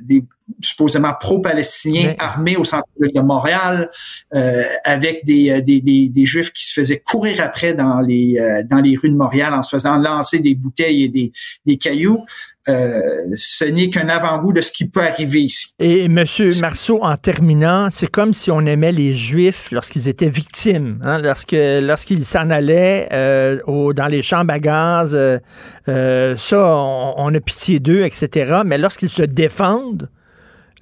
[0.00, 0.22] des
[0.64, 3.90] supposément pro-palestiniens armés au centre de Montréal,
[4.34, 8.38] euh, avec des, euh, des, des, des, juifs qui se faisaient courir après dans les
[8.38, 11.32] euh, dans les rues de Montréal en se faisant lancer des bouteilles et des,
[11.66, 12.24] des cailloux.
[12.68, 15.74] Euh, ce n'est qu'un avant-goût de ce qui peut arriver ici.
[15.80, 21.00] Et Monsieur Marceau, en terminant, c'est comme si on aimait les Juifs lorsqu'ils étaient victimes,
[21.02, 27.14] hein, lorsque lorsqu'ils s'en allaient euh, au, dans les chambres à gaz, euh, ça, on,
[27.16, 28.60] on, a pitié d'eux, etc.
[28.64, 30.08] Mais lorsqu'ils se défendent,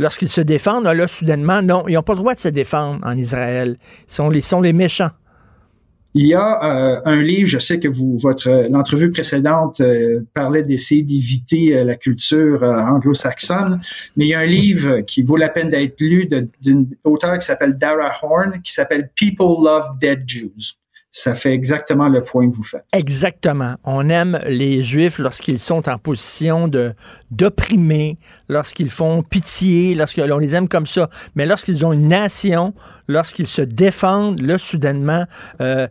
[0.01, 3.17] lorsqu'ils se défendent, là, soudainement, non, ils n'ont pas le droit de se défendre en
[3.17, 3.77] Israël.
[4.09, 5.11] Ils sont les, méchants.
[6.15, 10.65] Il y a euh, un livre, je sais que vous, votre l'entrevue précédente euh, parlait
[10.65, 13.81] d'essayer d'éviter euh, la culture anglo-saxonne,
[14.17, 16.29] mais il y a un livre qui vaut la peine d'être lu
[16.61, 20.80] d'une auteure qui s'appelle Dara Horn, qui s'appelle People Love Dead Jews
[21.13, 22.85] ça fait exactement le point que vous faites.
[22.93, 23.75] Exactement.
[23.85, 26.95] On aime les Juifs lorsqu'ils sont en position de
[27.31, 28.19] d'opprimer,
[28.49, 31.11] lorsqu'ils font pitié, lorsqu'on les aime comme ça.
[31.35, 32.75] Mais lorsqu'ils ont une nation,
[33.09, 35.25] lorsqu'ils se défendent, là, soudainement,
[35.61, 35.89] euh,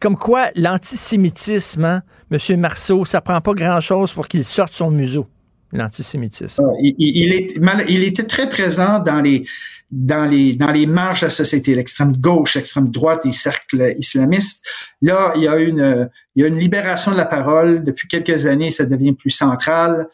[0.00, 2.58] comme quoi l'antisémitisme, hein, M.
[2.58, 5.26] Marceau, ça prend pas grand-chose pour qu'il sorte son museau
[5.72, 6.62] l'antisémitisme.
[6.64, 7.58] Ah, il, est,
[7.88, 9.44] il était très présent dans les
[9.92, 14.66] dans les dans les marges de la société, l'extrême gauche, l'extrême droite, les cercles islamistes.
[15.02, 18.46] Là, il y a une il y a une libération de la parole depuis quelques
[18.46, 20.08] années, ça devient plus central.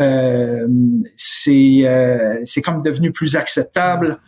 [0.00, 0.66] Euh,
[1.16, 4.18] c'est euh, c'est comme devenu plus acceptable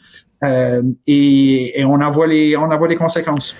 [0.42, 3.56] euh, et, et, on en voit les on en voit les conséquences.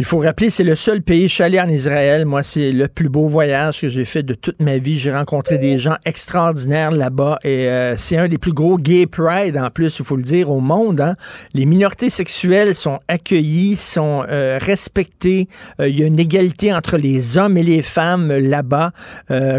[0.00, 1.28] Il faut rappeler, c'est le seul pays.
[1.28, 2.24] Je suis allé en Israël.
[2.24, 4.98] Moi, c'est le plus beau voyage que j'ai fait de toute ma vie.
[4.98, 9.58] J'ai rencontré des gens extraordinaires là-bas et euh, c'est un des plus gros gay pride
[9.58, 11.02] en plus, il faut le dire, au monde.
[11.02, 11.16] Hein.
[11.52, 15.48] Les minorités sexuelles sont accueillies, sont euh, respectées.
[15.82, 18.92] Euh, il y a une égalité entre les hommes et les femmes là-bas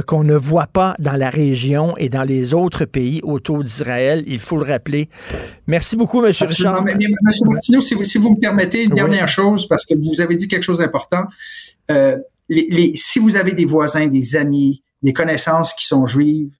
[0.07, 4.23] qu'on ne voit pas dans la région et dans les autres pays autour d'Israël.
[4.26, 5.07] Il faut le rappeler.
[5.68, 6.31] Merci beaucoup, M.
[6.31, 6.84] Richard.
[7.30, 10.63] Si vous, si vous me permettez, une dernière chose, parce que vous avez dit quelque
[10.63, 11.25] chose d'important.
[11.89, 12.17] Euh,
[12.49, 16.51] les, si vous avez des voisins, des amis, des connaissances qui sont juives,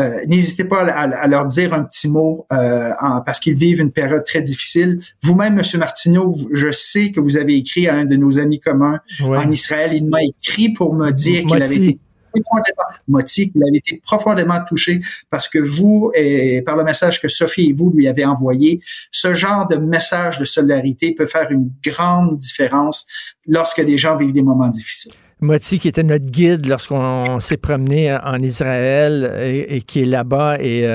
[0.00, 2.90] euh, n'hésitez pas à, leur dire un petit mot euh,
[3.26, 5.00] parce qu'ils vivent une période très difficile.
[5.22, 9.00] Vous-même, Monsieur Martineau, je sais que vous avez écrit à un de nos amis communs
[9.20, 9.92] en Israël.
[9.92, 11.98] Il m'a écrit pour me dire qu'il avait été
[12.32, 15.00] profondément, qu'il avait été profondément touché
[15.30, 18.80] parce que vous, et par le message que Sophie et vous lui avez envoyé,
[19.10, 23.06] ce genre de message de solidarité peut faire une grande différence
[23.46, 25.12] lorsque des gens vivent des moments difficiles.
[25.42, 30.58] Moti, qui était notre guide lorsqu'on s'est promené en Israël et, qui est là-bas.
[30.60, 30.86] Et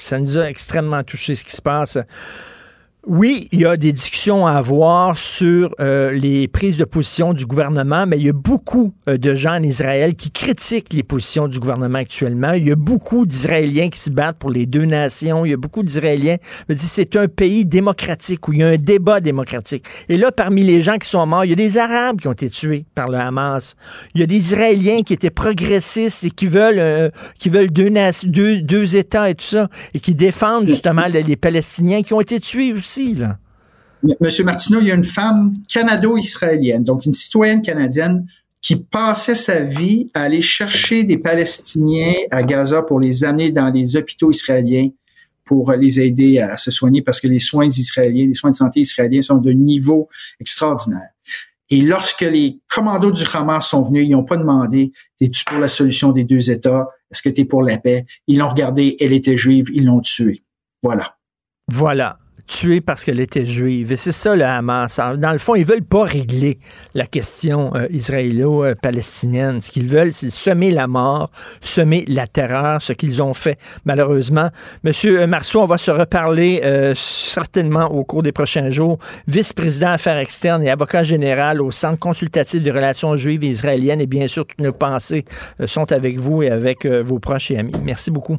[0.00, 1.96] ça nous a extrêmement touché ce qui se passe.
[3.06, 7.44] Oui, il y a des discussions à avoir sur euh, les prises de position du
[7.44, 11.46] gouvernement, mais il y a beaucoup euh, de gens en Israël qui critiquent les positions
[11.46, 12.52] du gouvernement actuellement.
[12.52, 15.44] Il y a beaucoup d'Israéliens qui se battent pour les deux nations.
[15.44, 16.36] Il y a beaucoup d'Israéliens.
[16.74, 19.84] C'est un pays démocratique où il y a un débat démocratique.
[20.08, 22.32] Et là, parmi les gens qui sont morts, il y a des Arabes qui ont
[22.32, 23.76] été tués par le Hamas.
[24.14, 27.90] Il y a des Israéliens qui étaient progressistes et qui veulent euh, qui veulent deux,
[28.24, 32.40] deux, deux États et tout ça et qui défendent justement les Palestiniens qui ont été
[32.40, 32.93] tués aussi
[34.20, 38.26] Monsieur Martineau, il y a une femme canado-israélienne, donc une citoyenne canadienne
[38.60, 43.70] qui passait sa vie à aller chercher des Palestiniens à Gaza pour les amener dans
[43.70, 44.88] les hôpitaux israéliens
[45.44, 48.80] pour les aider à se soigner parce que les soins israéliens, les soins de santé
[48.80, 50.08] israéliens sont de niveau
[50.40, 51.10] extraordinaire.
[51.68, 55.68] Et lorsque les commandos du Hamas sont venus, ils n'ont pas demandé es-tu pour la
[55.68, 56.88] solution des deux États?
[57.10, 58.06] Est-ce que tu es pour la paix?
[58.26, 60.42] Ils l'ont regardé, elle était juive, ils l'ont tuée.
[60.82, 61.16] Voilà.
[61.68, 63.92] Voilà tuée parce qu'elle était juive.
[63.92, 65.00] Et c'est ça le Hamas.
[65.18, 66.58] Dans le fond, ils veulent pas régler
[66.94, 69.60] la question euh, israélo-palestinienne.
[69.60, 71.30] Ce qu'ils veulent, c'est semer la mort,
[71.60, 74.50] semer la terreur, ce qu'ils ont fait malheureusement.
[74.82, 78.98] Monsieur euh, Marceau, on va se reparler euh, certainement au cours des prochains jours.
[79.26, 84.00] Vice-président affaires externes et avocat général au Centre consultatif des relations juives et israéliennes.
[84.00, 85.24] Et bien sûr, toutes nos pensées
[85.66, 87.72] sont avec vous et avec vos proches et amis.
[87.82, 88.38] Merci beaucoup.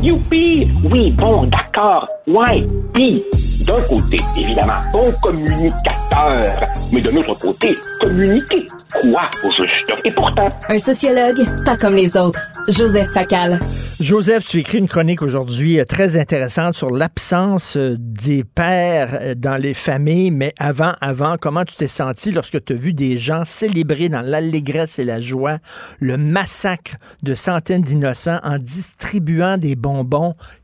[0.00, 0.68] Youpi!
[0.84, 2.08] Oui, bon, d'accord.
[2.28, 2.64] Ouais,
[2.94, 3.24] puis,
[3.66, 6.52] d'un côté, évidemment, bon communicateur,
[6.92, 7.70] mais de l'autre côté,
[8.00, 9.92] communiquer quoi au juste?
[10.04, 10.48] Et pourtant...
[10.68, 12.40] Un sociologue, pas comme les autres.
[12.68, 13.58] Joseph Facal.
[14.00, 19.34] Joseph, tu écris une chronique aujourd'hui euh, très intéressante sur l'absence euh, des pères euh,
[19.34, 23.18] dans les familles, mais avant, avant, comment tu t'es senti lorsque tu as vu des
[23.18, 25.58] gens célébrer dans l'allégresse et la joie
[25.98, 26.92] le massacre
[27.24, 29.74] de centaines d'innocents en distribuant des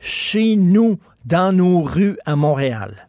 [0.00, 3.08] chez nous, dans nos rues à Montréal?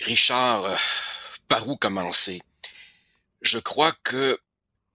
[0.00, 0.76] Richard, euh,
[1.48, 2.40] par où commencer?
[3.42, 4.38] Je crois que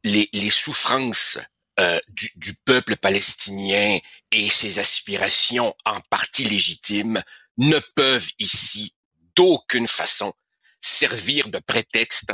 [0.03, 1.37] les, souffrances
[1.79, 3.99] euh, du, peuple palestinien
[4.31, 7.21] et ses aspirations en partie légitimes
[7.57, 8.93] ne peuvent ici
[9.35, 10.33] d'aucune façon
[10.79, 12.33] servir de prétexte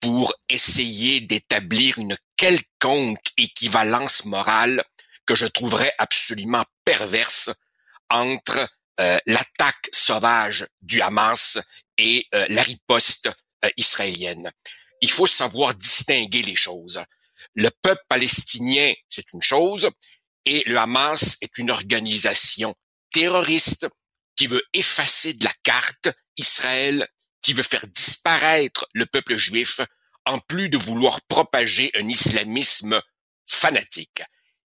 [0.00, 4.84] pour essayer d'établir une quelconque équivalence morale
[5.26, 7.50] que je trouverais absolument perverse
[8.10, 8.68] entre
[9.00, 11.58] euh, l'attaque sauvage du Hamas
[11.98, 13.28] et euh, la riposte
[13.64, 14.50] euh, israélienne.
[15.02, 17.02] Il faut savoir distinguer les choses.
[17.54, 19.90] Le peuple palestinien, c'est une chose,
[20.46, 22.74] et le Hamas est une organisation
[23.12, 23.86] terroriste
[24.36, 27.06] qui veut effacer de la carte Israël,
[27.42, 29.80] qui veut faire disparaître le peuple juif,
[30.24, 33.00] en plus de vouloir propager un islamisme
[33.46, 34.22] fanatique.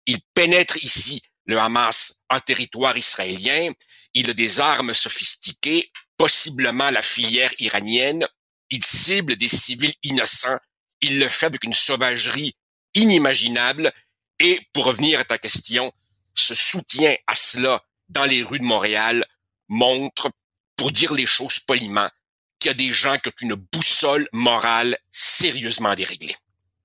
[0.09, 3.71] Il pénètre ici le Hamas en territoire israélien.
[4.15, 8.27] Il a des armes sophistiquées, possiblement la filière iranienne.
[8.71, 10.57] Il cible des civils innocents.
[11.01, 12.55] Il le fait avec une sauvagerie
[12.95, 13.93] inimaginable.
[14.39, 15.91] Et pour revenir à ta question,
[16.33, 19.23] ce soutien à cela dans les rues de Montréal
[19.67, 20.31] montre,
[20.75, 22.09] pour dire les choses poliment,
[22.57, 26.35] qu'il y a des gens qui ont une boussole morale sérieusement déréglée.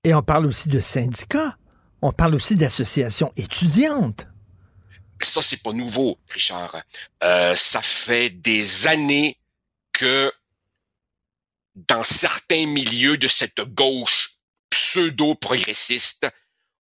[0.03, 1.57] Et on parle aussi de syndicats.
[2.07, 4.27] On parle aussi d'associations étudiantes.
[5.23, 6.83] Ça, c'est pas nouveau, Richard.
[7.23, 9.39] Euh, ça fait des années
[9.91, 10.31] que
[11.73, 14.37] dans certains milieux de cette gauche
[14.69, 16.27] pseudo-progressiste,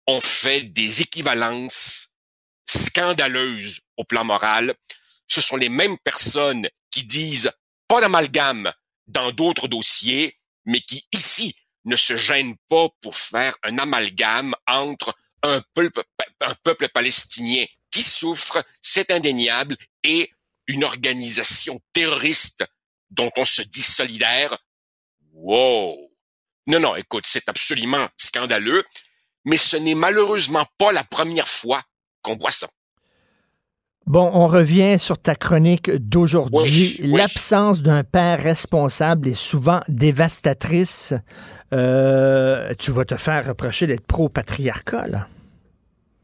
[0.09, 2.09] on fait des équivalences
[2.67, 4.75] scandaleuses au plan moral.
[5.29, 7.53] Ce sont les mêmes personnes qui disent
[7.87, 8.73] pas d'amalgame
[9.07, 11.55] dans d'autres dossiers, mais qui ici
[11.85, 19.11] ne se gêne pas pour faire un amalgame entre un peuple, palestinien qui souffre, c'est
[19.11, 20.33] indéniable, et
[20.67, 22.65] une organisation terroriste
[23.11, 24.57] dont on se dit solidaire.
[25.33, 26.11] Wow!
[26.69, 28.85] Non, non, écoute, c'est absolument scandaleux,
[29.45, 31.83] mais ce n'est malheureusement pas la première fois
[32.23, 32.69] qu'on voit ça.
[34.13, 37.01] Bon, on revient sur ta chronique d'aujourd'hui.
[37.03, 41.15] L'absence d'un père responsable est souvent dévastatrice.
[41.73, 45.29] Euh, tu vas te faire reprocher d'être pro-patriarcat, là.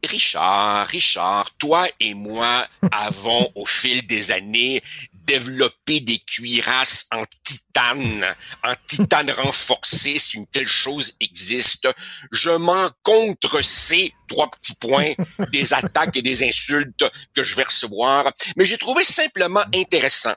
[0.07, 4.83] Richard, Richard, toi et moi avons au fil des années
[5.29, 8.25] développer des cuirasses en titane,
[8.63, 11.87] en titane renforcé, si une telle chose existe.
[12.31, 15.13] Je m'en contre ces trois petits points
[15.51, 18.33] des attaques et des insultes que je vais recevoir.
[18.57, 20.33] Mais j'ai trouvé simplement intéressant,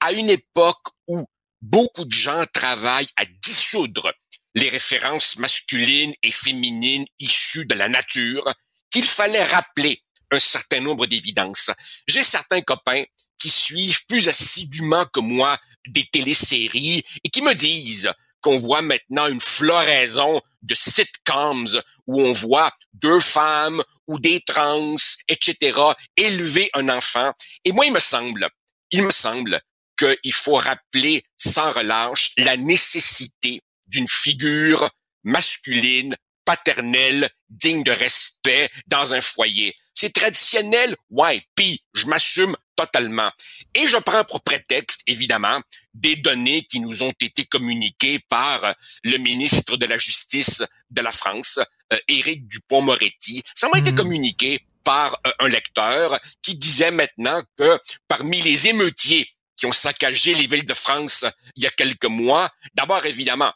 [0.00, 1.24] à une époque où
[1.62, 4.12] beaucoup de gens travaillent à dissoudre
[4.56, 8.52] les références masculines et féminines issues de la nature,
[8.90, 11.70] qu'il fallait rappeler un certain nombre d'évidences.
[12.08, 13.04] J'ai certains copains
[13.38, 15.58] qui suivent plus assidûment que moi
[15.88, 22.32] des téléséries et qui me disent qu'on voit maintenant une floraison de sitcoms où on
[22.32, 24.96] voit deux femmes ou des trans,
[25.28, 25.78] etc.,
[26.16, 27.32] élever un enfant.
[27.64, 28.48] Et moi, il me semble,
[28.90, 29.60] il me semble
[29.98, 34.90] qu'il faut rappeler sans relâche la nécessité d'une figure
[35.24, 39.74] masculine, paternelle, digne de respect dans un foyer.
[39.96, 43.30] C'est traditionnel, ouais, puis je m'assume totalement.
[43.74, 45.58] Et je prends pour prétexte, évidemment,
[45.94, 48.74] des données qui nous ont été communiquées par
[49.04, 51.60] le ministre de la Justice de la France,
[51.94, 53.42] euh, Éric Dupont-Moretti.
[53.54, 53.96] Ça m'a été mhm.
[53.96, 60.34] communiqué par euh, un lecteur qui disait maintenant que parmi les émeutiers qui ont saccagé
[60.34, 61.24] les villes de France
[61.56, 63.52] il y a quelques mois, d'abord évidemment,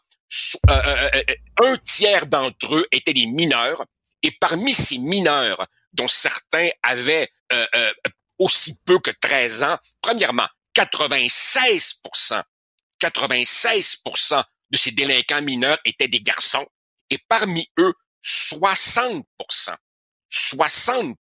[0.70, 1.10] euh,
[1.62, 3.84] un tiers d'entre eux étaient des mineurs,
[4.22, 7.92] et parmi ces mineurs, dont certains avaient euh, euh,
[8.38, 12.00] aussi peu que 13 ans, premièrement, 96
[13.00, 16.66] 96% de ces délinquants mineurs étaient des garçons
[17.08, 19.26] et parmi eux, 60
[20.28, 21.16] 60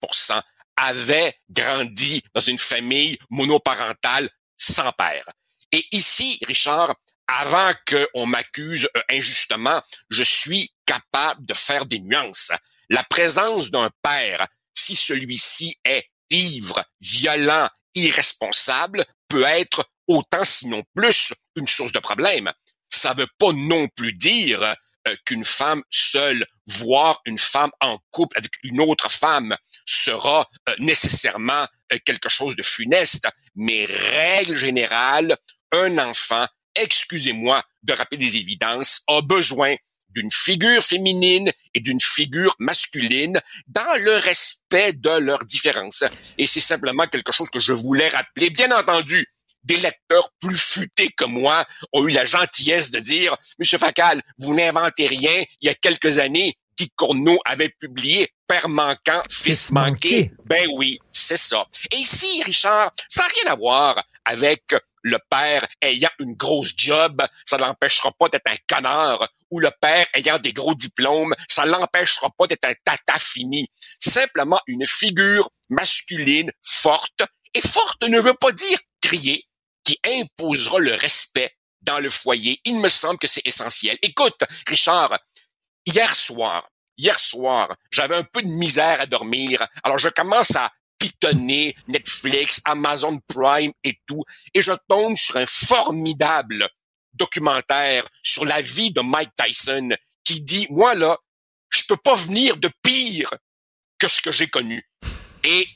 [0.76, 5.24] avaient grandi dans une famille monoparentale sans père.
[5.72, 6.94] Et ici, Richard,
[7.28, 12.52] avant qu'on m'accuse euh, injustement, je suis capable de faire des nuances.
[12.88, 21.32] La présence d'un père si celui-ci est ivre, violent, irresponsable, peut être autant sinon plus
[21.56, 22.52] une source de problème.
[22.90, 24.62] Ça veut pas non plus dire
[25.08, 30.74] euh, qu'une femme seule, voire une femme en couple avec une autre femme, sera euh,
[30.78, 33.26] nécessairement euh, quelque chose de funeste.
[33.54, 35.36] Mais règle générale,
[35.72, 39.74] un enfant, excusez-moi de rappeler des évidences, a besoin
[40.16, 43.38] d'une figure féminine et d'une figure masculine
[43.68, 46.04] dans le respect de leurs différences.
[46.38, 48.48] Et c'est simplement quelque chose que je voulais rappeler.
[48.48, 49.26] Bien entendu,
[49.62, 54.54] des lecteurs plus futés que moi ont eu la gentillesse de dire, Monsieur Facal, vous
[54.54, 55.44] n'inventez rien.
[55.60, 60.30] Il y a quelques années, Guy Cournot avait publié Père manquant, fils manqué.
[60.46, 61.66] Ben oui, c'est ça.
[61.92, 64.62] Et ici, Richard, ça n'a rien à voir avec
[65.06, 70.04] le père ayant une grosse job, ça l'empêchera pas d'être un canard, ou le père
[70.14, 73.70] ayant des gros diplômes, ça l'empêchera pas d'être un tata fini.
[74.00, 77.22] Simplement une figure masculine forte,
[77.54, 79.46] et forte ne veut pas dire crier,
[79.84, 82.60] qui imposera le respect dans le foyer.
[82.64, 83.96] Il me semble que c'est essentiel.
[84.02, 85.16] Écoute, Richard,
[85.86, 86.68] hier soir,
[86.98, 89.64] hier soir, j'avais un peu de misère à dormir.
[89.84, 94.24] Alors je commence à pitonner Netflix, Amazon Prime et tout,
[94.54, 96.68] et je tombe sur un formidable
[97.14, 99.90] documentaire sur la vie de Mike Tyson
[100.24, 101.16] qui dit, moi là,
[101.70, 103.32] je peux pas venir de pire
[103.98, 104.86] que ce que j'ai connu.
[105.44, 105.68] Et,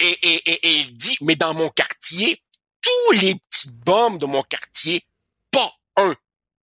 [0.00, 2.42] et, et, et, il dit, mais dans mon quartier,
[2.82, 5.02] tous les petits bombes de mon quartier,
[5.50, 6.14] pas un,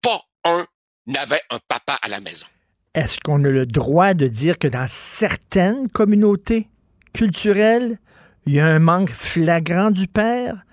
[0.02, 0.68] pas un
[1.08, 2.46] n'avait un papa à la maison.
[2.94, 6.68] Est-ce qu'on a le droit de dire que dans certaines communautés,
[7.14, 8.00] culturel,
[8.46, 10.64] il y a un manque flagrant du père.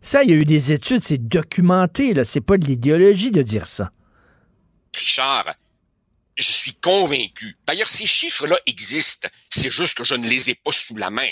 [0.00, 2.14] Ça, il y a eu des études, c'est documenté.
[2.24, 3.90] C'est pas de l'idéologie de dire ça.
[4.94, 5.54] Richard,
[6.36, 7.56] je suis convaincu.
[7.66, 9.28] D'ailleurs, ces chiffres-là existent.
[9.50, 11.28] C'est juste que je ne les ai pas sous la main.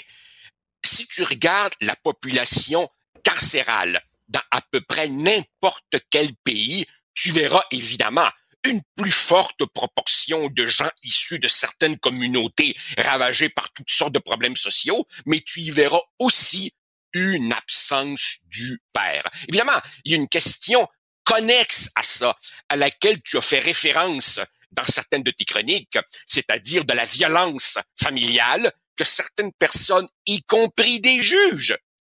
[0.84, 2.88] Si tu regardes la population
[3.22, 6.84] carcérale dans à peu près n'importe quel pays,
[7.14, 8.28] tu verras évidemment
[8.66, 14.18] une plus forte proportion de gens issus de certaines communautés ravagées par toutes sortes de
[14.18, 16.72] problèmes sociaux, mais tu y verras aussi
[17.12, 19.24] une absence du père.
[19.48, 20.86] Évidemment, il y a une question
[21.24, 22.36] connexe à ça,
[22.68, 24.40] à laquelle tu as fait référence
[24.70, 31.00] dans certaines de tes chroniques, c'est-à-dire de la violence familiale que certaines personnes, y compris
[31.00, 31.76] des juges,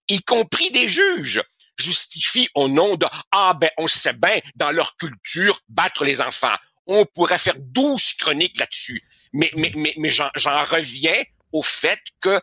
[0.08, 1.42] y compris des juges,
[1.78, 6.56] justifie au nom de ah ben on sait bien dans leur culture battre les enfants.
[6.86, 9.04] On pourrait faire douze chroniques là-dessus.
[9.34, 10.30] Mais mais mais, mais j'en
[10.66, 11.22] reviens
[11.52, 12.40] au fait que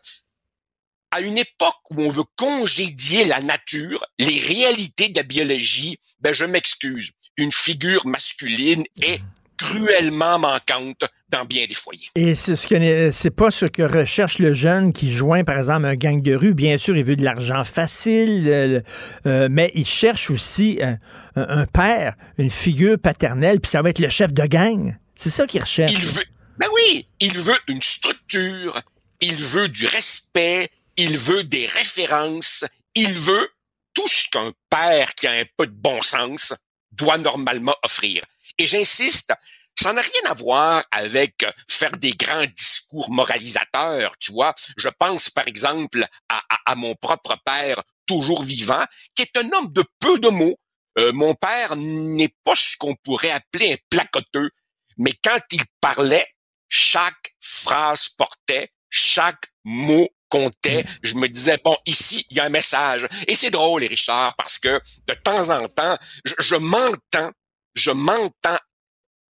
[1.10, 6.32] à une époque où on veut congédier la nature, les réalités de la biologie, ben
[6.32, 7.12] je m'excuse.
[7.36, 9.20] Une figure masculine est
[9.56, 12.08] cruellement manquante dans bien des foyers.
[12.14, 15.86] Et c'est ce que c'est pas ce que recherche le jeune qui joint par exemple
[15.86, 16.54] un gang de rue.
[16.54, 18.80] Bien sûr, il veut de l'argent facile, euh,
[19.26, 20.98] euh, mais il cherche aussi un,
[21.36, 24.96] un, père, une figure paternelle, puis ça va être le chef de gang.
[25.16, 25.92] C'est ça qu'il recherche.
[25.92, 26.24] Il veut,
[26.58, 28.80] ben oui, il veut une structure,
[29.20, 32.64] il veut du respect, il veut des références,
[32.94, 33.48] il veut
[33.94, 36.54] tout ce qu'un père qui a un peu de bon sens
[36.92, 38.22] doit normalement offrir.
[38.58, 39.32] Et j'insiste,
[39.80, 44.54] ça n'a rien à voir avec faire des grands discours moralisateurs, tu vois.
[44.76, 49.72] Je pense par exemple à, à, mon propre père, toujours vivant, qui est un homme
[49.72, 50.56] de peu de mots.
[50.98, 54.50] Euh, mon père n'est pas ce qu'on pourrait appeler un placoteux,
[54.96, 56.28] mais quand il parlait,
[56.68, 60.84] chaque phrase portait, chaque mot comptait.
[61.02, 63.08] Je me disais, bon, ici, il y a un message.
[63.26, 67.30] Et c'est drôle, Richard, parce que de temps en temps, je, je m'entends
[67.74, 68.58] je m'entends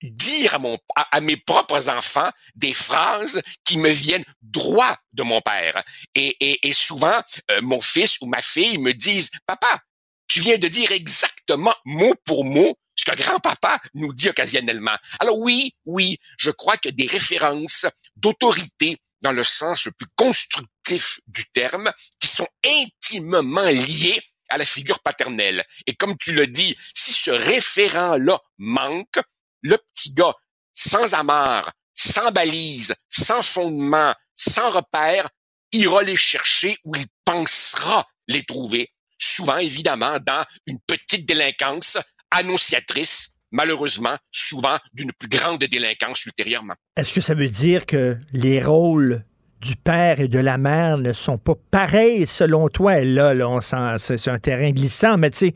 [0.04, 5.42] dire à mon à, mes propres enfants des phrases qui me viennent droit de mon
[5.42, 5.84] père
[6.14, 7.20] et, et, et souvent
[7.50, 9.82] euh, mon fils ou ma fille me disent papa
[10.28, 14.96] tu viens de dire exactement mot pour mot ce que grand-papa nous dit occasionnellement.
[15.20, 17.86] Alors oui, oui, je crois que des références
[18.16, 24.66] d'autorité dans le sens le plus constructif du terme, qui sont intimement liées à la
[24.66, 25.64] figure paternelle.
[25.86, 29.20] Et comme tu le dis, si ce référent-là manque,
[29.62, 30.36] le petit gars,
[30.74, 35.30] sans amarre, sans balise, sans fondement, sans repère,
[35.72, 41.98] ira les chercher où il pensera les trouver, souvent évidemment dans une petite délinquance
[42.32, 46.76] annonciatrice, malheureusement souvent d'une plus grande délinquance ultérieurement.
[46.96, 49.26] Est-ce que ça veut dire que les rôles
[49.62, 53.02] du père et de la mère ne sont pas pareils selon toi.
[53.02, 53.60] là, là
[53.98, 55.54] c'est un terrain glissant, mais tu sais,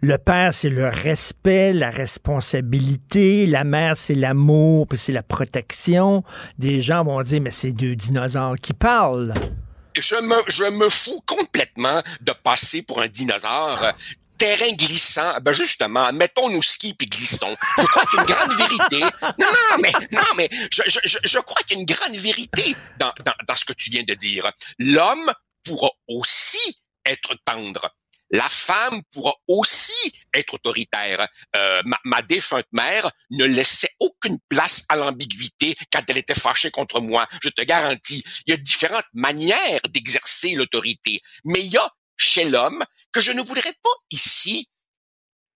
[0.00, 3.46] le père, c'est le respect, la responsabilité.
[3.46, 6.24] La mère, c'est l'amour, puis c'est la protection.
[6.58, 9.34] Des gens vont dire, mais c'est deux dinosaures qui parlent.
[9.96, 13.94] Je me, je me fous complètement de passer pour un dinosaure
[14.36, 17.56] terrain glissant, ben justement, mettons-nous ski puis glissons.
[17.78, 19.00] Je crois qu'il y a une grande vérité.
[19.38, 22.76] Non, non, mais non, mais je, je, je crois qu'il y a une grande vérité
[22.98, 24.50] dans, dans, dans ce que tu viens de dire.
[24.78, 25.32] L'homme
[25.64, 27.90] pourra aussi être tendre.
[28.30, 31.28] La femme pourra aussi être autoritaire.
[31.54, 36.70] Euh, ma, ma, défunte mère ne laissait aucune place à l'ambiguïté quand elle était fâchée
[36.70, 37.26] contre moi.
[37.42, 42.44] Je te garantis, il y a différentes manières d'exercer l'autorité, mais il y a chez
[42.44, 44.68] l'homme que je ne voudrais pas ici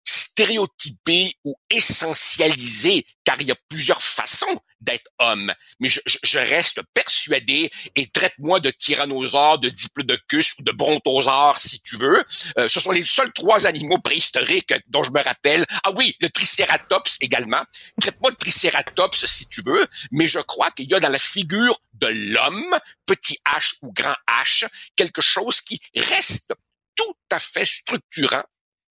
[0.04, 5.52] stéréotyper ou essentialiser, car il y a plusieurs façons d'être homme.
[5.80, 11.80] Mais je, je, reste persuadé, et traite-moi de tyrannosaure, de diplodocus ou de brontosaure si
[11.82, 12.24] tu veux.
[12.58, 15.64] Euh, ce sont les seuls trois animaux préhistoriques dont je me rappelle.
[15.84, 17.62] Ah oui, le tricératops également.
[18.00, 21.78] Traite-moi de tricératops si tu veux, mais je crois qu'il y a dans la figure
[21.94, 22.76] de l'homme,
[23.06, 26.52] petit H ou grand H, quelque chose qui reste
[26.94, 28.44] tout à fait structurant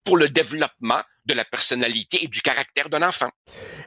[0.04, 3.28] pour le développement de la personnalité et du caractère d'un enfant.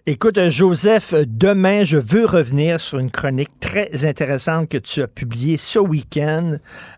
[0.06, 5.58] Écoute, Joseph, demain, je veux revenir sur une chronique très intéressante que tu as publiée
[5.58, 6.56] ce week-end,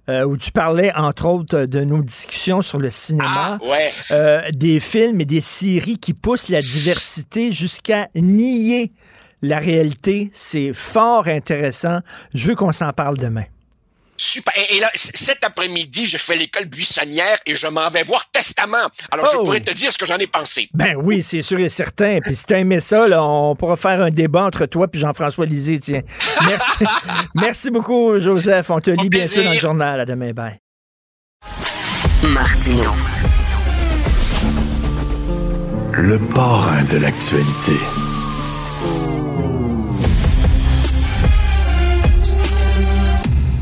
[0.09, 3.91] euh, où tu parlais, entre autres, de nos discussions sur le cinéma, ah, ouais.
[4.11, 8.91] euh, des films et des séries qui poussent la diversité jusqu'à nier
[9.41, 10.29] la réalité.
[10.33, 12.01] C'est fort intéressant.
[12.33, 13.43] Je veux qu'on s'en parle demain.
[14.27, 14.53] Super.
[14.71, 18.89] Et, là, cet après-midi, je fais l'école buissonnière et je m'en vais voir Testament.
[19.09, 19.43] Alors, je Oh!
[19.45, 20.67] pourrais te dire ce que j'en ai pensé.
[20.73, 22.19] Ben oui, c'est sûr et certain.
[22.21, 25.45] Puis si tu aimé ça, là, on pourra faire un débat entre toi et Jean-François
[25.45, 26.01] Lisée, tiens.
[26.45, 26.85] Merci.
[27.35, 28.69] Merci beaucoup, Joseph.
[28.69, 29.99] On te lit bien sûr dans le journal.
[30.01, 30.31] À demain.
[30.33, 30.59] Bye.
[32.23, 32.93] Martino.
[35.93, 37.73] Le parrain de l'actualité.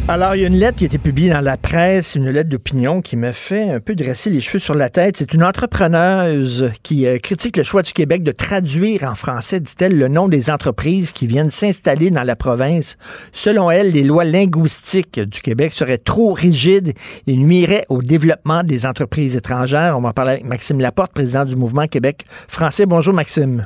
[0.08, 2.48] Alors, il y a une lettre qui a été publiée dans la presse, une lettre
[2.48, 5.18] d'opinion qui me fait un peu dresser les cheveux sur la tête.
[5.18, 9.98] C'est une entrepreneuse qui euh, critique le choix du Québec de traduire en français, dit-elle,
[9.98, 13.00] le nom des entreprises qui viennent s'installer dans la province.
[13.32, 16.94] Selon elle, les lois linguistiques du Québec seraient trop rigides
[17.26, 19.98] et nuiraient au développement des entreprises étrangères.
[19.98, 22.86] On va en parler avec Maxime Laporte, président du mouvement Québec français.
[22.86, 23.66] Bonjour, Maxime.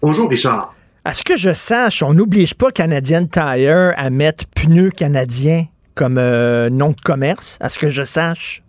[0.00, 0.76] Bonjour, Richard.
[1.04, 5.66] À ce que je sache, on n'oblige pas Canadian Tire à mettre pneus canadiens
[5.96, 8.62] comme euh, nom de commerce, à ce que je sache.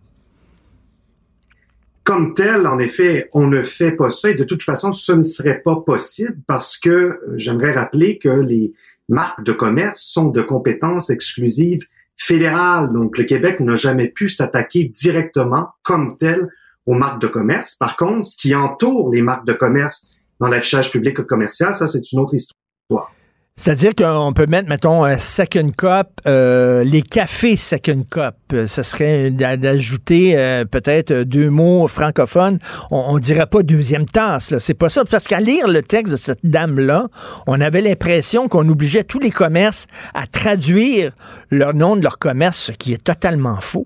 [2.03, 5.21] Comme tel, en effet, on ne fait pas ça et de toute façon, ce ne
[5.21, 8.73] serait pas possible parce que euh, j'aimerais rappeler que les
[9.09, 11.85] marques de commerce sont de compétences exclusives
[12.17, 12.91] fédérales.
[12.93, 16.49] Donc, le Québec n'a jamais pu s'attaquer directement comme tel
[16.87, 17.75] aux marques de commerce.
[17.75, 20.07] Par contre, ce qui entoure les marques de commerce
[20.39, 23.11] dans l'affichage public ou commercial, ça, c'est une autre histoire.
[23.55, 28.35] C'est-à-dire qu'on peut mettre, mettons, un second cup, euh, les cafés second cup.
[28.51, 32.57] Euh, ça serait d'ajouter euh, peut-être deux mots francophones.
[32.89, 34.57] On, on dirait pas deuxième tasse.
[34.57, 35.05] C'est pas ça.
[35.05, 37.09] Parce qu'à lire le texte de cette dame-là,
[37.45, 39.85] on avait l'impression qu'on obligeait tous les commerces
[40.15, 41.13] à traduire
[41.51, 43.85] leur nom de leur commerce, ce qui est totalement faux.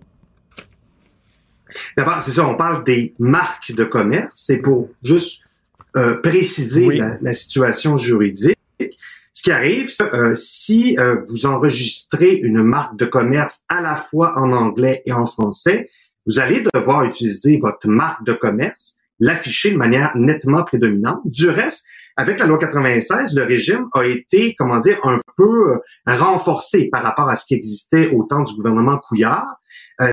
[1.98, 4.32] D'abord, c'est ça, on parle des marques de commerce.
[4.34, 5.47] C'est pour juste
[6.22, 8.58] préciser la, la situation juridique.
[9.38, 14.34] Ce qui arrive, euh, si euh, vous enregistrez une marque de commerce à la fois
[14.36, 15.92] en anglais et en français,
[16.26, 21.22] vous allez devoir utiliser votre marque de commerce, l'afficher de manière nettement prédominante.
[21.26, 25.78] Du reste, avec la loi 96, le régime a été, comment dire, un peu euh,
[26.08, 29.62] renforcé par rapport à ce qui existait au temps du gouvernement Couillard.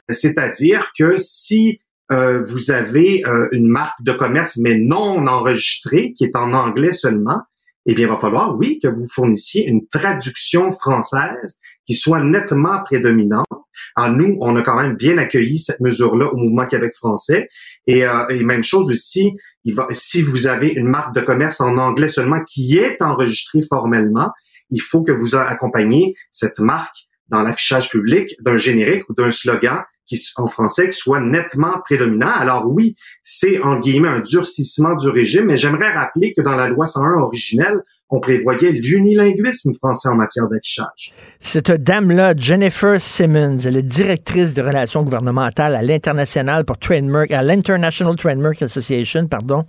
[0.09, 1.81] C'est-à-dire que si
[2.11, 3.23] vous avez
[3.53, 7.41] une marque de commerce mais non enregistrée, qui est en anglais seulement,
[7.87, 12.83] eh bien, il va falloir, oui, que vous fournissiez une traduction française qui soit nettement
[12.83, 13.47] prédominante.
[13.97, 17.49] Alors, nous, on a quand même bien accueilli cette mesure-là au Mouvement Québec français.
[17.87, 19.33] Et, euh, et même chose aussi,
[19.65, 23.61] il va, si vous avez une marque de commerce en anglais seulement qui est enregistrée
[23.63, 24.31] formellement,
[24.71, 29.83] il faut que vous accompagniez cette marque dans l'affichage public d'un générique ou d'un slogan
[30.07, 32.33] qui, en français, qui soit nettement prédominant.
[32.33, 36.69] Alors oui, c'est en guillemets un durcissement du régime, mais j'aimerais rappeler que dans la
[36.69, 37.83] loi 101 originelle,
[38.15, 41.13] on prévoyait l'unilinguisme français en matière d'affichage.
[41.41, 47.43] Cette dame-là, Jennifer Simmons, elle est directrice de relations gouvernementales à l'international pour Trademark, à
[47.43, 49.65] l'International Trademark Association, pardon.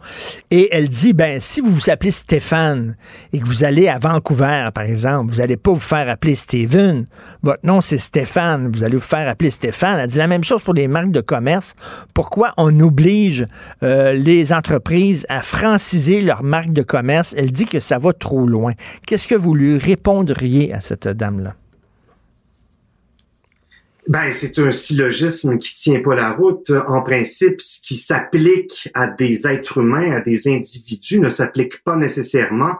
[0.52, 2.96] Et elle dit, ben, si vous vous appelez Stéphane
[3.34, 7.06] et que vous allez à Vancouver, par exemple, vous n'allez pas vous faire appeler Steven.
[7.42, 8.72] Votre nom, c'est Stéphane.
[8.72, 10.00] Vous allez vous faire appeler Stéphane.
[10.00, 11.74] Elle dit la même chose pour les marques de commerce.
[12.14, 13.46] Pourquoi on oblige
[13.82, 17.34] euh, les entreprises à franciser leur marque de commerce?
[17.36, 18.74] Elle dit que ça va trop loin.
[19.06, 21.56] Qu'est-ce que vous lui répondriez à cette dame-là?
[24.08, 26.72] Ben, c'est un syllogisme qui tient pas la route.
[26.88, 31.96] En principe, ce qui s'applique à des êtres humains, à des individus, ne s'applique pas
[31.96, 32.76] nécessairement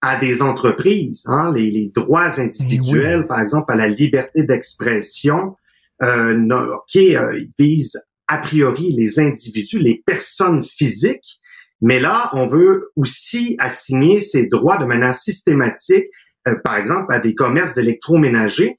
[0.00, 1.24] à des entreprises.
[1.26, 1.52] Hein.
[1.54, 5.54] Les, droits individuels, par exemple, à la liberté d'expression,
[6.02, 11.39] euh, qui euh, visent a priori les individus, les personnes physiques,
[11.80, 16.06] mais là, on veut aussi assigner ces droits de manière systématique,
[16.46, 18.78] euh, par exemple, à des commerces d'électroménager.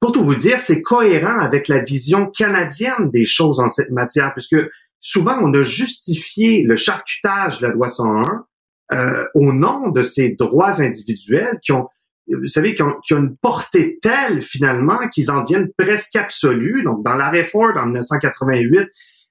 [0.00, 4.32] Pour tout vous dire, c'est cohérent avec la vision canadienne des choses en cette matière,
[4.32, 4.56] puisque
[5.00, 8.44] souvent on a justifié le charcutage de la loi 101
[8.90, 11.88] euh, au nom de ces droits individuels qui ont,
[12.28, 16.82] vous savez, qui ont, qui ont une portée telle finalement qu'ils en deviennent presque absolus.
[16.84, 18.88] Donc, dans la réforme en 1988,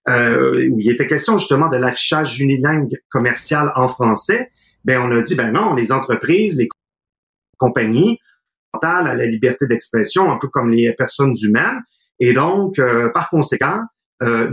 [0.09, 4.51] euh, où il était question justement de l'affichage unilingue commercial en français,
[4.85, 6.69] ben on a dit ben non, les entreprises, les
[7.57, 8.19] compagnies
[8.81, 11.81] à la liberté d'expression, un peu comme les personnes humaines,
[12.19, 13.81] et donc euh, par conséquent,
[14.23, 14.49] euh,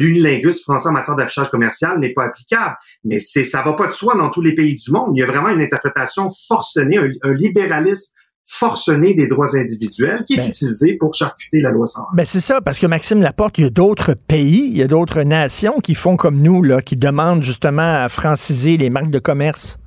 [0.62, 2.76] français en matière d'affichage commercial n'est pas applicable.
[3.05, 5.12] Mais c'est ça va pas de soi dans tous les pays du monde.
[5.16, 8.14] Il y a vraiment une interprétation forcenée, un libéralisme
[8.46, 12.14] forcené des droits individuels qui est ben, utilisé pour charcuter la loi 101.
[12.14, 14.86] Ben c'est ça, parce que Maxime Laporte, il y a d'autres pays, il y a
[14.86, 19.18] d'autres nations qui font comme nous, là, qui demandent justement à franciser les marques de
[19.18, 19.78] commerce.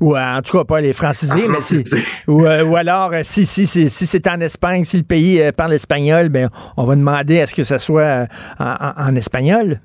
[0.00, 1.82] Ou en tout cas, pas les franciser, mais si,
[2.28, 5.42] ou, euh, ou, alors, euh, si, si, si, si c'est en Espagne, si le pays
[5.42, 8.28] euh, parle espagnol, ben, on va demander à ce que ça soit
[8.60, 9.80] en, en, espagnol.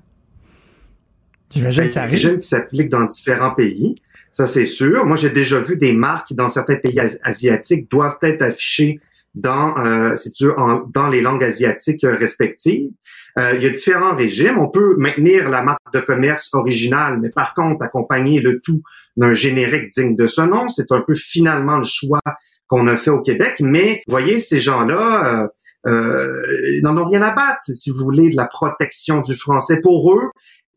[1.49, 2.37] J'imagine que ça arrive.
[2.37, 3.95] qui s'applique dans différents pays.
[4.34, 5.05] Ça, c'est sûr.
[5.05, 8.99] Moi, j'ai déjà vu des marques dans certains pays asiatiques doivent être affichées
[9.35, 10.55] dans, euh, si tu veux,
[10.93, 12.91] dans les langues asiatiques euh, respectives.
[13.39, 14.60] Euh, il y a différents régimes.
[14.60, 18.84] On peut maintenir la marque de commerce originale, mais par contre, accompagner le tout
[19.18, 20.68] d'un générique digne de ce nom.
[20.68, 22.22] C'est un peu finalement le choix
[22.68, 23.57] qu'on a fait au Québec.
[23.60, 25.47] Mais voyez, ces gens-là euh,
[25.88, 29.80] euh, n'en ont rien à battre, si vous voulez, de la protection du français.
[29.81, 30.31] Pour eux,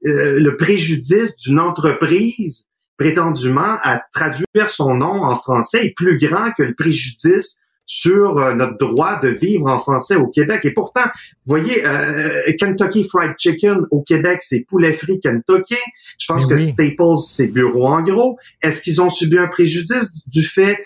[0.07, 2.67] euh, le préjudice d'une entreprise
[2.99, 8.55] prétendument à traduire son nom en français est plus grand que le préjudice sur euh,
[8.55, 10.61] notre droit de vivre en français au Québec.
[10.65, 15.77] Et pourtant, vous voyez, euh, Kentucky Fried Chicken au Québec, c'est poulet frit Kentucky.
[16.19, 18.39] Je pense que Staples, c'est bureau en gros.
[18.61, 20.79] Est-ce qu'ils ont subi un préjudice du fait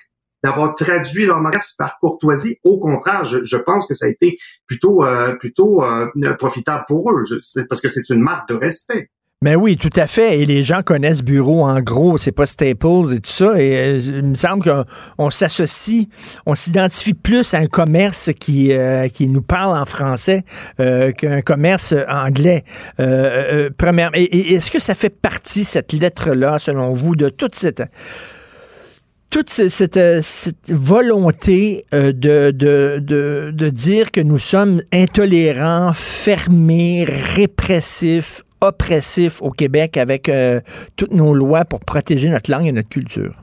[0.44, 2.58] d'avoir traduit leur marque par courtoisie?
[2.64, 5.82] Au contraire, je, pense que ça a été plutôt euh, plutôt
[6.38, 7.36] profitable pour eux, je,
[7.68, 9.10] parce que c'est une marque de respect.
[9.42, 10.38] Ben oui, tout à fait.
[10.38, 13.58] Et les gens connaissent Bureau en gros, c'est pas Staples et tout ça.
[13.58, 16.08] Et euh, il me semble qu'on s'associe,
[16.44, 20.44] on s'identifie plus à un commerce qui euh, qui nous parle en français
[20.78, 22.64] euh, qu'un commerce anglais.
[23.78, 24.10] première.
[24.12, 27.82] Et, est-ce que ça fait partie cette lettre là, selon vous, de toute cette
[29.30, 29.98] toute cette,
[30.68, 39.96] volonté de, de, de, de, dire que nous sommes intolérants, fermés, répressifs, oppressif au Québec
[39.96, 40.60] avec euh,
[40.96, 43.42] toutes nos lois pour protéger notre langue et notre culture?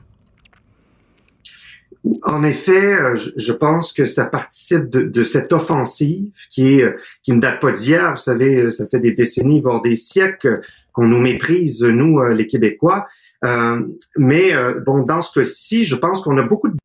[2.22, 7.32] En effet, euh, je pense que ça participe de, cette offensive qui est euh, qui
[7.32, 8.12] ne date pas d'hier.
[8.12, 10.60] Vous savez, ça fait des décennies, voire des siècles
[10.92, 13.06] qu'on nous méprise, nous les Québécois.
[14.16, 14.52] mais
[14.86, 16.76] bon, dans ce cas-ci, je pense qu'on a beaucoup de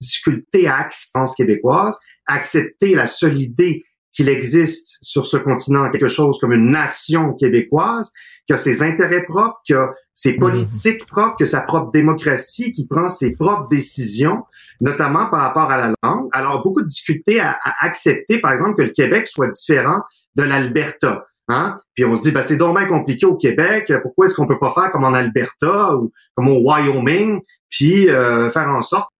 [0.00, 6.52] difficultés à accepter québécoise, accepter la solidité qu'il existe sur ce continent quelque chose comme
[6.52, 8.12] une nation québécoise,
[8.46, 10.38] qui a ses intérêts propres, qui a ses mhm.
[10.38, 14.44] politiques propres, que sa propre démocratie, qui prend ses propres décisions,
[14.80, 16.28] notamment par rapport à la langue.
[16.32, 20.02] Alors, beaucoup de difficultés à, accepter, par exemple, que le Québec soit différent
[20.36, 21.26] de l'Alberta.
[21.48, 21.80] Hein?
[21.94, 23.92] Puis on se dit, ben, c'est dommage compliqué au Québec.
[24.02, 28.50] Pourquoi est-ce qu'on peut pas faire comme en Alberta ou comme au Wyoming, puis euh,
[28.50, 29.10] faire en sorte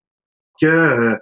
[0.60, 1.16] que euh,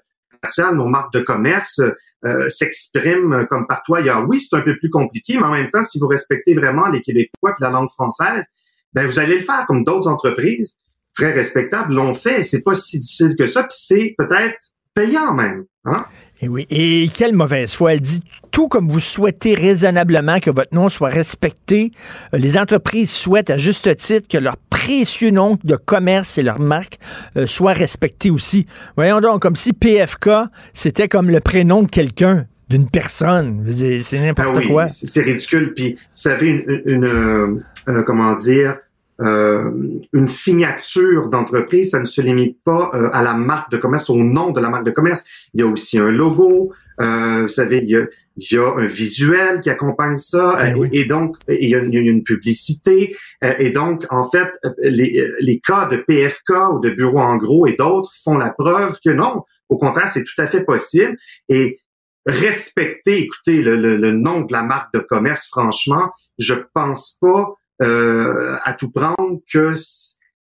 [0.75, 1.81] nos marques de commerce
[2.25, 4.01] euh, s'exprime comme par toi.
[4.27, 7.01] Oui, c'est un peu plus compliqué, mais en même temps, si vous respectez vraiment les
[7.01, 8.47] Québécois et la langue française,
[8.93, 10.77] ben vous allez le faire comme d'autres entreprises
[11.15, 12.43] très respectables l'ont fait.
[12.43, 14.59] C'est pas si difficile que ça, puis c'est peut-être
[14.95, 15.65] payant même.
[15.85, 16.07] Hein?
[16.41, 16.67] Et oui.
[16.71, 17.95] Et quelle mauvaise foi.
[17.95, 21.91] Elle dit tout comme vous souhaitez raisonnablement que votre nom soit respecté.
[22.35, 26.61] Euh, les entreprises souhaitent à juste titre que leur précieux nom de commerce et leur
[26.61, 26.99] marque
[27.37, 28.67] euh, soient respectés aussi.
[28.97, 30.31] Voyons donc, comme si PFK,
[30.75, 33.65] c'était comme le prénom de quelqu'un d'une personne.
[33.73, 34.89] C'est n'importe ah oui, quoi.
[34.89, 35.73] C'est ridicule.
[35.75, 38.79] Puis, vous savez, une, une euh, comment dire,
[39.21, 39.73] euh,
[40.13, 44.17] une signature d'entreprise, ça ne se limite pas euh, à la marque de commerce, au
[44.17, 45.25] nom de la marque de commerce.
[45.55, 48.75] Il y a aussi un logo, euh, vous savez, il y, a, il y, a,
[48.77, 53.17] un visuel qui accompagne ça, ben et, donc il y, a, une publicité.
[53.43, 57.75] et donc, en fait, les, les cas de PFK ou de bureau en gros et
[57.75, 61.17] d'autres font la preuve que non, au contraire, c'est tout à fait possible.
[61.49, 61.81] Et
[62.27, 67.55] respecter, écoutez, le, le, le nom de la marque de commerce, franchement, je pense pas
[67.81, 69.73] euh, à tout prendre que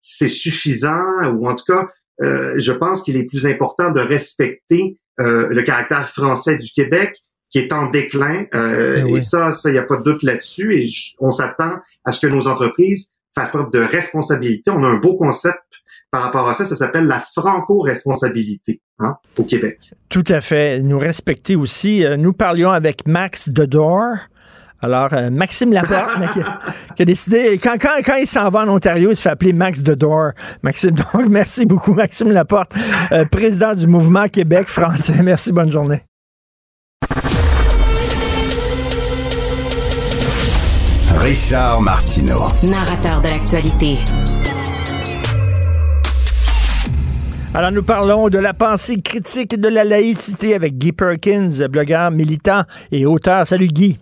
[0.00, 1.88] c'est suffisant ou en tout cas,
[2.20, 7.16] euh, je pense qu'il est plus important de respecter euh, le caractère français du Québec
[7.50, 8.44] qui est en déclin.
[8.52, 10.82] Eh et ça, ça, il n'y a pas de doute là-dessus.
[10.82, 10.86] Et
[11.20, 14.70] on s'attend à ce que nos entreprises fassent preuve de responsabilité.
[14.70, 15.62] On a un beau concept
[16.10, 16.64] par rapport à ça.
[16.64, 19.92] Ça s'appelle la franco-responsabilité hein, au Québec.
[20.08, 20.80] Tout à fait.
[20.80, 22.04] Nous respecter aussi.
[22.18, 24.16] Nous parlions avec Max Dedor.
[24.80, 26.08] Alors, euh, Maxime Laporte,
[26.94, 29.52] qui, a, décidé, quand, quand, quand il s'en va en Ontario, il se fait appeler
[29.52, 30.32] Max the Door.
[30.62, 32.72] Maxime, donc, merci beaucoup, Maxime Laporte,
[33.10, 35.20] euh, président du mouvement Québec français.
[35.22, 36.02] Merci, bonne journée.
[41.16, 42.44] Richard Martineau.
[42.62, 43.98] Narrateur de l'actualité.
[47.52, 52.62] Alors, nous parlons de la pensée critique de la laïcité avec Guy Perkins, blogueur, militant
[52.92, 53.44] et auteur.
[53.44, 53.98] Salut, Guy.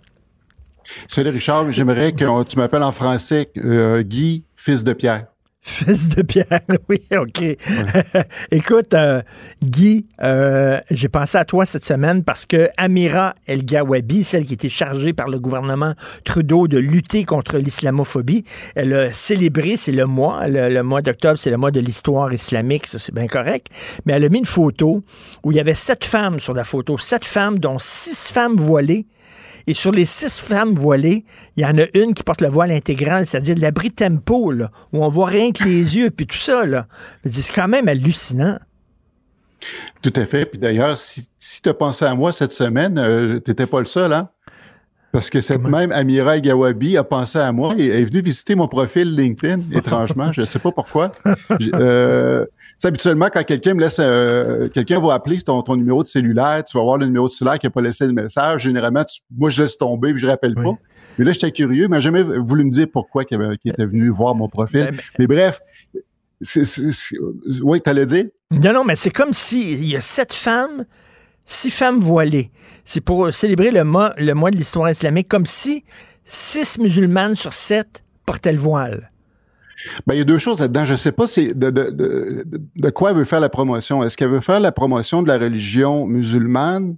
[1.08, 5.26] Salut Richard, j'aimerais que tu m'appelles en français euh, Guy, fils de Pierre.
[5.68, 7.42] Fils de Pierre, oui, OK.
[8.52, 9.20] Écoute, euh,
[9.64, 14.54] Guy, euh, j'ai pensé à toi cette semaine parce que Amira El Gawabi, celle qui
[14.54, 15.94] était chargée par le gouvernement
[16.24, 18.44] Trudeau de lutter contre l'islamophobie,
[18.76, 22.86] elle a célébré, c'est le mois, le, mois d'octobre, c'est le mois de l'histoire islamique,
[22.86, 23.66] ça c'est bien correct,
[24.04, 25.02] mais elle a mis une photo
[25.42, 29.06] où il y avait sept femmes sur la photo, sept femmes, dont six femmes voilées
[29.66, 31.24] et sur les six femmes voilées,
[31.56, 35.04] il y en a une qui porte le voile intégral, c'est-à-dire l'abri tempo, là, où
[35.04, 36.64] on voit rien que les yeux, puis tout ça.
[36.64, 36.86] Là.
[37.28, 38.58] C'est quand même hallucinant.
[40.02, 40.46] Tout à fait.
[40.46, 41.26] Puis d'ailleurs, si,
[41.62, 44.28] tu as pensé à moi cette semaine, euh, tu n'étais pas le seul, hein?
[45.12, 48.68] Parce que cette même Amira Gawabi a pensé à moi et est venue visiter mon
[48.68, 50.30] profil LinkedIn, étrangement.
[50.30, 51.12] je ne sais pas pourquoi.
[51.72, 52.44] Euh,
[52.84, 56.76] habituellement, quand quelqu'un me laisse, euh, quelqu'un va appeler ton, ton numéro de cellulaire, tu
[56.76, 58.62] vas voir le numéro de cellulaire qui n'a pas laissé le message.
[58.62, 59.04] Généralement,
[59.36, 60.72] moi, je laisse tomber puis je rappelle pas.
[61.18, 64.48] Mais là, j'étais curieux, mais jamais voulu me dire pourquoi qu'il était venu voir mon
[64.48, 64.90] profil.
[64.90, 65.60] Ben, mais, bref,
[67.62, 68.26] oui, tu allais dire?
[68.50, 70.84] Non, non, mais c'est comme si il y a sept femmes,
[71.46, 72.50] six femmes voilées.
[72.84, 75.84] C'est pour célébrer le mois, le mois de l'histoire islamique, comme si
[76.24, 79.10] six musulmanes sur sept portaient le voile.
[80.06, 80.84] Ben, il y a deux choses là-dedans.
[80.84, 82.44] Je ne sais pas de, de, de,
[82.76, 84.02] de, quoi elle veut faire la promotion.
[84.02, 86.96] Est-ce qu'elle veut faire la promotion de la religion musulmane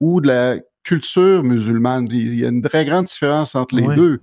[0.00, 2.08] ou de la culture musulmane?
[2.10, 4.20] Il y a une très grande différence entre les deux.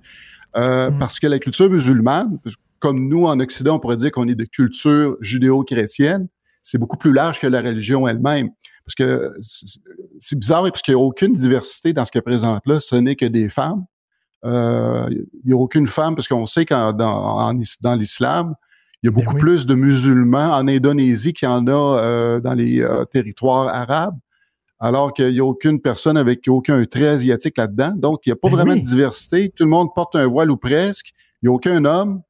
[0.56, 2.38] Euh, parce que la culture musulmane,
[2.80, 6.26] comme nous en Occident, on pourrait dire qu'on est de culture judéo-chrétienne,
[6.62, 8.50] c'est beaucoup plus large que la religion elle-même.
[8.84, 9.32] Parce que
[10.18, 13.14] c'est bizarre, parce qu'il n'y a aucune diversité dans ce qu'elle présente là, ce n'est
[13.14, 13.84] que des femmes.
[14.44, 18.54] Euh, il n'y a aucune femme, parce qu'on sait qu'en dans, dans l'islam,
[19.02, 22.54] il y a beaucoup plus de musulmans en Indonésie qu'il y en a euh, dans
[22.54, 24.18] les euh, territoires arabes,
[24.78, 27.92] alors qu'il n'y a aucune personne avec aucun trait asiatique là-dedans.
[27.96, 28.80] Donc, il n'y a pas Ben vraiment oui.
[28.80, 29.50] de diversité.
[29.50, 31.12] Tout le monde porte un voile ou presque.
[31.42, 32.22] Il n'y a aucun homme.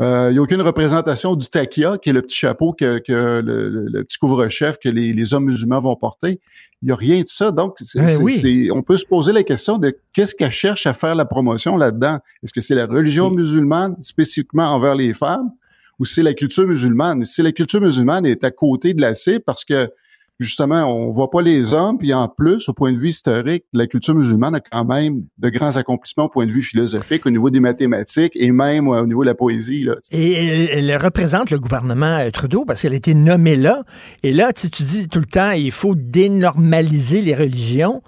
[0.00, 3.40] Euh, il n'y a aucune représentation du takia, qui est le petit chapeau que, que
[3.44, 6.40] le, le- le petit couvre-chef que les, les hommes musulmans vont porter.
[6.82, 7.50] Il n'y a rien de ça.
[7.50, 8.70] Donc, c'est- Ben oui.
[8.72, 12.20] on peut se poser la question de qu'est-ce qu'elle cherche à faire la promotion là-dedans?
[12.44, 15.50] Est-ce que c'est la religion musulmane spécifiquement envers les femmes
[15.98, 17.24] ou c'est la culture musulmane?
[17.24, 19.90] Si la culture musulmane est à côté de la cible parce que
[20.38, 23.86] justement, on voit pas les hommes, puis en plus, au point de vue historique, la
[23.86, 27.50] culture musulmane a quand même de grands accomplissements au point de vue philosophique, au niveau
[27.50, 29.84] des mathématiques et même euh, au niveau de la poésie.
[29.84, 29.96] Là.
[30.10, 33.84] Et elle, elle représente le gouvernement euh, Trudeau parce qu'elle a été nommée là.
[34.22, 38.02] Et là, tu, dis tout le temps, il faut dénormaliser les religions.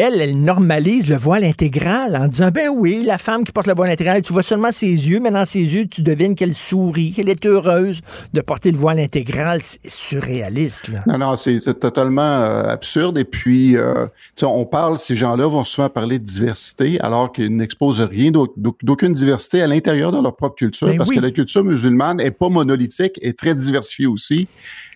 [0.00, 3.74] Elle, elle normalise le voile intégral en disant, ben oui, la femme qui porte le
[3.74, 7.12] voile intégral, tu vois seulement ses yeux, mais dans ses yeux, tu devines qu'elle sourit,
[7.12, 8.00] qu'elle est heureuse
[8.32, 9.60] de porter le voile intégral.
[9.60, 11.04] C'est surréaliste, là.
[11.06, 13.18] Non, non, c'est totalement euh, absurde.
[13.18, 14.06] Et puis, euh,
[14.36, 18.30] tu sais, on parle, ces gens-là vont souvent parler de diversité, alors qu'ils n'exposent rien
[18.30, 21.16] d'aucune diversité à l'intérieur de leur propre culture, Ben parce oui.
[21.16, 24.48] que la culture musulmane est pas monolithique, est très diversifiée aussi.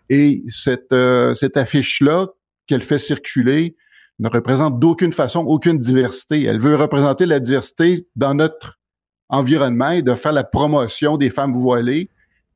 [0.09, 2.29] Et cette, euh, cette affiche-là
[2.67, 3.77] qu'elle fait circuler
[4.19, 6.45] ne représente d'aucune façon aucune diversité.
[6.45, 8.79] Elle veut représenter la diversité dans notre
[9.29, 12.09] environnement et de faire la promotion des femmes voilées,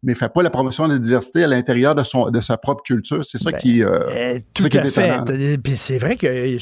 [0.05, 2.82] mais fait pas la promotion de la diversité à l'intérieur de son de sa propre
[2.85, 3.24] culture.
[3.24, 5.59] C'est ça qui, euh, c'est Tout ça qui est à fait.
[5.59, 6.56] Puis c'est vrai que,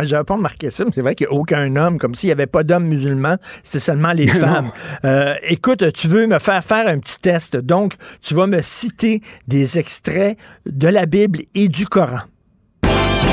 [0.00, 2.32] j'avais pas remarqué ça, mais c'est vrai qu'il n'y a aucun homme, comme s'il n'y
[2.32, 4.70] avait pas d'hommes musulmans, c'était seulement les femmes.
[5.04, 9.20] Euh, écoute, tu veux me faire faire un petit test, donc tu vas me citer
[9.48, 12.20] des extraits de la Bible et du Coran.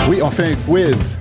[0.10, 1.18] Oui, on fait un quiz.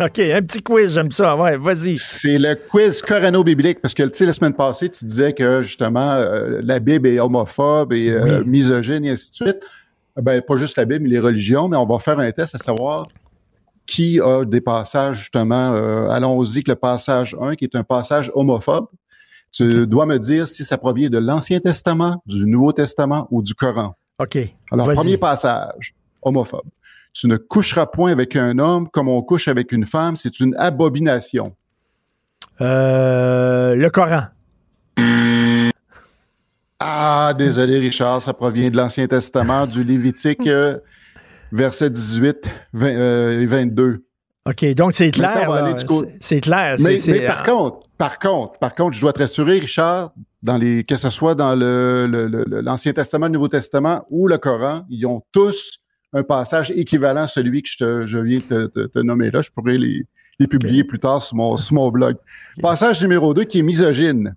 [0.00, 1.36] OK, un petit quiz, j'aime ça.
[1.36, 1.96] Ouais, vas-y.
[1.96, 6.12] C'est le quiz corano-biblique, parce que, tu sais, la semaine passée, tu disais que, justement,
[6.12, 9.60] euh, la Bible est homophobe et euh, misogyne et ainsi de suite.
[10.16, 12.58] Ben, pas juste la Bible, mais les religions, mais on va faire un test à
[12.58, 13.08] savoir
[13.86, 18.30] qui a des passages, justement, euh, allons-y, avec le passage 1, qui est un passage
[18.34, 18.86] homophobe.
[19.50, 23.54] Tu dois me dire si ça provient de l'Ancien Testament, du Nouveau Testament ou du
[23.54, 23.96] Coran.
[24.18, 24.38] OK.
[24.70, 26.66] Alors, premier passage, homophobe.
[27.12, 30.54] Tu ne coucheras point avec un homme comme on couche avec une femme, c'est une
[30.56, 31.54] abomination.
[32.60, 34.22] Euh, le Coran.
[36.80, 40.78] Ah, désolé Richard, ça provient de l'Ancien Testament, du Lévitique, euh,
[41.50, 44.04] verset 18 20, euh, et 22.
[44.46, 45.32] OK, donc c'est clair.
[46.20, 46.76] C'est- clair.
[46.78, 50.12] Mais, c'est- mais par contre, par contre, par contre, je dois te rassurer, Richard,
[50.42, 54.06] dans les, que ce soit dans le, le- le- le- l'Ancien Testament, le Nouveau Testament
[54.08, 55.78] ou le Coran, ils ont tous
[56.12, 59.30] un passage équivalent à celui que je, te, je viens de te, te- te nommer
[59.30, 59.42] là.
[59.42, 60.04] Je pourrais les,
[60.38, 62.16] les publier plus tard sur mon, sur mon blog.
[62.62, 64.34] Passage numéro 2 qui est misogyne.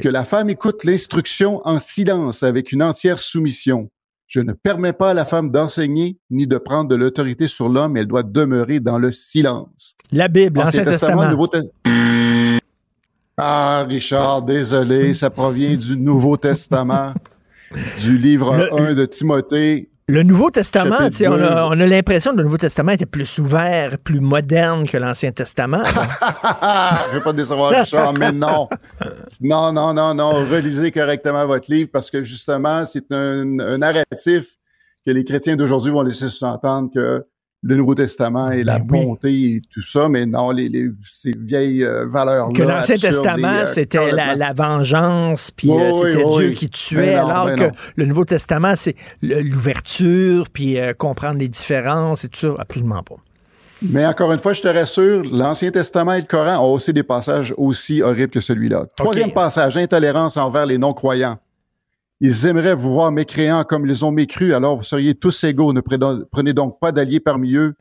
[0.00, 3.88] Que la femme écoute l'instruction en silence avec une entière soumission.
[4.26, 7.96] Je ne permets pas à la femme d'enseigner ni de prendre de l'autorité sur l'homme,
[7.96, 9.94] elle doit demeurer dans le silence.
[10.12, 11.30] La Bible, Ancien l'Ancien Testament.
[11.30, 11.48] Nouveau.
[13.36, 17.14] Ah, Richard, désolé, ça provient du Nouveau Testament,
[18.02, 19.88] du livre Le- 1 de Timothée.
[20.10, 22.92] Le Nouveau Testament, Chapitre tu sais, on a, on a l'impression que le Nouveau Testament
[22.92, 25.84] était plus ouvert, plus moderne que l'Ancien Testament.
[25.84, 28.68] je vais pas te décevoir, Richard, mais non.
[29.42, 30.30] Non, non, non, non.
[30.30, 34.56] Relisez correctement votre livre parce que justement, c'est un, un narratif
[35.04, 37.26] que les chrétiens d'aujourd'hui vont laisser sous-entendre que
[37.62, 41.82] le Nouveau Testament et la bonté et tout ça, mais non, les, les- ces vieilles
[41.82, 42.52] euh, valeurs-là.
[42.54, 46.70] que l'Ancien absurdes Testament, euh, c'était la, vengeance, puis Oui, euh, c'était oui, Dieu qui
[46.70, 47.70] tuait, Mais non, alors mais que non.
[47.96, 52.54] le Nouveau Testament, c'est l'ouverture, puis euh, comprendre les différences et tout ça.
[52.58, 53.16] Absolument pas.
[53.82, 57.04] Mais encore une fois, je te rassure, l'Ancien Testament et le Coran ont aussi des
[57.04, 58.86] passages aussi horribles que celui-là.
[58.96, 61.38] Troisième passage, intolérance envers les non-croyants.
[62.20, 65.72] Ils aimeraient vous voir mécréants comme ils ont mécru, alors vous seriez tous égaux.
[65.72, 67.74] Ne prenez donc pas d'alliés parmi eux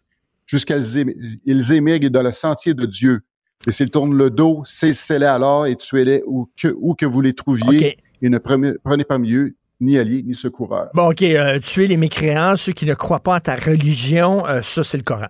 [0.46, 3.22] jusqu'à ils émigrent dans le sentier de Dieu.
[3.68, 7.34] Et s'ils tournent le dos, saisissez-les alors et tuez-les où que, où que vous les
[7.34, 7.98] trouviez.
[8.22, 10.90] Et ne prenez, prenez parmi eux ni alliés ni secoureurs.
[10.94, 14.62] Bon, OK, euh, tuer les mécréants, ceux qui ne croient pas à ta religion, euh,
[14.64, 15.28] ça, c'est le Coran.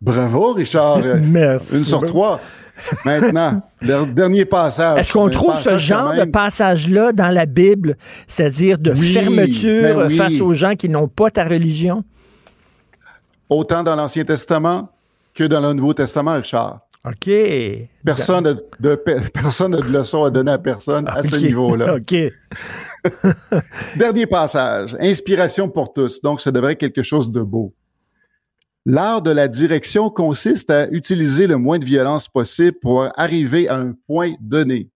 [0.00, 1.02] Bravo, Richard.
[1.22, 1.76] Merci.
[1.78, 2.40] Une sur trois.
[3.04, 4.98] Maintenant, der- dernier passage.
[5.00, 7.96] Est-ce qu'on trouve ce genre de passage-là dans la Bible,
[8.26, 10.16] c'est-à-dire de Oui, fermeture ben oui.
[10.16, 12.02] face aux gens qui n'ont pas ta religion?
[13.50, 14.88] Autant dans l'Ancien Testament
[15.34, 16.80] que dans le Nouveau Testament, Richard.
[17.06, 17.30] OK.
[18.04, 18.94] Personne n'a de,
[19.34, 21.94] personne n'a de leçon à donner à personne à ce niveau-là.
[21.96, 22.14] OK.
[23.96, 24.96] Dernier passage.
[25.00, 26.20] Inspiration pour tous.
[26.22, 27.74] Donc, ça devrait être quelque chose de beau.
[28.86, 33.76] L'art de la direction consiste à utiliser le moins de violence possible pour arriver à
[33.76, 34.88] un point donné.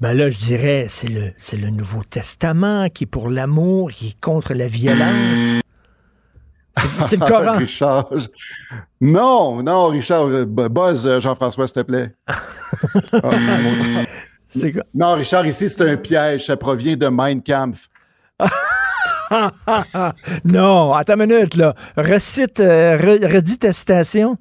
[0.00, 4.08] Ben là, je dirais, c'est le, c'est le Nouveau Testament qui est pour l'amour, qui
[4.08, 5.62] est contre la violence.
[7.06, 7.56] C'est- le Coran.
[7.58, 8.10] Richard.
[9.00, 10.26] Non, non, Richard.
[10.28, 12.12] euh, bu- Buzz, euh, Jean-François, s'il te plaît.
[13.22, 14.74] Ah?
[14.94, 16.46] Non, Richard, ici, c'est un piège.
[16.46, 17.88] Ça provient de Mein Kampf.
[20.44, 21.74] non, attends une minute, là.
[21.96, 24.36] Recite, euh, re- redis ta citation.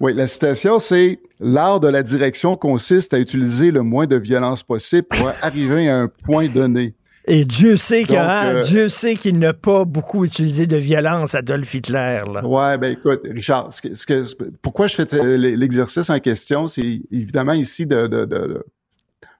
[0.00, 4.62] Oui, la citation, c'est L'art de la direction consiste à utiliser le moins de violence
[4.62, 6.94] possible pour arriver à un point donné.
[7.26, 11.34] Et Dieu sait Donc, hein, euh, Dieu sait qu'il n'a pas beaucoup utilisé de violence,
[11.34, 12.22] Adolf Hitler.
[12.32, 12.46] Là.
[12.46, 16.68] Ouais, ben écoute, Richard, ce que, ce que- pourquoi je fais t- l'exercice en question,
[16.68, 18.64] c'est évidemment ici de, de- de- de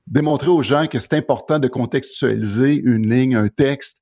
[0.09, 3.99] démontrer aux gens que c'est important de contextualiser une ligne, un texte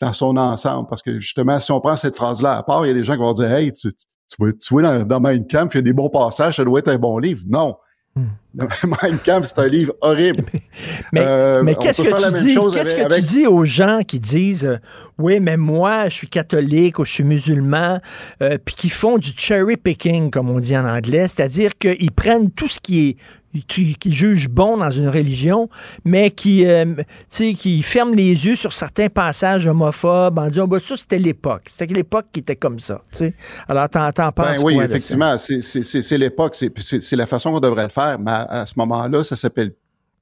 [0.00, 0.88] dans son ensemble.
[0.88, 3.14] Parce que justement, si on prend cette phrase-là à part, il y a des gens
[3.14, 5.80] qui vont dire Hey, tu, tu, vois, tu vois dans, dans Mein Kampf, il y
[5.80, 7.42] a des bons passages, ça doit être un bon livre.
[7.48, 7.76] Non.
[8.54, 10.42] Mein Kampf, c'est un livre horrible.
[11.12, 12.54] Mais, Euh, mais qu'est-ce que tu dis?
[12.74, 14.78] Qu'est-ce que avec- tu dis aux gens qui disent euh,
[15.18, 18.00] Oui, mais moi, je suis catholique ou je suis musulman,
[18.42, 22.50] euh, puis qui font du cherry picking, comme on dit en anglais, c'est-à-dire qu'ils prennent
[22.50, 23.16] tout ce qui est
[23.62, 25.68] qui, qui jugent bon dans une religion,
[26.04, 30.66] mais qui, euh, tu sais, qui ferment les yeux sur certains passages homophobes en disant
[30.66, 31.62] bah, ça, c'était l'époque.
[31.66, 33.02] C'était l'époque qui était comme ça.
[33.12, 33.34] tu sais.
[33.68, 34.94] Alors, t'en, t'en Ben penses oui, quoi ça?
[34.94, 39.22] effectivement, c'est- l'époque, c'est la façon qu'on devrait le faire, mais à, à ce moment-là,
[39.24, 39.72] ça s'appelle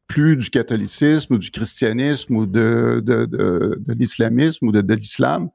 [0.06, 4.94] plus du catholicisme ou du christianisme ou de, de, de, de l'islamisme ou de, de
[4.94, 5.48] l'islam,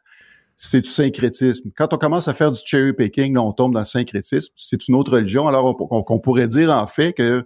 [0.56, 1.70] c'est du syncrétisme.
[1.78, 4.88] Quand on commence à faire du cherry picking, là, on tombe dans le syncrétisme, c'est
[4.88, 7.46] une autre religion, alors on, on- on pourrait dire en fait que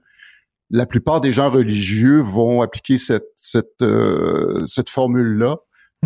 [0.70, 5.58] la plupart des gens religieux vont appliquer cette, cette, euh, cette formule-là.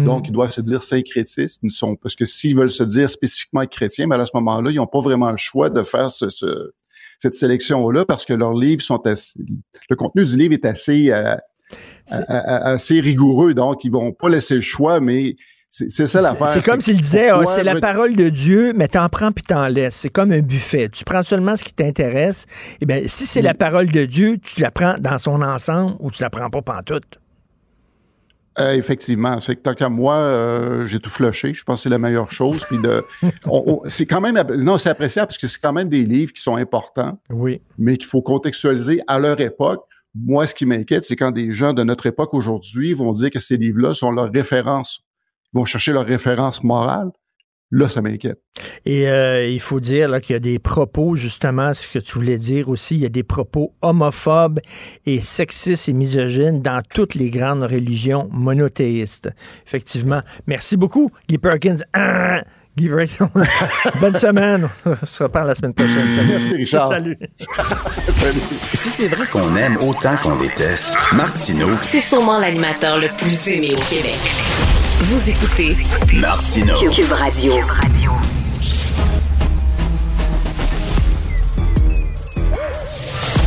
[0.03, 1.59] Donc, ils doivent se dire syncrétistes.
[1.63, 4.75] Ils sont, parce que s'ils veulent se dire spécifiquement chrétiens, ben à ce moment-là, ils
[4.75, 6.71] n'ont pas vraiment le choix de faire ce, ce-
[7.19, 9.39] cette sélection-là parce que leurs livres sont assez,
[9.89, 11.35] le contenu du livre est assez, euh,
[12.09, 13.53] assez rigoureux.
[13.53, 15.35] Donc, ils vont pas laisser le choix, mais
[15.77, 16.49] c'est c'est ça l'affaire.
[16.49, 19.67] C'est comme s'il disait, ah, c'est la parole de Dieu, mais t'en prends puis t'en
[19.67, 19.95] laisses.
[19.95, 20.89] C'est comme un buffet.
[20.89, 22.45] Tu prends seulement ce qui t'intéresse.
[22.81, 23.45] Eh bien, si c'est Mm.
[23.45, 26.61] la parole de Dieu, tu la prends dans son ensemble ou tu la prends pas
[26.61, 27.19] pantoute.
[28.59, 29.39] Euh, effectivement.
[29.39, 31.53] Fait que tant qu'à moi, euh, j'ai tout flushé.
[31.53, 32.65] Je pense que c'est la meilleure chose.
[32.65, 33.03] Puis de,
[33.45, 36.33] on- on- c'est quand même, non, c'est appréciable parce que c'est quand même des livres
[36.33, 37.61] qui sont importants, Oui.
[37.77, 39.83] mais qu'il faut contextualiser à leur époque.
[40.15, 43.37] Moi, ce qui m'inquiète, c'est quand des gens de notre époque aujourd'hui vont dire que
[43.39, 45.06] ces livres-là sont leurs références, ils
[45.57, 47.09] vont chercher leur référence morale.
[47.69, 48.39] Là, ça m'inquiète.
[48.85, 52.37] Et euh, il faut dire qu'il y a des propos, justement, ce que tu voulais
[52.37, 54.61] dire aussi, il y a des propos homophobes
[55.05, 59.29] et sexistes et misogynes dans toutes les grandes religions monothéistes.
[59.65, 60.21] Effectivement.
[60.47, 61.79] Merci beaucoup, Guy Perkins.
[61.91, 62.41] Ah!
[62.77, 63.29] Guy Perkins.
[63.99, 64.69] Bonne semaine.
[64.85, 66.09] On se reparle la semaine prochaine.
[66.09, 66.29] Salut.
[66.29, 66.89] Merci, Richard.
[66.89, 67.17] Salut.
[68.71, 73.71] Si c'est vrai qu'on aime autant qu'on déteste, Martineau, C'est sûrement l'animateur le plus aimé
[73.75, 74.76] au Québec.
[74.99, 75.77] Vous écoutez
[76.19, 76.75] Martineau.
[76.89, 77.53] Cube Radio.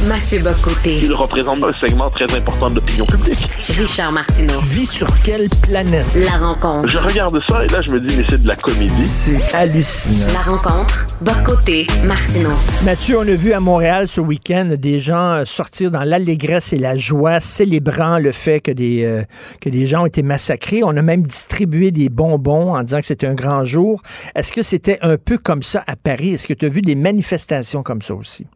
[0.08, 0.98] Mathieu Bocoté.
[1.02, 3.46] Il représente un segment très important de l'opinion publique.
[3.68, 4.58] Richard Martineau.
[4.60, 6.06] Tu vis sur quelle planète?
[6.14, 6.88] La rencontre.
[6.88, 9.04] Je regarde ça et là, je me dis, mais c'est de la comédie.
[9.04, 10.32] C'est hallucinant.
[10.32, 11.06] La rencontre.
[11.20, 11.86] Bocoté.
[12.04, 12.52] Martineau.
[12.82, 16.78] Mathieu, on a vu à Montréal ce week-end des gens euh, sortir dans l'allégresse et
[16.78, 19.22] la joie, célébrant le fait que des, euh,
[19.60, 20.80] que des gens ont été massacrés.
[20.82, 24.00] On a même distribué des bonbons en disant que c'était un grand jour.
[24.34, 26.32] Est-ce que c'était un peu comme ça à Paris?
[26.32, 28.46] Est-ce que tu as vu des manifestations comme ça aussi?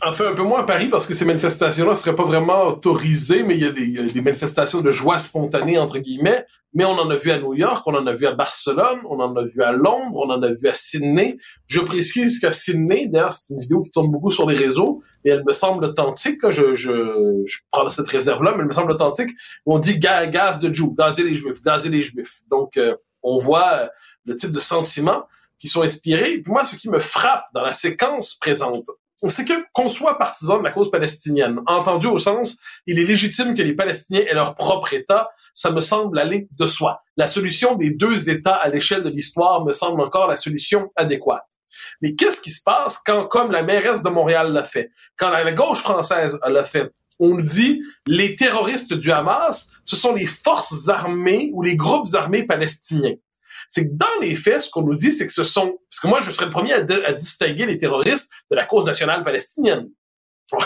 [0.00, 2.68] En fait, un peu moins à Paris parce que ces manifestations-là ne seraient pas vraiment
[2.68, 6.46] autorisées, mais il y, a des, manifestations de joie spontanée, entre guillemets.
[6.72, 9.18] Mais on en a vu à New York, on en a vu à Barcelone, on
[9.18, 11.38] en a vu à Londres, on en a vu à Sydney.
[11.66, 15.30] Je précise qu'à Sydney, d'ailleurs, c'est une vidéo qui tourne beaucoup sur les réseaux, et
[15.30, 16.42] elle me semble authentique.
[16.42, 19.30] Là, je, je, je prends cette réserve-là, mais elle me semble authentique.
[19.66, 22.42] On dit ga- gaz de Jew, gazer les Juifs, gazer les Juifs.
[22.50, 23.86] Donc, euh, on voit euh,
[24.26, 25.24] le type de sentiments
[25.58, 26.34] qui sont inspirés.
[26.34, 28.88] Et moi, ce qui me frappe dans la séquence présente,
[29.26, 33.54] c'est que qu'on soit partisan de la cause palestinienne, entendu au sens, il est légitime
[33.54, 37.02] que les Palestiniens aient leur propre État, ça me semble aller de soi.
[37.16, 41.42] La solution des deux États à l'échelle de l'histoire me semble encore la solution adéquate.
[42.00, 45.50] Mais qu'est-ce qui se passe quand, comme la mairesse de Montréal l'a fait, quand la
[45.52, 51.50] gauche française l'a fait, on dit les terroristes du Hamas, ce sont les forces armées
[51.52, 53.16] ou les groupes armés palestiniens.
[53.68, 56.06] C'est que dans les faits, ce qu'on nous dit, c'est que ce sont, parce que
[56.06, 59.88] moi, je serais le premier à, distinguer les terroristes de la cause nationale palestinienne.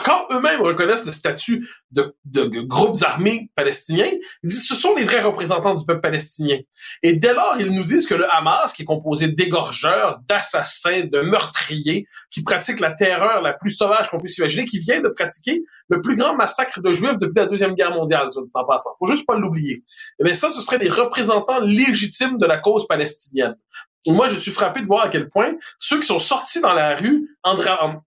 [0.05, 4.11] Quand eux-mêmes reconnaissent le statut de, de, groupes armés palestiniens,
[4.43, 6.59] ils disent ce sont les vrais représentants du peuple palestinien.
[7.03, 11.21] Et dès lors, ils nous disent que le Hamas, qui est composé d'égorgeurs, d'assassins, de
[11.21, 15.63] meurtriers, qui pratique la terreur la plus sauvage qu'on puisse imaginer, qui vient de pratiquer
[15.89, 18.91] le plus grand massacre de Juifs depuis la Deuxième Guerre mondiale, soit dit en passant.
[19.01, 19.85] Faut juste pas l'oublier.
[20.21, 23.57] Eh bien, ça, ce serait les représentants légitimes de la cause palestinienne
[24.09, 26.95] moi, je suis frappé de voir à quel point ceux qui sont sortis dans la
[26.95, 27.57] rue en,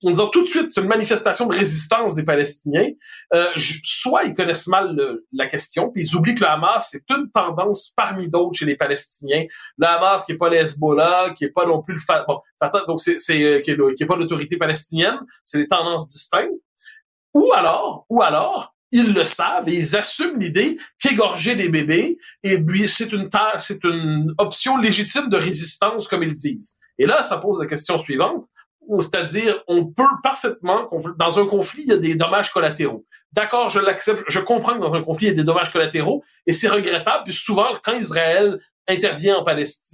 [0.04, 2.88] disant tout de suite c'est une manifestation de résistance des Palestiniens,
[3.34, 3.48] euh,
[3.84, 4.98] soit ils connaissent mal
[5.32, 8.76] la question, puis ils oublient que le Hamas c'est une tendance parmi d'autres chez les
[8.76, 9.46] Palestiniens.
[9.78, 12.42] Le Hamas qui est pas le Hezbollah, qui est pas non plus le Fatah, bon,
[12.88, 16.52] donc c'est, euh, qui est pas l'autorité palestinienne, c'est des tendances distinctes.
[17.34, 22.58] Ou alors, ou alors, ils le savent et ils assument l'idée qu'égorger des bébés, et
[22.88, 23.12] c'est
[23.84, 26.78] une option légitime de résistance, comme ils disent.
[26.98, 28.46] Et là, ça pose la question suivante,
[29.00, 33.06] c'est-à-dire, on peut parfaitement, dans un conflit, il y a des dommages collatéraux.
[33.34, 36.24] D'accord, je l'accepte, je comprends que dans un conflit, il y a des dommages collatéraux,
[36.46, 39.44] et c'est regrettable, puis souvent, quand Israël intervient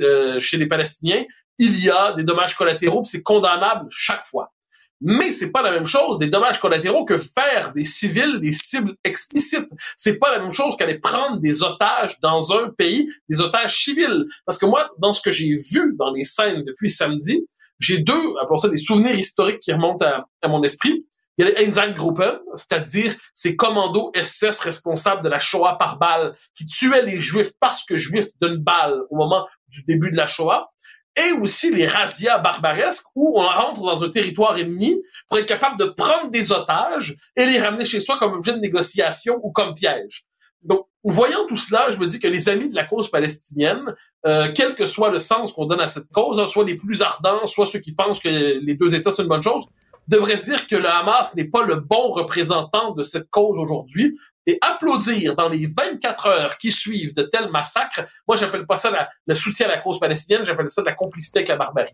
[0.02, 1.24] euh, chez les Palestiniens,
[1.58, 4.54] il y a des dommages collatéraux, c'est condamnable chaque fois.
[5.02, 8.96] Mais c'est pas la même chose des dommages collatéraux que faire des civils des cibles
[9.04, 9.70] explicites.
[9.98, 14.26] C'est pas la même chose qu'aller prendre des otages dans un pays, des otages civils.
[14.46, 17.48] Parce que moi, dans ce que j'ai vu dans les scènes depuis samedi,
[17.80, 21.04] j'ai deux, appelons ça des souvenirs historiques qui remontent à, mon esprit.
[21.38, 26.36] Il y a les Einsatzgruppen, c'est-à-dire ces commandos SS responsables de la Shoah par balle,
[26.56, 30.28] qui tuaient les Juifs parce que Juifs d'une balle au moment du début de la
[30.28, 30.71] Shoah
[31.16, 35.78] et aussi les razzias barbaresques où on rentre dans un territoire ennemi pour être capable
[35.78, 39.74] de prendre des otages et les ramener chez soi comme objet de négociation ou comme
[39.74, 40.26] piège.
[40.64, 43.96] Donc, voyant tout cela, je me dis que les amis de la cause palestinienne,
[44.28, 47.02] euh, quel que soit le sens qu'on donne à cette cause, hein, soit les plus
[47.02, 49.66] ardents, soit ceux qui pensent que les deux États c'est une bonne chose,
[50.08, 54.18] devraient se dire que le Hamas n'est pas le bon représentant de cette cause aujourd'hui,
[54.48, 58.92] et applaudir dans les 24 heures qui suivent de tels massacres, moi, j'appelle pas ça
[59.28, 61.92] le soutien à la cause palestinienne, j'appelle ça de la complicité avec la barbarie.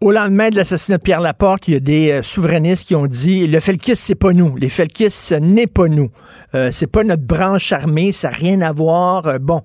[0.00, 3.06] Au lendemain de l'assassinat de Pierre Laporte, il y a des euh, souverainistes qui ont
[3.06, 4.56] dit le Felkis, c'est pas nous.
[4.56, 6.10] Les Felkis, ce n'est pas nous.
[6.54, 9.26] Euh, c'est pas notre branche armée, ça n'a rien à voir.
[9.26, 9.62] Euh, bon,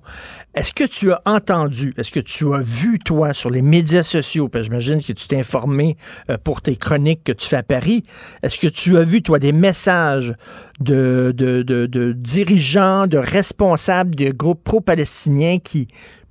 [0.54, 4.48] est-ce que tu as entendu, est-ce que tu as vu, toi, sur les médias sociaux,
[4.48, 5.96] parce que j'imagine que tu t'es informé
[6.44, 8.04] pour tes chroniques que tu fais à Paris,
[8.42, 10.34] est-ce que tu as vu, toi, des messages
[10.80, 15.88] de, dirigeants, de responsables de groupes pro-palestiniens qui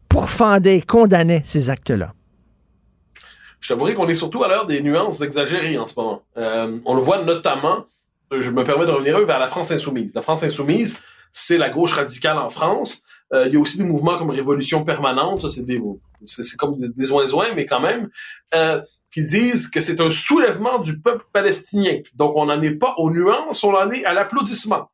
[0.10, 2.14] pourfendaient condamnaient ces actes-là?
[3.60, 6.22] Je t'avouerai qu'on est surtout à l'heure des nuances exagérées en ce moment.
[6.38, 7.86] Euh, on le voit notamment,
[8.32, 10.14] euh, je me permets de revenir vers la France insoumise.
[10.14, 10.99] La France insoumise,
[11.32, 13.02] c'est la gauche radicale en France.
[13.34, 17.11] Euh, il y a aussi des mouvements comme Révolution permanente, c'est comme des, des
[17.56, 18.10] mais quand même.
[19.12, 22.00] Qui disent que c'est un soulèvement du peuple palestinien.
[22.16, 24.92] Donc, on n'en est pas aux nuances, on en est à l'applaudissement.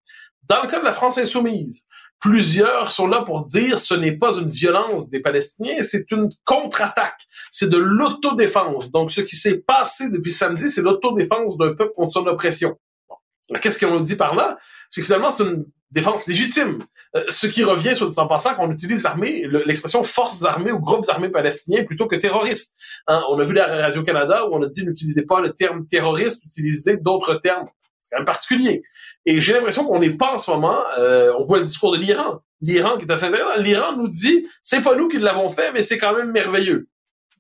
[0.48, 1.84] Dans le cas de la France insoumise,
[2.20, 7.22] plusieurs sont là pour dire ce n'est pas une violence des Palestiniens, c'est une contre-attaque.
[7.52, 8.92] C'est de l'autodéfense.
[8.92, 12.78] Donc, ce qui s'est passé depuis samedi, c'est l'autodéfense d'un peuple contre son oppression.
[13.62, 14.58] Qu'est-ce qu'on dit par là?
[14.90, 16.80] C'est que finalement, c'est une défense légitime.
[17.16, 20.80] Euh, ce qui revient, soit dit en passant, qu'on utilise l'armée, l'expression forces armées ou
[20.80, 22.74] groupes armés palestiniens plutôt que terroristes.
[23.08, 26.46] Hein, on a vu la Radio-Canada où on a dit n'utilisez pas le terme terroriste,
[26.46, 27.68] utilisez d'autres termes.
[28.02, 28.84] C'est quand même particulier.
[29.26, 31.98] Et j'ai l'impression qu'on n'est pas en ce moment, euh, on voit le discours de
[31.98, 32.42] l'Iran.
[32.62, 33.62] L'Iran qui est assez intéressant.
[33.62, 36.88] L'Iran nous dit, c'est pas nous qui l'avons fait, mais c'est quand même merveilleux.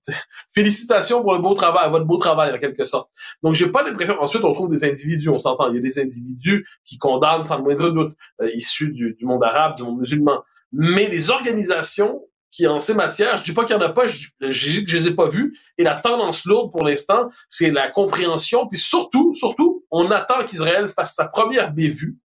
[0.53, 3.09] Félicitations pour le beau travail, votre beau travail en quelque sorte.
[3.41, 4.15] Donc j'ai pas l'impression.
[4.19, 5.69] Ensuite, on trouve des individus, on s'entend.
[5.69, 9.43] Il y a des individus qui condamnent sans le moindre doute, euh, issus du, monde
[9.43, 10.43] arabe, du monde musulman.
[10.71, 12.21] Mais les organisations
[12.51, 14.97] qui en ces matières, je dis pas qu'il y en a pas, je, je, je,
[14.97, 15.57] les ai pas vues.
[15.77, 18.67] Et la tendance lourde pour l'instant, c'est la compréhension.
[18.67, 22.17] Puis surtout, surtout, on attend qu'Israël fasse sa première bévue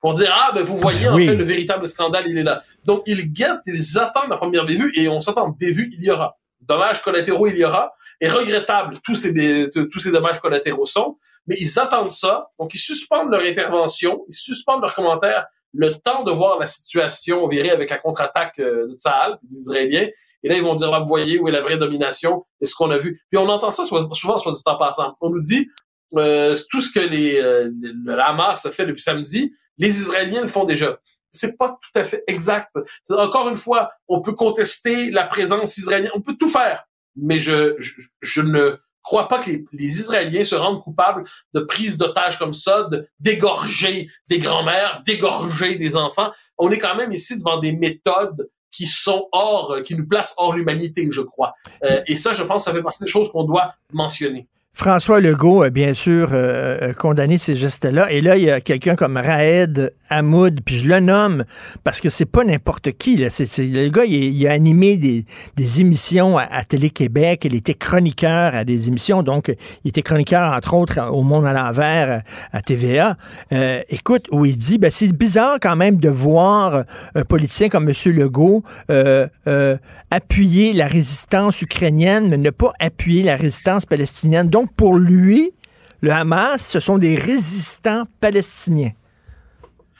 [0.00, 2.62] pour dire ah ben vous voyez en fait le véritable scandale il est là.
[2.84, 6.39] Donc ils guettent, ils attendent la première bévue et on s'attend bévue il y aura
[6.70, 11.56] dommages collatéraux il y aura, et regrettable tous ces, tous ces dommages collatéraux sont, mais
[11.58, 16.30] ils attendent ça, donc ils suspendent leur intervention, ils suspendent leurs commentaires le temps de
[16.30, 20.08] voir la situation virer avec la contre-attaque euh, de Tsahal, des Israéliens,
[20.42, 22.74] et là, ils vont dire, là, vous voyez où est la vraie domination et ce
[22.74, 23.20] qu'on a vu.
[23.30, 25.14] Puis on entend ça souvent, soit dit en passant.
[25.20, 25.68] On nous dit,
[26.16, 30.98] euh, tout ce que euh, le Hamas fait depuis samedi, les Israéliens le font déjà
[31.32, 32.70] c'est pas tout à fait exact.
[33.08, 36.84] Encore une fois, on peut contester la présence israélienne, on peut tout faire,
[37.16, 37.76] mais je,
[38.20, 41.24] je, ne crois pas que les, Israéliens se rendent coupables
[41.54, 46.32] de prise d'otages comme ça, de d'égorger des grands-mères, d'égorger des enfants.
[46.58, 50.54] On est quand même ici devant des méthodes qui sont hors, qui nous placent hors
[50.54, 51.54] l'humanité, je crois.
[51.84, 54.48] Euh, et ça, je pense, ça fait partie des choses qu'on doit mentionner.
[54.80, 58.10] François Legault a bien sûr euh, condamné ces gestes-là.
[58.10, 61.44] Et là, il y a quelqu'un comme Raed Hamoud, puis je le nomme
[61.84, 63.16] parce que c'est pas n'importe qui.
[63.16, 63.28] Là.
[63.58, 65.24] Le gars, il, a animé des,
[65.56, 67.42] des émissions à, Télé-Québec.
[67.44, 69.22] Il était chroniqueur à des émissions.
[69.22, 69.54] Donc,
[69.84, 73.16] il était chroniqueur, entre autres, au Monde à l'envers à TVA.
[73.52, 76.84] Euh, écoute, où il dit, ben, c'est bizarre quand même de voir
[77.14, 77.94] un politicien comme M.
[78.14, 79.76] Legault euh, euh,
[80.10, 84.48] appuyer la résistance ukrainienne, mais ne pas appuyer la résistance palestinienne.
[84.76, 85.52] Pour lui,
[86.00, 88.92] le Hamas, ce sont des résistants palestiniens.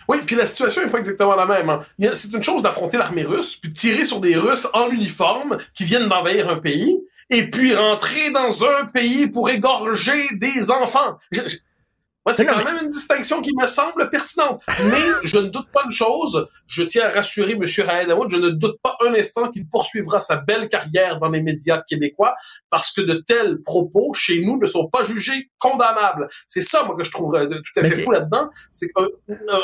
[0.09, 1.71] Oui, puis la situation n'est pas exactement la même.
[1.71, 1.81] Hein.
[2.15, 6.09] C'est une chose d'affronter l'armée russe, puis tirer sur des Russes en uniforme qui viennent
[6.09, 6.99] d'envahir un pays,
[7.31, 11.19] et puis rentrer dans un pays pour égorger des enfants
[12.35, 14.63] c'est quand même une distinction qui me semble pertinente.
[14.69, 17.63] Mais je ne doute pas une chose, je tiens à rassurer M.
[17.63, 21.83] Raed je ne doute pas un instant qu'il poursuivra sa belle carrière dans les médias
[21.83, 22.35] québécois
[22.69, 26.29] parce que de tels propos chez nous ne sont pas jugés condamnables.
[26.49, 28.51] C'est ça, moi, que je trouve euh, tout à fait fou là-dedans.
[28.73, 29.07] C'est qu'un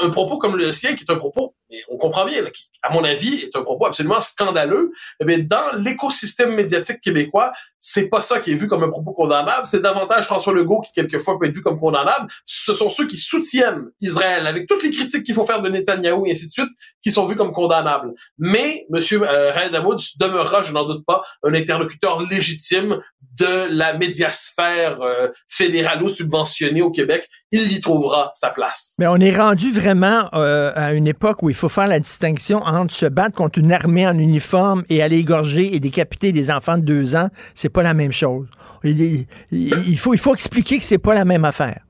[0.01, 1.55] un propos comme le sien, qui est un propos,
[1.89, 6.55] on comprend bien, qui, à mon avis, est un propos absolument scandaleux, eh dans l'écosystème
[6.55, 7.53] médiatique québécois,
[7.89, 10.91] c'est pas ça qui est vu comme un propos condamnable, c'est davantage François Legault qui
[10.91, 12.27] quelquemois peut être vu comme condamnable.
[12.45, 16.27] Ce sont ceux qui soutiennent Israël avec toutes les critiques qu'il faut faire de Netanyahou
[16.27, 16.71] et ainsi de suite,
[17.01, 18.13] qui sont vus comme condamnables.
[18.39, 19.01] Mais M.
[19.23, 19.73] Euh, Raed
[20.19, 23.01] demeurera, je n'en doute pas, un interlocuteur légitime
[23.39, 27.29] de la médiasphère euh, fédéralo-subventionnée au Québec.
[27.53, 28.95] Il y trouvera sa place.
[28.99, 32.59] Mais on est rendu vraiment euh, à une époque où il faut faire la distinction
[32.59, 36.79] entre se battre contre une armée en uniforme et aller égorger et décapiter des enfants
[36.79, 37.29] de deux ans.
[37.55, 38.47] C'est pas la même chose.
[38.85, 41.81] Il, il, faut, il faut expliquer que c'est pas la même affaire.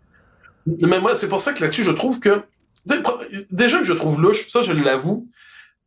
[0.66, 2.42] Mais moi, c'est pour ça que là-dessus, je trouve que
[3.50, 5.28] déjà que je trouve louche, ça je l'avoue,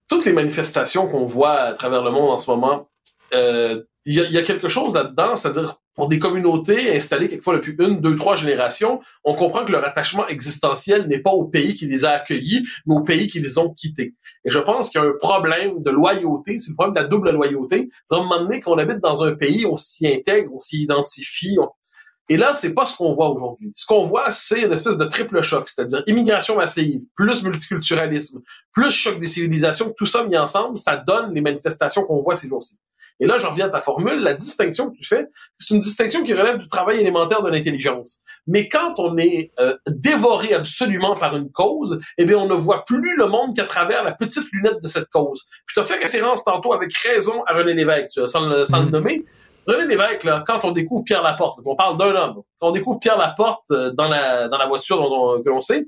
[0.07, 2.89] toutes les manifestations qu'on voit à travers le monde en ce moment,
[3.33, 8.01] euh, il y, a quelque chose là-dedans, c'est-à-dire pour des communautés installées quelquefois depuis une,
[8.01, 12.05] deux, trois générations, on comprend que leur attachement existentiel n'est pas au pays qui les
[12.05, 14.15] a accueillis, mais au pays qui les ont quittés.
[14.45, 17.07] Et je pense qu'il y a un problème de loyauté, c'est le problème de la
[17.07, 17.89] double loyauté.
[18.07, 20.81] C'est à un moment donné qu'on habite dans un pays, on s'y intègre, on s'y
[20.81, 21.57] identifie,
[22.31, 23.71] et là, c'est pas ce qu'on voit aujourd'hui.
[23.73, 28.41] Ce qu'on voit, c'est une espèce de triple choc, c'est-à-dire immigration massive, plus multiculturalisme,
[28.71, 32.47] plus choc des civilisations, tout ça mis ensemble, ça donne les manifestations qu'on voit ces
[32.47, 32.77] jours-ci.
[33.19, 35.27] Et là, je reviens à ta formule, la distinction que tu fais,
[35.57, 38.19] c'est une distinction qui relève du travail élémentaire de l'intelligence.
[38.47, 42.85] Mais quand on est euh, dévoré absolument par une cause, eh bien, on ne voit
[42.85, 45.43] plus le monde qu'à travers la petite lunette de cette cause.
[45.65, 48.85] Puis tu as fait référence tantôt avec raison à René Lévesque, sans le, sans le
[48.85, 48.91] mm-hmm.
[48.91, 49.25] nommer,
[49.67, 52.99] René Lévesque, là, quand on découvre Pierre Laporte, on parle d'un homme, quand on découvre
[52.99, 55.87] Pierre Laporte euh, dans la, dans la voiture dont, que l'on sait,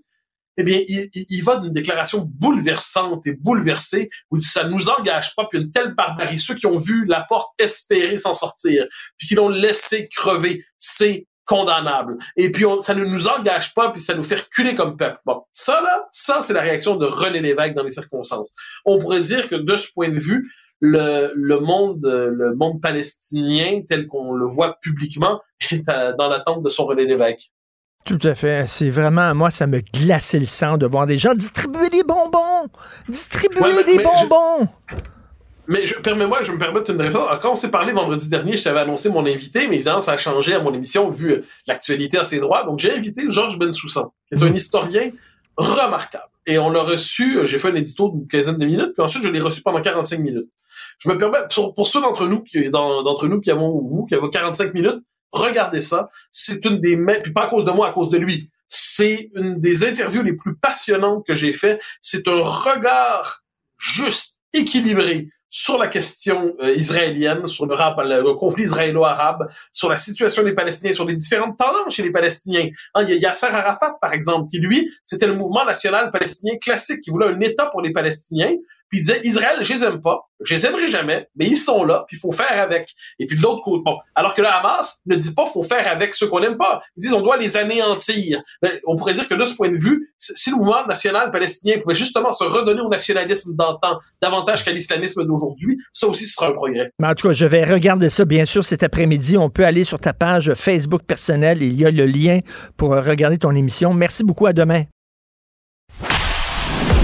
[0.57, 5.47] eh bien, il, il va d'une déclaration bouleversante et bouleversée où ça nous engage pas,
[5.49, 6.39] puis une telle barbarie.
[6.39, 8.85] Ceux qui ont vu Laporte espérer s'en sortir,
[9.17, 12.17] puis qui l'ont laissé crever, c'est condamnable.
[12.37, 15.19] Et puis, ça ne nous engage pas, puis ça nous fait reculer comme peuple.
[15.25, 18.53] Bon, ça, là, ça, c'est la réaction de René Lévesque dans les circonstances.
[18.85, 20.49] On pourrait dire que de ce point de vue,
[20.79, 25.39] le, le monde le monde palestinien tel qu'on le voit publiquement
[25.71, 27.51] est dans l'attente de son René Lévesque.
[28.05, 28.65] Tout à fait.
[28.67, 32.67] C'est vraiment, moi, ça me glaçait le sang de voir des gens distribuer des bonbons!
[33.07, 34.67] Distribuer des bonbons!
[35.67, 37.39] Mais je, permets-moi, je me permets une référence.
[37.41, 40.17] Quand on s'est parlé vendredi dernier, je t'avais annoncé mon invité, mais évidemment, ça a
[40.17, 42.63] changé à mon émission vu euh, l'actualité à ses droits.
[42.63, 44.55] Donc, j'ai invité Georges Bensoussan, qui est un mm.
[44.55, 45.11] historien
[45.55, 46.25] remarquable.
[46.47, 49.23] Et on l'a reçu, euh, j'ai fait un édito d'une quinzaine de minutes, puis ensuite,
[49.23, 50.49] je l'ai reçu pendant 45 minutes.
[50.97, 54.29] Je me permets, pour, ceux d'entre nous qui, d'entre nous qui avons, vous, qui avez
[54.29, 55.01] 45 minutes,
[55.31, 56.09] regardez ça.
[56.31, 58.49] C'est une des, puis pas à cause de moi, à cause de lui.
[58.67, 61.79] C'est une des interviews les plus passionnantes que j'ai fait.
[62.01, 63.43] C'est un regard
[63.77, 70.43] juste, équilibré sur la question euh, israélienne, sur le, le conflit israélo-arabe, sur la situation
[70.43, 72.69] des Palestiniens, sur les différentes tendances chez les Palestiniens.
[72.95, 76.55] Hein, il y a Yasser Arafat, par exemple, qui, lui, c'était le mouvement national palestinien
[76.55, 78.53] classique, qui voulait un État pour les Palestiniens,
[78.91, 81.85] puis il disait Israël, je les aime pas, je les aimerai jamais, mais ils sont
[81.85, 82.89] là, puis il faut faire avec.
[83.19, 85.87] Et puis de l'autre côté, bon, alors que le Hamas ne dit pas faut faire
[85.87, 86.81] avec ceux qu'on n'aime pas.
[86.97, 88.41] Ils disent on doit les anéantir.
[88.61, 91.77] Mais on pourrait dire que de ce point de vue, si le mouvement national palestinien
[91.81, 96.47] pouvait justement se redonner au nationalisme d'antan davantage qu'à l'islamisme d'aujourd'hui, ça aussi ce sera
[96.47, 96.91] un progrès.
[96.99, 99.37] Mais en tout cas, je vais regarder ça bien sûr cet après-midi.
[99.37, 102.39] On peut aller sur ta page Facebook personnelle, il y a le lien
[102.75, 103.93] pour regarder ton émission.
[103.93, 104.83] Merci beaucoup, à demain.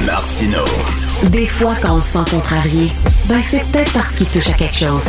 [0.05, 1.06] Martino.
[1.25, 2.87] Des fois, quand on se sent contrarié,
[3.27, 5.03] ben c'est peut-être parce qu'il touche à quelque chose.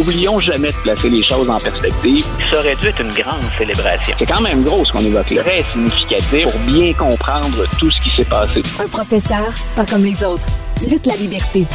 [0.00, 2.24] Oublions jamais de placer les choses en perspective.
[2.50, 4.14] Ça aurait dû être une grande célébration.
[4.18, 5.42] C'est quand même gros ce qu'on évoque là.
[5.42, 8.62] Très significatif pour bien comprendre tout ce qui s'est passé.
[8.80, 10.46] Un professeur, pas comme les autres.
[10.88, 11.66] Lutte la liberté.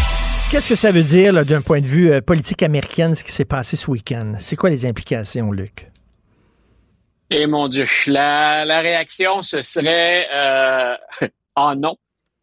[0.50, 3.46] Qu'est-ce que ça veut dire d'un point de vue euh, politique américaine, ce qui s'est
[3.46, 4.34] passé ce week-end?
[4.40, 5.92] C'est quoi les implications, Luc?
[7.30, 10.96] Eh mon Dieu, la, la réaction, ce serait euh,
[11.56, 11.96] oh non.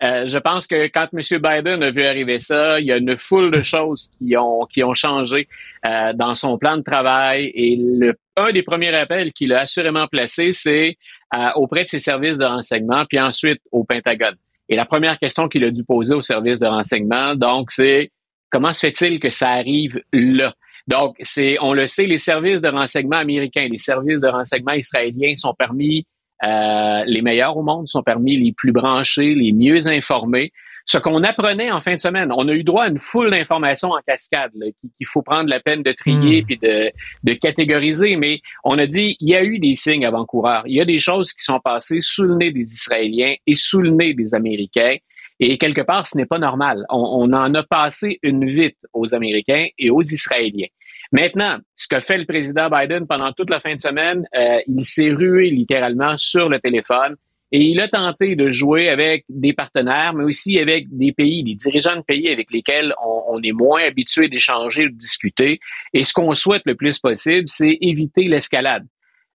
[0.05, 1.21] Euh, je pense que quand M.
[1.41, 4.85] Biden a vu arriver ça, il y a une foule de choses qui ont qui
[4.85, 5.49] ont changé
[5.87, 7.51] euh, dans son plan de travail.
[7.55, 10.99] Et le, un des premiers appels qu'il a assurément placé, c'est
[11.35, 14.37] euh, auprès de ses services de renseignement, puis ensuite au Pentagone.
[14.69, 18.11] Et la première question qu'il a dû poser aux services de renseignement, donc, c'est
[18.51, 20.55] comment se fait-il que ça arrive là?
[20.87, 25.35] Donc, c'est, on le sait, les services de renseignement américains, les services de renseignement israéliens
[25.35, 26.07] sont parmi
[26.45, 30.53] euh, les meilleurs au monde, sont parmi les plus branchés, les mieux informés.
[30.87, 33.93] Ce qu'on apprenait en fin de semaine, on a eu droit à une foule d'informations
[33.93, 34.53] en cascade
[34.97, 36.47] qu'il faut prendre la peine de trier Hmm.
[36.47, 36.91] puis de,
[37.23, 40.81] de catégoriser, mais on a dit il y a eu des signes avant-coureurs, il y
[40.81, 44.13] a des choses qui sont passées sous le nez des Israéliens et sous le nez
[44.13, 44.97] des Américains.
[45.41, 46.85] Et quelque part, ce n'est pas normal.
[46.91, 50.69] On, on en a passé une vite aux Américains et aux Israéliens.
[51.15, 54.85] Maintenant, ce que fait le président Biden pendant toute la fin de semaine, euh, il
[54.85, 57.15] s'est rué littéralement sur le téléphone
[57.53, 61.55] et il a tenté de jouer avec des partenaires, mais aussi avec des pays, des
[61.55, 65.61] dirigeants de pays avec lesquels on, est moins habitué d'échanger ou de discuter.
[65.93, 68.85] Et ce qu'on souhaite le plus possible, c'est éviter l'escalade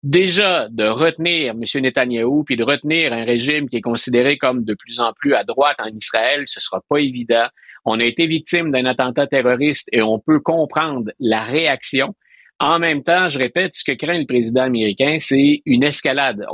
[0.02, 1.82] déjà de retenir M.
[1.82, 5.42] Netanyahou puis de retenir un régime qui est considéré comme de plus en plus à
[5.42, 7.46] droite en Israël, ce sera pas évident.
[7.86, 12.14] On a été victime d'un attentat terroriste et on peut comprendre la réaction.
[12.58, 16.44] En même temps, je répète, ce que craint le président américain, c'est une escalade,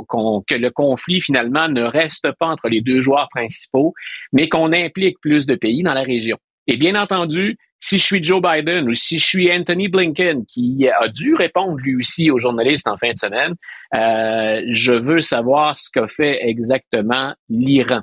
[0.47, 3.93] que le conflit finalement ne reste pas entre les deux joueurs principaux,
[4.31, 6.37] mais qu'on implique plus de pays dans la région.
[6.67, 10.87] Et bien entendu, si je suis Joe Biden ou si je suis Anthony Blinken, qui
[10.87, 13.55] a dû répondre lui aussi aux journalistes en fin de semaine,
[13.95, 18.01] euh, je veux savoir ce qu'a fait exactement l'Iran.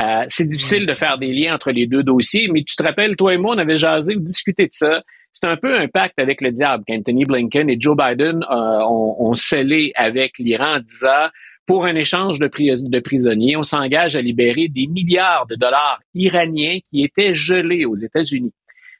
[0.00, 3.16] Euh, c'est difficile de faire des liens entre les deux dossiers, mais tu te rappelles,
[3.16, 5.02] toi et moi, on avait jasé ou discuté de ça.
[5.32, 9.16] C'est un peu un pacte avec le diable qu'Anthony Blinken et Joe Biden euh, ont,
[9.18, 11.28] ont scellé avec l'Iran en disant
[11.66, 16.00] pour un échange de, pris- de prisonniers, on s'engage à libérer des milliards de dollars
[16.14, 18.52] iraniens qui étaient gelés aux États-Unis.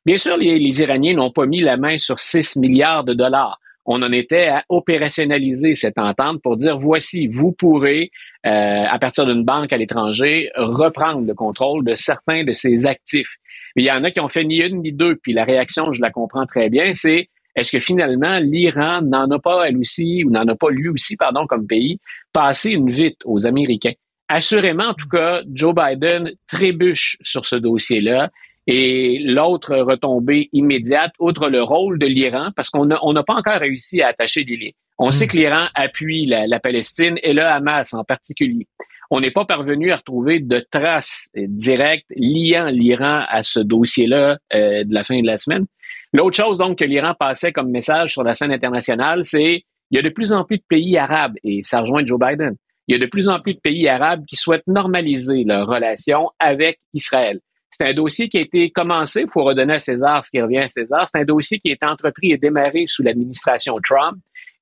[0.04, 3.58] Bien sûr, les, les Iraniens n'ont pas mis la main sur 6 milliards de dollars.
[3.84, 8.10] On en était à opérationnaliser cette entente pour dire voici, vous pourrez,
[8.46, 13.36] euh, à partir d'une banque à l'étranger, reprendre le contrôle de certains de ces actifs.
[13.74, 16.00] Il y en a qui ont fait ni une ni deux, puis la réaction, je
[16.00, 20.30] la comprends très bien, c'est est-ce que finalement l'Iran n'en a pas elle aussi, ou
[20.30, 21.98] n'en a pas lui aussi, pardon, comme pays,
[22.32, 23.94] passé une vite aux Américains?
[24.28, 28.30] Assurément, en tout cas, Joe Biden trébuche sur ce dossier-là.
[28.66, 33.34] Et l'autre retombée immédiate, outre le rôle de l'Iran, parce qu'on n'a on n'a pas
[33.34, 34.70] encore réussi à attacher des liens.
[34.98, 38.66] On sait que l'Iran appuie la, la Palestine et le Hamas en particulier.
[39.10, 44.38] On n'est pas parvenu à retrouver de traces euh, directes liant l'Iran à ce dossier-là
[44.54, 45.66] euh, de la fin de la semaine.
[46.12, 49.98] L'autre chose donc que l'Iran passait comme message sur la scène internationale, c'est il y
[49.98, 52.56] a de plus en plus de pays arabes, et ça rejoint Joe Biden,
[52.88, 56.30] il y a de plus en plus de pays arabes qui souhaitent normaliser leurs relations
[56.40, 57.40] avec Israël.
[57.70, 60.58] C'est un dossier qui a été commencé, il faut redonner à César ce qui revient
[60.58, 64.16] à César, c'est un dossier qui a été entrepris et démarré sous l'administration Trump,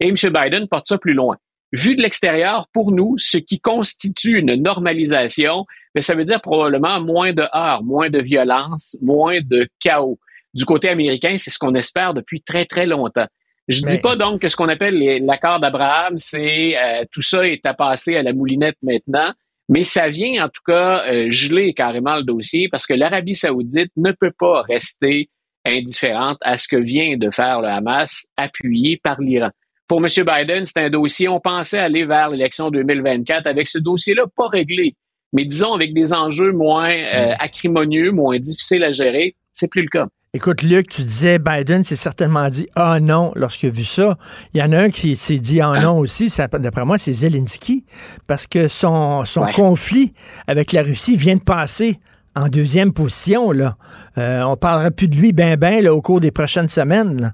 [0.05, 0.14] et M.
[0.32, 1.36] Biden porte ça plus loin.
[1.72, 5.64] Vu de l'extérieur, pour nous, ce qui constitue une normalisation,
[5.94, 10.18] mais ça veut dire probablement moins de heurts, moins de violence, moins de chaos.
[10.52, 13.26] Du côté américain, c'est ce qu'on espère depuis très, très longtemps.
[13.66, 17.47] Je Mais- dis pas donc que ce qu'on appelle l'accord d'Abraham, c'est euh, tout ça
[17.48, 19.32] est à passer à la moulinette maintenant,
[19.68, 23.90] mais ça vient en tout cas euh, geler carrément le dossier parce que l'Arabie saoudite
[23.97, 25.28] ne peut pas rester
[25.64, 29.51] indifférente à ce que vient de faire le Hamas, appuyé par l'Iran.
[29.89, 30.06] Pour M.
[30.09, 34.97] Biden, c'est un dossier, on pensait aller vers l'élection 2024 avec ce dossier-là pas réglé,
[35.32, 39.89] mais disons avec des enjeux moins euh, acrimonieux, moins difficiles à gérer, c'est plus le
[39.89, 40.06] cas.
[40.36, 44.19] Écoute, Luc, tu disais Biden s'est certainement dit ah non lorsqu'il a vu ça.
[44.52, 46.28] Il y en a un qui s'est dit ah non aussi.
[46.28, 47.85] ça- D'après moi, c'est Zelensky.
[48.27, 49.52] Parce que son, son Ouais.
[49.52, 50.12] conflit
[50.48, 52.01] avec la Russie vient de passer
[52.35, 53.52] en deuxième position.
[53.52, 53.77] Là.
[54.19, 57.20] Euh, on parlera plus de lui ben ben là, au cours des prochaines semaines.
[57.20, 57.32] là.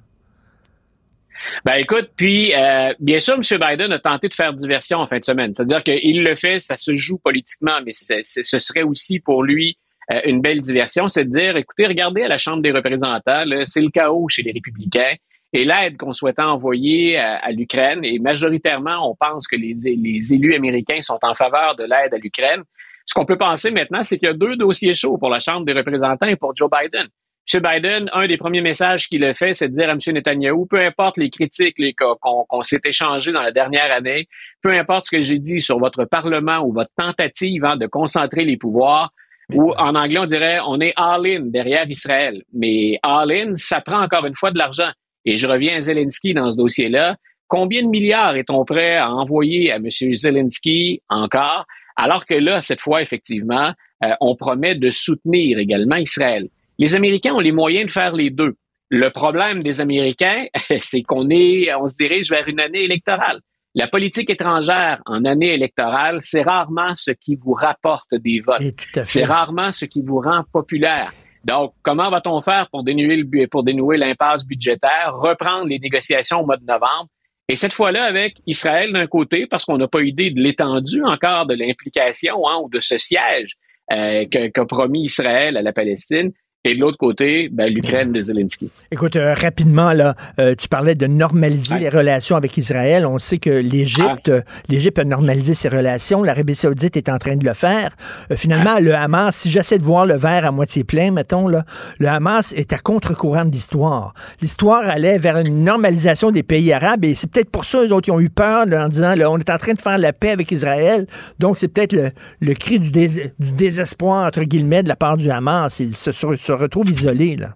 [1.64, 3.40] Ben écoute, puis euh, bien sûr, M.
[3.40, 5.54] Biden a tenté de faire diversion en fin de semaine.
[5.54, 9.78] C'est-à-dire qu'il le fait, ça se joue politiquement, mais ce serait aussi pour lui
[10.12, 13.80] euh, une belle diversion, c'est de dire, écoutez, regardez à la Chambre des représentants, c'est
[13.80, 15.14] le chaos chez les républicains.
[15.52, 20.54] Et l'aide qu'on souhaitait envoyer à, à l'Ukraine, et majoritairement, on pense que les élus
[20.54, 22.62] américains sont en faveur de l'aide à l'Ukraine.
[23.04, 25.66] Ce qu'on peut penser maintenant, c'est qu'il y a deux dossiers chauds pour la Chambre
[25.66, 27.08] des représentants et pour Joe Biden.
[27.52, 27.62] M.
[27.62, 29.98] Biden, un des premiers messages qu'il a fait, c'est de dire à M.
[30.08, 31.76] Netanyahu, peu importe les critiques
[32.20, 34.28] qu'on s'est échangées dans la dernière année,
[34.62, 38.44] peu importe ce que j'ai dit sur votre Parlement ou votre tentative hein, de concentrer
[38.44, 39.12] les pouvoirs,
[39.52, 42.42] ou en anglais, on dirait on est all-in derrière Israël.
[42.52, 44.90] Mais all-in, ça prend encore une fois de l'argent.
[45.24, 47.16] Et je reviens à Zelensky dans ce dossier-là.
[47.48, 49.88] Combien de milliards est-on prêt à envoyer à M.
[49.90, 51.66] Zelensky encore,
[51.96, 53.72] alors que là, cette fois, effectivement,
[54.04, 56.48] euh, on promet de soutenir également Israël.
[56.80, 58.54] Les Américains ont les moyens de faire les deux.
[58.88, 60.46] Le problème des Américains,
[60.80, 63.40] c'est qu'on est, on se dirige vers une année électorale.
[63.74, 68.62] La politique étrangère en année électorale, c'est rarement ce qui vous rapporte des votes.
[69.04, 71.12] C'est rarement ce qui vous rend populaire.
[71.44, 76.46] Donc, comment va-t-on faire pour dénouer, le, pour dénouer l'impasse budgétaire, reprendre les négociations au
[76.46, 77.08] mois de novembre?
[77.48, 81.46] Et cette fois-là, avec Israël d'un côté, parce qu'on n'a pas idée de l'étendue encore
[81.46, 83.56] de l'implication hein, ou de ce siège
[83.92, 86.32] euh, qu'a promis Israël à la Palestine,
[86.64, 88.68] et de l'autre côté, ben, l'Ukraine de Zelensky.
[88.90, 93.06] Écoute, euh, rapidement, là, euh, tu parlais de normaliser les relations avec Israël.
[93.06, 94.32] On sait que l'Égypte ah.
[94.32, 96.22] euh, l'Égypte a normalisé ses relations.
[96.22, 97.96] L'Arabie saoudite est en train de le faire.
[98.36, 98.80] finalement, ah.
[98.80, 101.64] le Hamas, si j'essaie de voir le verre à moitié plein, mettons, là,
[101.98, 104.12] le Hamas est à contre-courant de l'histoire.
[104.42, 108.04] L'histoire allait vers une normalisation des pays arabes et c'est peut-être pour ça, eux autres,
[108.04, 110.30] qui ont eu peur en disant, là, on est en train de faire la paix
[110.30, 111.06] avec Israël.
[111.38, 112.10] Donc, c'est peut-être le,
[112.42, 115.80] le, cri du, du, désespoir, entre guillemets, de la part du Hamas.
[115.80, 116.10] Il se,
[116.50, 117.54] se retrouve isolé, là.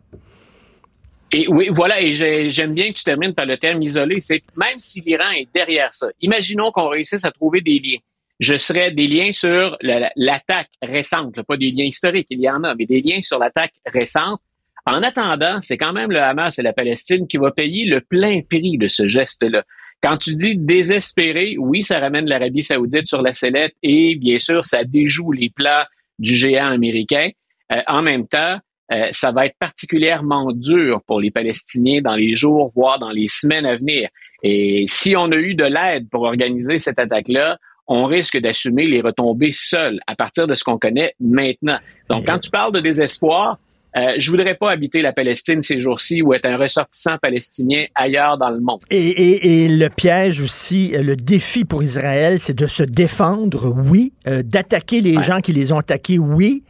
[1.33, 4.21] Et oui, voilà, et j'aime bien que tu termines par le terme isolé.
[4.21, 7.99] C'est même si l'Iran est derrière ça, imaginons qu'on réussisse à trouver des liens.
[8.39, 12.75] Je serais des liens sur l'attaque récente, pas des liens historiques, il y en a,
[12.75, 14.41] mais des liens sur l'attaque récente.
[14.87, 18.43] En attendant, c'est quand même le Hamas et la Palestine qui va payer le plein
[18.43, 19.65] prix de ce geste-là.
[20.03, 24.65] Quand tu dis désespéré, oui, ça ramène l'Arabie saoudite sur la sellette et bien sûr,
[24.65, 25.85] ça déjoue les plans
[26.19, 27.31] du géant américain.
[27.73, 28.59] Euh, en même temps,
[28.93, 33.29] euh, ça va être particulièrement dur pour les Palestiniens dans les jours, voire dans les
[33.29, 34.09] semaines à venir.
[34.43, 39.01] Et si on a eu de l'aide pour organiser cette attaque-là, on risque d'assumer les
[39.01, 41.79] retombées seuls à partir de ce qu'on connaît maintenant.
[42.09, 43.59] Donc, quand tu parles de désespoir,
[43.97, 48.39] euh, je voudrais pas habiter la Palestine ces jours-ci ou être un ressortissant palestinien ailleurs
[48.39, 48.81] dans le monde.
[48.91, 55.01] Et, le piège aussi, le défi pour Israël, c'est de se défendre, oui, euh, d'attaquer
[55.01, 56.65] les gens qui les ont attaqués, oui,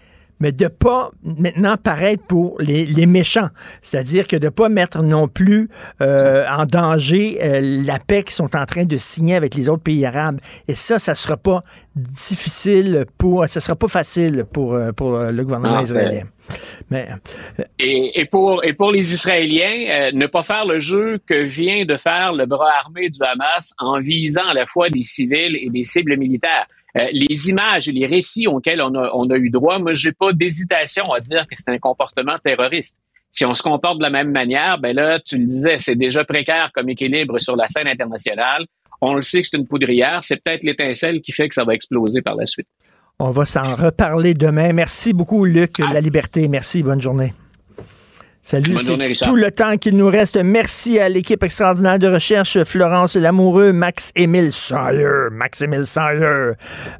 [0.44, 3.48] mais de pas maintenant paraître pour les, les méchants.
[3.80, 5.70] C'est-à-dire que de pas mettre non plus
[6.02, 9.82] euh, en danger euh, la paix qu'ils sont en train de signer avec les autres
[9.82, 10.40] pays arabes.
[10.68, 11.60] Et ça, ça sera pas
[11.96, 16.24] difficile pour, ça sera pas facile pour, euh, pour le gouvernement israélien.
[16.90, 17.08] Mais,
[17.78, 21.96] et, et, pour, et pour les Israéliens, ne pas faire le jeu que vient de
[21.96, 25.84] faire le bras armé du Hamas en visant à la fois des civils et des
[25.84, 26.66] cibles militaires.
[26.96, 30.12] Euh, les images et les récits auxquels on a, on a eu droit, moi, j'ai
[30.12, 32.96] pas d'hésitation à dire que c'est un comportement terroriste.
[33.32, 36.24] Si on se comporte de la même manière, ben là, tu le disais, c'est déjà
[36.24, 38.64] précaire comme équilibre sur la scène internationale.
[39.00, 40.20] On le sait que c'est une poudrière.
[40.22, 42.68] C'est peut-être l'étincelle qui fait que ça va exploser par la suite.
[43.18, 44.72] On va s'en reparler demain.
[44.72, 45.78] Merci beaucoup, Luc.
[45.78, 46.46] La liberté.
[46.46, 46.84] Merci.
[46.84, 47.32] Bonne journée.
[48.46, 50.36] Salut, c'est tout le temps qu'il nous reste.
[50.36, 56.52] Merci à l'équipe extraordinaire de recherche, Florence Lamoureux, Max-Émile Sayer, Max-Émile Sayer,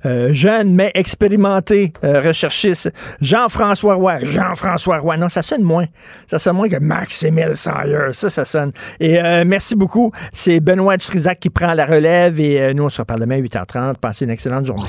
[0.07, 2.91] euh, jeune mais expérimenté euh, recherchiste,
[3.21, 5.85] Jean-François Roy, Jean-François Roy, non, ça sonne moins,
[6.27, 8.73] ça sonne moins que Max-Émile Sayer, ça, ça sonne.
[8.99, 13.03] Et euh, merci beaucoup, c'est Benoît Dutrisac qui prend la relève et nous, on se
[13.03, 13.97] reparle demain à 8h30.
[13.97, 14.89] Passez une excellente journée.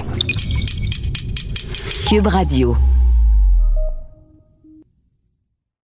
[2.08, 2.78] Cube Radio.